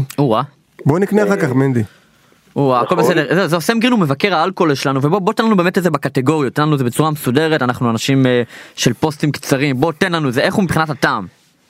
בוא 0.86 1.00
נקנה 1.00 1.24
אחר 1.24 1.36
כך 1.42 1.54
מנדי. 1.54 1.84
הכל. 2.56 2.96
בסדר, 2.96 3.48
זהו, 3.48 3.62
סם 3.62 3.80
גרין 3.80 3.94
הוא 3.94 4.00
מבקר 4.00 4.36
האלכוהול 4.36 4.76
שלנו 4.76 5.02
ובוא 5.04 5.20
בוא 5.20 5.34
תן 5.34 5.46
לנו 5.46 5.58
באמת 5.58 5.78
את 5.78 5.84
זה 5.84 5.90
בקטגוריות, 5.90 6.54
תן 6.54 6.62
לנו 6.62 6.74
את 6.74 6.80
זה 6.80 6.86
בצורה 6.86 7.12
מסודרת, 7.12 7.62
אנחנו 7.62 7.90
אנשים 7.90 8.26
אה, 8.26 8.42
של 8.76 8.94
פוסטים 8.94 9.32
קצרים, 9.32 9.76
בוא 9.76 9.92
תן 9.92 10.12
לנו 10.12 10.30
את 10.30 10.34
זה, 10.34 10.42
איך 10.42 10.54
הוא 10.54 10.64
מבחינת 10.64 10.90
הטעם. 10.90 11.26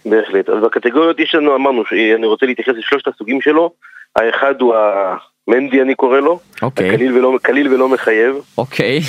בהחלט. 0.06 0.50
אז 0.50 0.64
בקטגוריות 0.64 1.20
יש 1.20 1.36
לנו, 1.36 1.56
אמרנו 1.56 1.84
שאני 1.90 2.26
רוצה 2.26 2.46
להתייחס 2.46 2.74
לשלושת 2.78 3.08
הסוגים 3.08 3.42
שלו. 3.42 3.72
האחד 4.16 4.62
הוא 4.62 4.76
המנדי 5.48 5.82
אני 5.82 5.96
קורא 5.96 6.20
לו. 6.20 6.40
אוקיי. 6.62 6.90
הקליל 6.90 7.18
ולא, 7.18 7.38
קליל 7.42 7.74
ולא 7.74 7.90
מחייב. 7.90 8.36
אוקיי. 8.58 9.00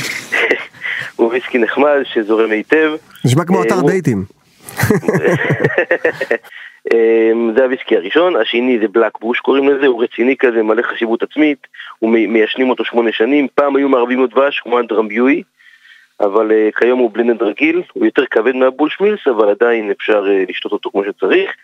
הוא 1.17 1.27
וויסקי 1.27 1.59
נחמד 1.59 2.01
שזורם 2.05 2.51
היטב. 2.51 2.93
נשמע 3.25 3.45
כמו 3.45 3.59
אה, 3.59 3.67
אתר 3.67 3.81
דייטים. 3.87 4.25
אמ, 6.95 7.53
זה 7.57 7.65
הוויסקי 7.65 7.97
הראשון, 7.97 8.37
השני 8.37 8.79
זה 8.79 8.89
בלק 8.89 9.19
בוש 9.21 9.41
קוראים 9.41 9.69
לזה, 9.69 9.87
הוא 9.87 10.03
רציני 10.03 10.37
כזה, 10.37 10.63
מלא 10.63 10.83
חשיבות 10.83 11.23
עצמית, 11.23 11.67
הוא 11.99 12.11
מיישנים 12.11 12.71
אותו 12.71 12.85
שמונה 12.85 13.13
שנים, 13.13 13.49
פעם 13.55 13.77
היו 13.77 13.89
מערבים 13.89 14.19
לו 14.19 14.27
דבש 14.27 14.61
כמו 14.61 14.79
אנדרמביואי, 14.79 15.43
אבל 16.21 16.53
אה, 16.53 16.69
כיום 16.77 16.99
הוא 16.99 17.11
בלנד 17.13 17.43
רגיל, 17.43 17.83
הוא 17.93 18.05
יותר 18.05 18.27
כבד 18.27 18.57
מהבושמילס, 18.57 19.21
אבל 19.27 19.51
עדיין 19.51 19.91
אפשר 19.91 20.25
אה, 20.29 20.45
לשתות 20.49 20.73
אותו 20.73 20.91
כמו 20.91 21.05
שצריך, 21.05 21.55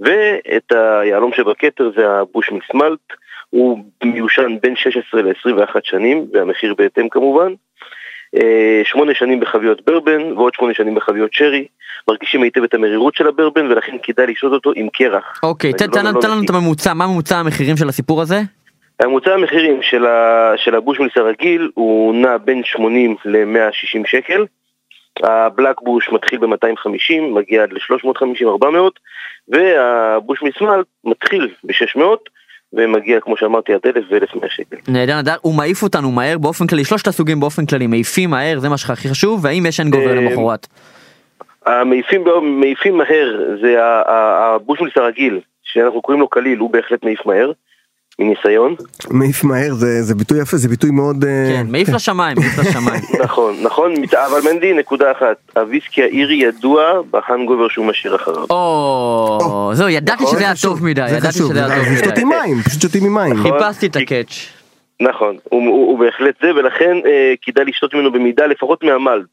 ואת 0.00 0.72
היהלום 0.72 1.32
שבכתר 1.32 1.90
זה 1.96 2.10
הבושמילס 2.10 2.66
מלט, 2.74 3.12
הוא 3.50 3.78
מיושן 4.04 4.56
בין 4.62 4.76
16 4.76 5.22
ל-21 5.22 5.76
שנים, 5.82 6.26
והמחיר 6.32 6.74
בהתאם 6.74 7.08
כמובן. 7.08 7.52
אה, 8.34 8.80
שמונה 8.84 9.14
שנים 9.14 9.40
בחביות 9.40 9.86
ברבן 9.86 10.32
ועוד 10.32 10.54
שמונה 10.54 10.74
שנים 10.74 10.94
בחביות 10.94 11.32
שרי, 11.32 11.66
מרגישים 12.10 12.42
היטב 12.42 12.62
את 12.62 12.74
המרירות 12.74 13.14
של 13.14 13.26
הברבן 13.28 13.66
ולכן 13.66 13.96
כדאי 14.02 14.26
לשתות 14.26 14.52
אותו 14.52 14.72
עם 14.76 14.88
קרח. 14.88 15.40
אוקיי, 15.42 15.72
לא- 15.72 15.76
תן- 15.76 16.04
לא- 16.04 16.10
לנו 16.10 16.20
תן 16.20 16.30
לנו 16.30 16.42
את. 16.44 16.50
הממוצע, 16.50 16.94
מה 16.94 17.06
ממוצע 17.06 17.36
המחירים 17.36 17.76
של 17.76 17.88
הסיפור 17.88 18.22
הזה? 18.22 18.40
הממוצע 19.00 19.34
המחירים 19.34 19.82
של, 19.82 20.06
ה... 20.06 20.52
של 20.56 20.74
הבושמילס 20.74 21.12
הרגיל 21.16 21.70
הוא 21.74 22.14
נע 22.14 22.36
בין 22.36 22.62
80 22.64 23.16
ל-160 23.24 24.06
שקל. 24.06 24.44
הבלק 25.22 25.80
בוש 25.82 26.08
מתחיל 26.12 26.38
ב-250, 26.38 27.20
מגיע 27.34 27.62
עד 27.62 27.72
ל-350-400, 27.72 28.66
והבושמילס 29.48 30.60
מלט 30.60 30.86
מתחיל 31.04 31.48
ב-600, 31.64 32.00
ומגיע 32.72 33.20
כמו 33.20 33.36
שאמרתי 33.36 33.72
עד 33.74 33.80
1,000 33.86 34.04
ו-1,100 34.10 34.46
שקל. 34.48 34.76
נהדר 34.88 35.14
נהדר, 35.16 35.34
הוא 35.40 35.54
מעיף 35.54 35.82
אותנו 35.82 36.12
מהר 36.12 36.38
באופן 36.38 36.66
כללי, 36.66 36.84
שלושת 36.84 37.06
הסוגים 37.06 37.40
באופן 37.40 37.66
כללי, 37.66 37.86
מעיפים 37.86 38.30
מהר, 38.30 38.58
זה 38.58 38.68
מה 38.68 38.76
שהכי 38.78 39.08
חשוב, 39.08 39.44
והאם 39.44 39.66
יש 39.66 39.80
אין 39.80 39.90
גובר 39.90 40.08
אה, 40.08 40.14
למחרת? 40.14 40.66
המעיפים, 41.66 42.24
מעיפים 42.42 42.98
מהר 42.98 43.40
זה 43.62 43.82
ה- 43.82 44.02
ה- 44.10 44.54
הבושמילס 44.54 44.92
הרגיל, 44.96 45.40
שאנחנו 45.62 46.02
קוראים 46.02 46.20
לו 46.20 46.28
קליל, 46.28 46.58
הוא 46.58 46.70
בהחלט 46.70 47.04
מעיף 47.04 47.26
מהר, 47.26 47.52
מניסיון. 48.18 48.74
מעיף 49.10 49.44
מהר 49.44 49.74
זה 49.74 50.02
זה 50.02 50.14
ביטוי 50.14 50.40
יפה, 50.42 50.56
זה 50.56 50.68
ביטוי 50.68 50.90
מאוד... 50.90 51.24
אה, 51.24 51.52
כן, 51.52 51.66
מעיף 51.70 51.88
לשמיים, 51.88 52.36
מעיף 52.40 52.58
לשמיים. 52.58 53.02
נכון, 53.24 53.54
נכון, 53.62 53.94
אבל 54.14 54.52
מנדי, 54.52 54.72
נקודה 54.72 55.12
אחת, 55.12 55.36
הוויסקי 55.56 56.02
האירי 56.02 56.34
ידוע 56.34 56.82
בהנגובר 57.10 57.68
שהוא 57.68 57.86
משאיר 57.86 58.16
אחריו. 58.16 58.44
או, 58.50 59.70
זהו, 59.72 59.88
ידעתי 59.88 60.22
נכון, 60.22 60.34
שזה 60.34 60.44
היה 60.44 60.54
חשוב, 60.54 60.78
טוב 60.78 60.84
מדי, 60.84 61.08
זה 61.08 61.16
ידעתי 61.16 61.28
חשוב, 61.28 61.50
שזה 61.50 61.66
היה 61.66 61.76
טוב 61.76 62.10
מדי. 62.10 62.20
עם 62.20 62.28
מים, 62.28 62.62
פשוט 62.62 62.82
שותים 62.82 63.04
עם 63.04 63.14
מים. 63.14 63.36
חיפשתי 63.36 63.86
את 63.86 63.96
הקאץ'. 63.96 64.52
נכון, 65.00 65.36
הוא, 65.44 65.60
הוא, 65.60 65.86
הוא 65.86 65.98
בהחלט 65.98 66.34
זה, 66.42 66.50
ולכן 66.54 66.96
אה, 67.06 67.34
כדאי 67.42 67.64
לשתות 67.64 67.94
ממנו 67.94 68.12
במידה 68.12 68.46
לפחות 68.46 68.84
מהמלט. 68.84 69.26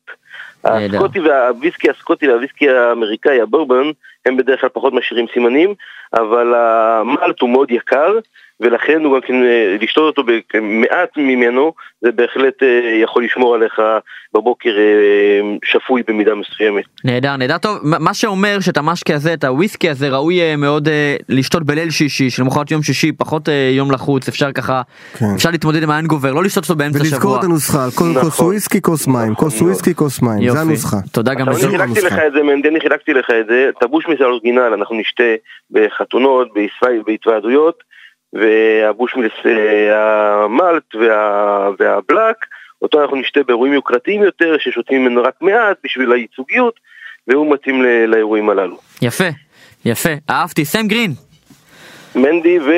הסקוטי 0.63 1.19
והוויסקי 1.19 1.89
הסקוטי 1.89 2.27
והוויסקי 2.27 2.69
האמריקאי, 2.69 3.41
הבורבן, 3.41 3.91
הם 4.25 4.37
בדרך 4.37 4.61
כלל 4.61 4.69
פחות 4.69 4.93
משאירים 4.93 5.25
סימנים, 5.33 5.73
אבל 6.13 6.53
המלט 6.55 7.41
הוא 7.41 7.49
מאוד 7.49 7.71
יקר, 7.71 8.13
ולכן 8.59 9.03
הוא 9.03 9.15
גם 9.15 9.21
כן, 9.21 9.43
אה, 9.43 9.75
לשתות 9.81 10.17
אותו 10.17 10.31
במעט 10.53 11.17
ממנו, 11.17 11.73
זה 12.01 12.11
בהחלט 12.11 12.63
אה, 12.63 12.67
יכול 13.03 13.23
לשמור 13.23 13.55
עליך 13.55 13.81
בבוקר 14.35 14.69
אה, 14.77 15.41
שפוי 15.65 16.01
במידה 16.07 16.35
מסוימת. 16.35 16.83
נהדר 17.05 17.37
נהדר 17.37 17.57
טוב 17.57 17.77
מה 17.83 18.13
שאומר 18.13 18.57
שאת 18.59 18.77
המשקה 18.77 19.15
הזה 19.15 19.33
את 19.33 19.43
הוויסקי 19.43 19.89
הזה 19.89 20.09
ראוי 20.09 20.55
מאוד 20.55 20.87
לשתות 21.29 21.63
בליל 21.63 21.89
שישי 21.89 22.29
שלמחרת 22.29 22.71
יום 22.71 22.83
שישי 22.83 23.11
פחות 23.11 23.49
יום 23.71 23.91
לחוץ 23.91 24.27
אפשר 24.27 24.51
ככה 24.51 24.81
כן. 25.19 25.25
אפשר 25.35 25.49
להתמודד 25.51 25.83
עם 25.83 25.89
האנגובר 25.89 26.33
לא 26.33 26.43
לשתות 26.43 26.63
אותו 26.63 26.75
באמצע 26.75 26.99
ולזכור 26.99 27.19
שבוע. 27.21 27.39
את 27.39 27.43
הנוסחה, 27.43 27.85
כל 27.95 28.05
נכון. 28.05 28.21
כוס 28.21 28.39
וויסקי 28.39 28.81
כוס 28.81 29.07
מים, 29.07 29.35
כוס. 29.35 29.61
וויסקי 29.61 29.95
כוס 29.95 30.21
מים, 30.21 30.39
זה 30.39 30.45
יופי. 30.45 30.59
הנוסחה. 30.59 30.97
תודה 31.11 31.33
גם 31.33 31.49
לזה. 31.49 31.67
אני 31.67 31.77
חילקתי 31.77 32.01
לך 32.01 32.13
את 32.27 32.33
זה, 32.33 32.43
מנדי, 32.43 32.69
אני 32.69 32.79
חילקתי 32.79 33.13
לך 33.13 33.29
את 33.41 33.45
זה, 33.47 33.69
את 33.77 33.83
הבושמיס 33.83 34.21
האורגינל 34.21 34.61
אנחנו 34.73 34.95
נשתה 34.95 35.23
בחתונות, 35.71 36.47
בהתווע- 36.53 37.03
בהתוועדויות, 37.05 37.83
והבושמיס 38.33 39.31
אה, 39.45 40.43
המלט 40.43 40.95
וה- 40.95 41.69
והבלק, 41.79 42.35
אותו 42.81 43.01
אנחנו 43.01 43.17
נשתה 43.17 43.43
באירועים 43.43 43.73
יוקרתיים 43.73 44.23
יותר, 44.23 44.55
ששותים 44.59 45.01
ממנו 45.05 45.23
רק 45.23 45.33
מעט 45.41 45.77
בשביל 45.83 46.11
הייצוגיות, 46.11 46.79
והוא 47.27 47.53
מתאים 47.53 47.81
לאירועים 48.07 48.49
הללו. 48.49 48.77
יפה 49.01 49.27
יפה 49.85 50.09
אהבתי 50.29 50.65
סם 50.65 50.87
גרין 50.87 51.11
מנדי 52.15 52.59
ו... 52.59 52.71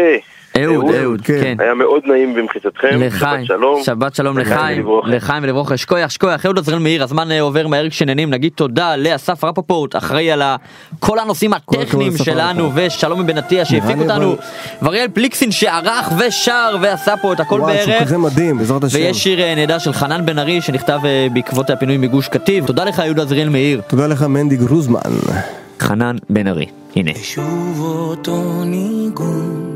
אהוד, 0.63 0.85
אהוד, 0.95 1.21
כן. 1.21 1.41
כן. 1.41 1.55
היה 1.59 1.73
מאוד 1.73 2.01
נעים 2.05 2.35
במחיצתכם. 2.35 2.87
לחיים, 2.91 3.45
שבת 3.45 3.45
שלום. 3.45 3.83
שבת 3.83 4.15
שלום 4.15 4.37
לחיים 4.37 4.85
לחיים, 5.05 5.43
ולברכה, 5.43 5.77
שכוייח, 5.77 6.09
שכוייח, 6.09 6.45
אהוד 6.45 6.59
עזריאל 6.59 6.79
מאיר, 6.79 7.03
הזמן 7.03 7.31
אה, 7.31 7.41
עובר 7.41 7.67
מהר 7.67 7.89
כשנהנים, 7.89 8.29
נגיד 8.29 8.51
תודה 8.55 8.95
לאסף 8.95 9.43
רפפורט, 9.43 9.95
אחראי 9.95 10.31
על 10.31 10.41
כל 10.99 11.19
הנושאים 11.19 11.53
הטכניים 11.53 12.17
שלנו, 12.17 12.71
ושלום 12.75 13.21
מבן 13.21 13.37
עטיה 13.37 13.65
שהפיק 13.65 13.97
אותנו, 13.97 14.35
ואריאל 14.81 15.07
פליקסין 15.07 15.51
שערך 15.51 16.09
ושר 16.19 16.75
ועשה 16.81 17.17
פה 17.17 17.33
את 17.33 17.39
הכל 17.39 17.61
בערך. 17.61 18.01
כזה 18.03 18.17
מדהים, 18.17 18.57
בעזרת 18.57 18.83
השם. 18.83 18.97
ויש 18.97 19.23
שיר 19.23 19.41
אה, 19.41 19.55
נהדר 19.55 19.77
של 19.77 19.93
חנן 19.93 20.25
בן 20.25 20.39
ארי 20.39 20.61
שנכתב 20.61 20.99
אה, 21.05 21.27
בעקבות 21.33 21.69
הפינוי 21.69 21.97
מגוש 21.97 22.27
קטיף. 22.27 22.65
תודה 22.65 22.85
לך 22.85 23.01
יהודה 23.05 23.21
עזריאל 23.21 23.49
מאיר. 23.49 23.81
תודה 23.87 24.07
לך 24.07 24.23
מנדי 24.23 24.57
גרוזמן. 24.57 24.99
חנן 25.79 26.15
בן 26.29 26.47
ארי. 26.47 26.65
הנה. 26.95 27.11
שוב 27.15 27.81
אותו 27.81 28.63
ניגון 28.65 29.74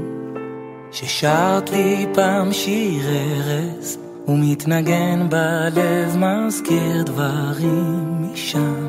ששרת 0.91 1.69
לי 1.69 2.05
פעם 2.13 2.53
שיר 2.53 3.03
ארז 3.09 3.97
ומתנגן 4.27 5.29
בלב 5.29 6.17
מזכיר 6.17 7.03
דברים 7.03 8.21
משם. 8.21 8.87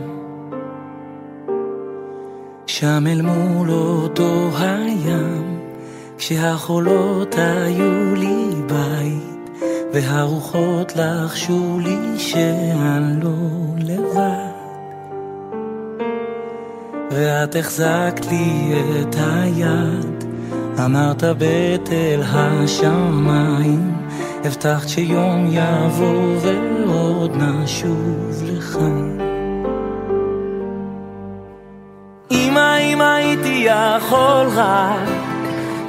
שם 2.67 3.05
אל 3.07 3.23
מול 3.23 3.71
אותו 3.71 4.51
הים 4.59 5.61
כשהחולות 6.19 7.35
היו 7.39 8.15
לי 8.15 8.47
בית 8.67 9.61
והרוחות 9.93 10.93
לחשו 10.97 11.79
לי 11.81 12.19
שאני 12.19 13.23
לא 13.23 13.31
לבד. 13.77 14.51
ואת 17.11 17.57
החזקת 17.57 18.27
לי 18.31 18.73
את 19.01 19.17
היד, 19.19 20.20
אמרת 20.85 21.23
בתל 21.39 22.23
השמיים, 22.33 23.93
הבטחת 24.45 24.89
שיום 24.89 25.49
יבוא 25.51 26.37
ועוד 26.43 27.37
נשוב 27.37 28.43
לכאן. 28.45 29.19
אמא, 32.31 32.79
אם 32.79 33.01
הייתי 33.01 33.67
יכול 33.67 34.47
רק 34.55 35.09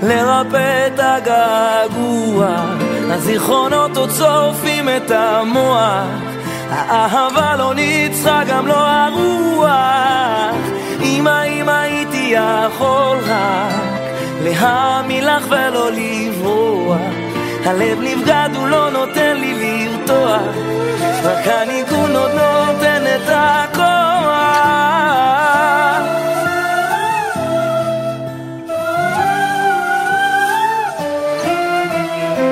לרפא 0.03 0.87
את 0.87 0.99
הגעגוע, 0.99 2.47
הזיכרונות 3.09 3.97
עוד 3.97 4.09
שורפים 4.17 4.89
את 4.89 5.11
המוח, 5.11 6.07
האהבה 6.69 7.55
לא 7.55 7.73
ניצחה 7.75 8.41
גם 8.49 8.67
לא 8.67 8.87
הרוח. 8.87 10.55
אמא, 11.01 11.43
אם 11.43 11.69
הייתי 11.69 12.33
יכול 12.35 13.17
רק 13.27 13.90
להאמין 14.43 15.25
לך 15.25 15.45
ולא 15.49 15.89
לברוח, 15.91 16.97
הלב 17.65 17.99
נבגד 18.01 18.49
הוא 18.55 18.67
לא 18.67 18.91
נותן 18.91 19.37
לי 19.37 19.53
לרתוח, 19.53 20.55
רק 21.23 21.47
הניגון 21.47 22.15
עוד 22.15 22.31
נותן 22.31 23.03
את 23.15 23.29
הכוח. 23.29 24.01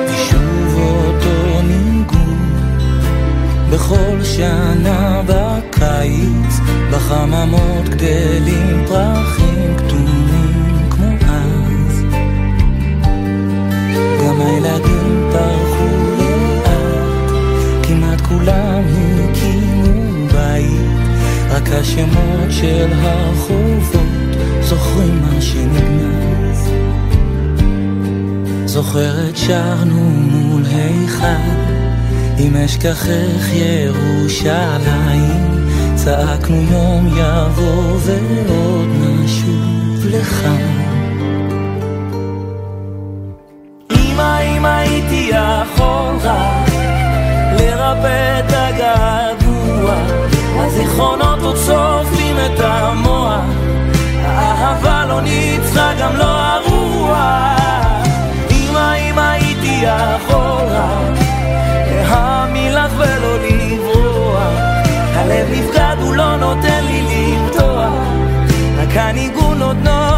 ושוב 0.08 0.78
אותו 0.78 1.62
ניגון. 1.62 2.60
בכל 3.70 4.24
שנה 4.24 5.22
בקיץ 5.26 6.60
בחממות 6.90 7.88
גדלים 7.88 8.84
פרחים 8.88 9.39
השמות 21.72 22.50
של 22.50 22.92
הרחובות 22.92 24.36
זוכרים 24.60 25.22
מה 25.22 25.40
שנגנז 25.40 26.70
זוכרת 28.64 29.36
שרנו 29.36 30.10
מול 30.10 30.62
היכל 30.66 31.50
אם 32.38 32.56
אשכחך 32.56 33.52
ירושלים. 33.52 35.50
צעקנו 36.04 36.56
יום 36.70 37.06
יבוא 37.06 37.98
ועוד 38.00 38.88
נשוב 39.00 40.06
לכאן 40.06 40.80
אמא 43.90 44.40
אם 44.40 44.64
הייתי 44.64 45.30
יכול 45.30 46.16
רק 46.22 46.70
לרפא 47.58 48.40
את 48.40 48.52
הזיכרונות 50.80 51.42
עוד 51.42 51.56
שורפים 51.66 52.36
את 52.36 52.60
המוח. 52.60 53.44
האהבה 54.24 55.04
לא 55.08 55.20
ניצחה 55.20 55.92
גם 56.00 56.16
לא 56.16 56.24
הרוח. 56.24 57.18
אמא 58.50 58.94
אם 58.94 59.18
הייתי 59.18 59.82
יכול 59.82 60.64
רק 60.70 61.18
להאמין 61.90 62.74
לך 62.74 62.92
ולא 62.96 63.38
לברוח. 63.38 64.42
הלב 65.14 65.46
נפגד 65.50 65.96
הוא 66.00 66.14
לא 66.14 66.36
נותן 66.36 66.84
לי 66.84 67.02
למתוח 67.02 67.92
רק 68.78 68.96
הניגון 68.96 69.62
עוד 69.62 69.76
נותן 69.76 70.09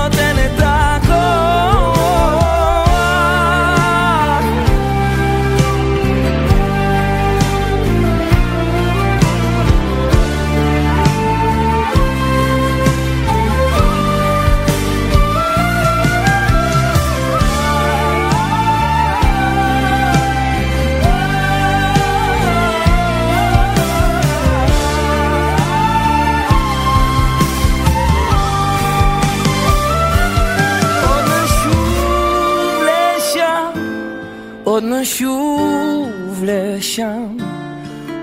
נשוב 35.03 36.43
לשם, 36.43 37.37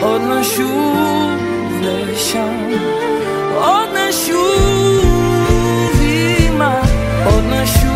עוד 0.00 0.20
נשוב 0.20 1.40
לשם, 1.82 2.70
עוד 3.54 3.88
נשוב 4.08 5.10
אימא, 6.00 6.80
עוד 7.24 7.44
נשוב 7.44 7.91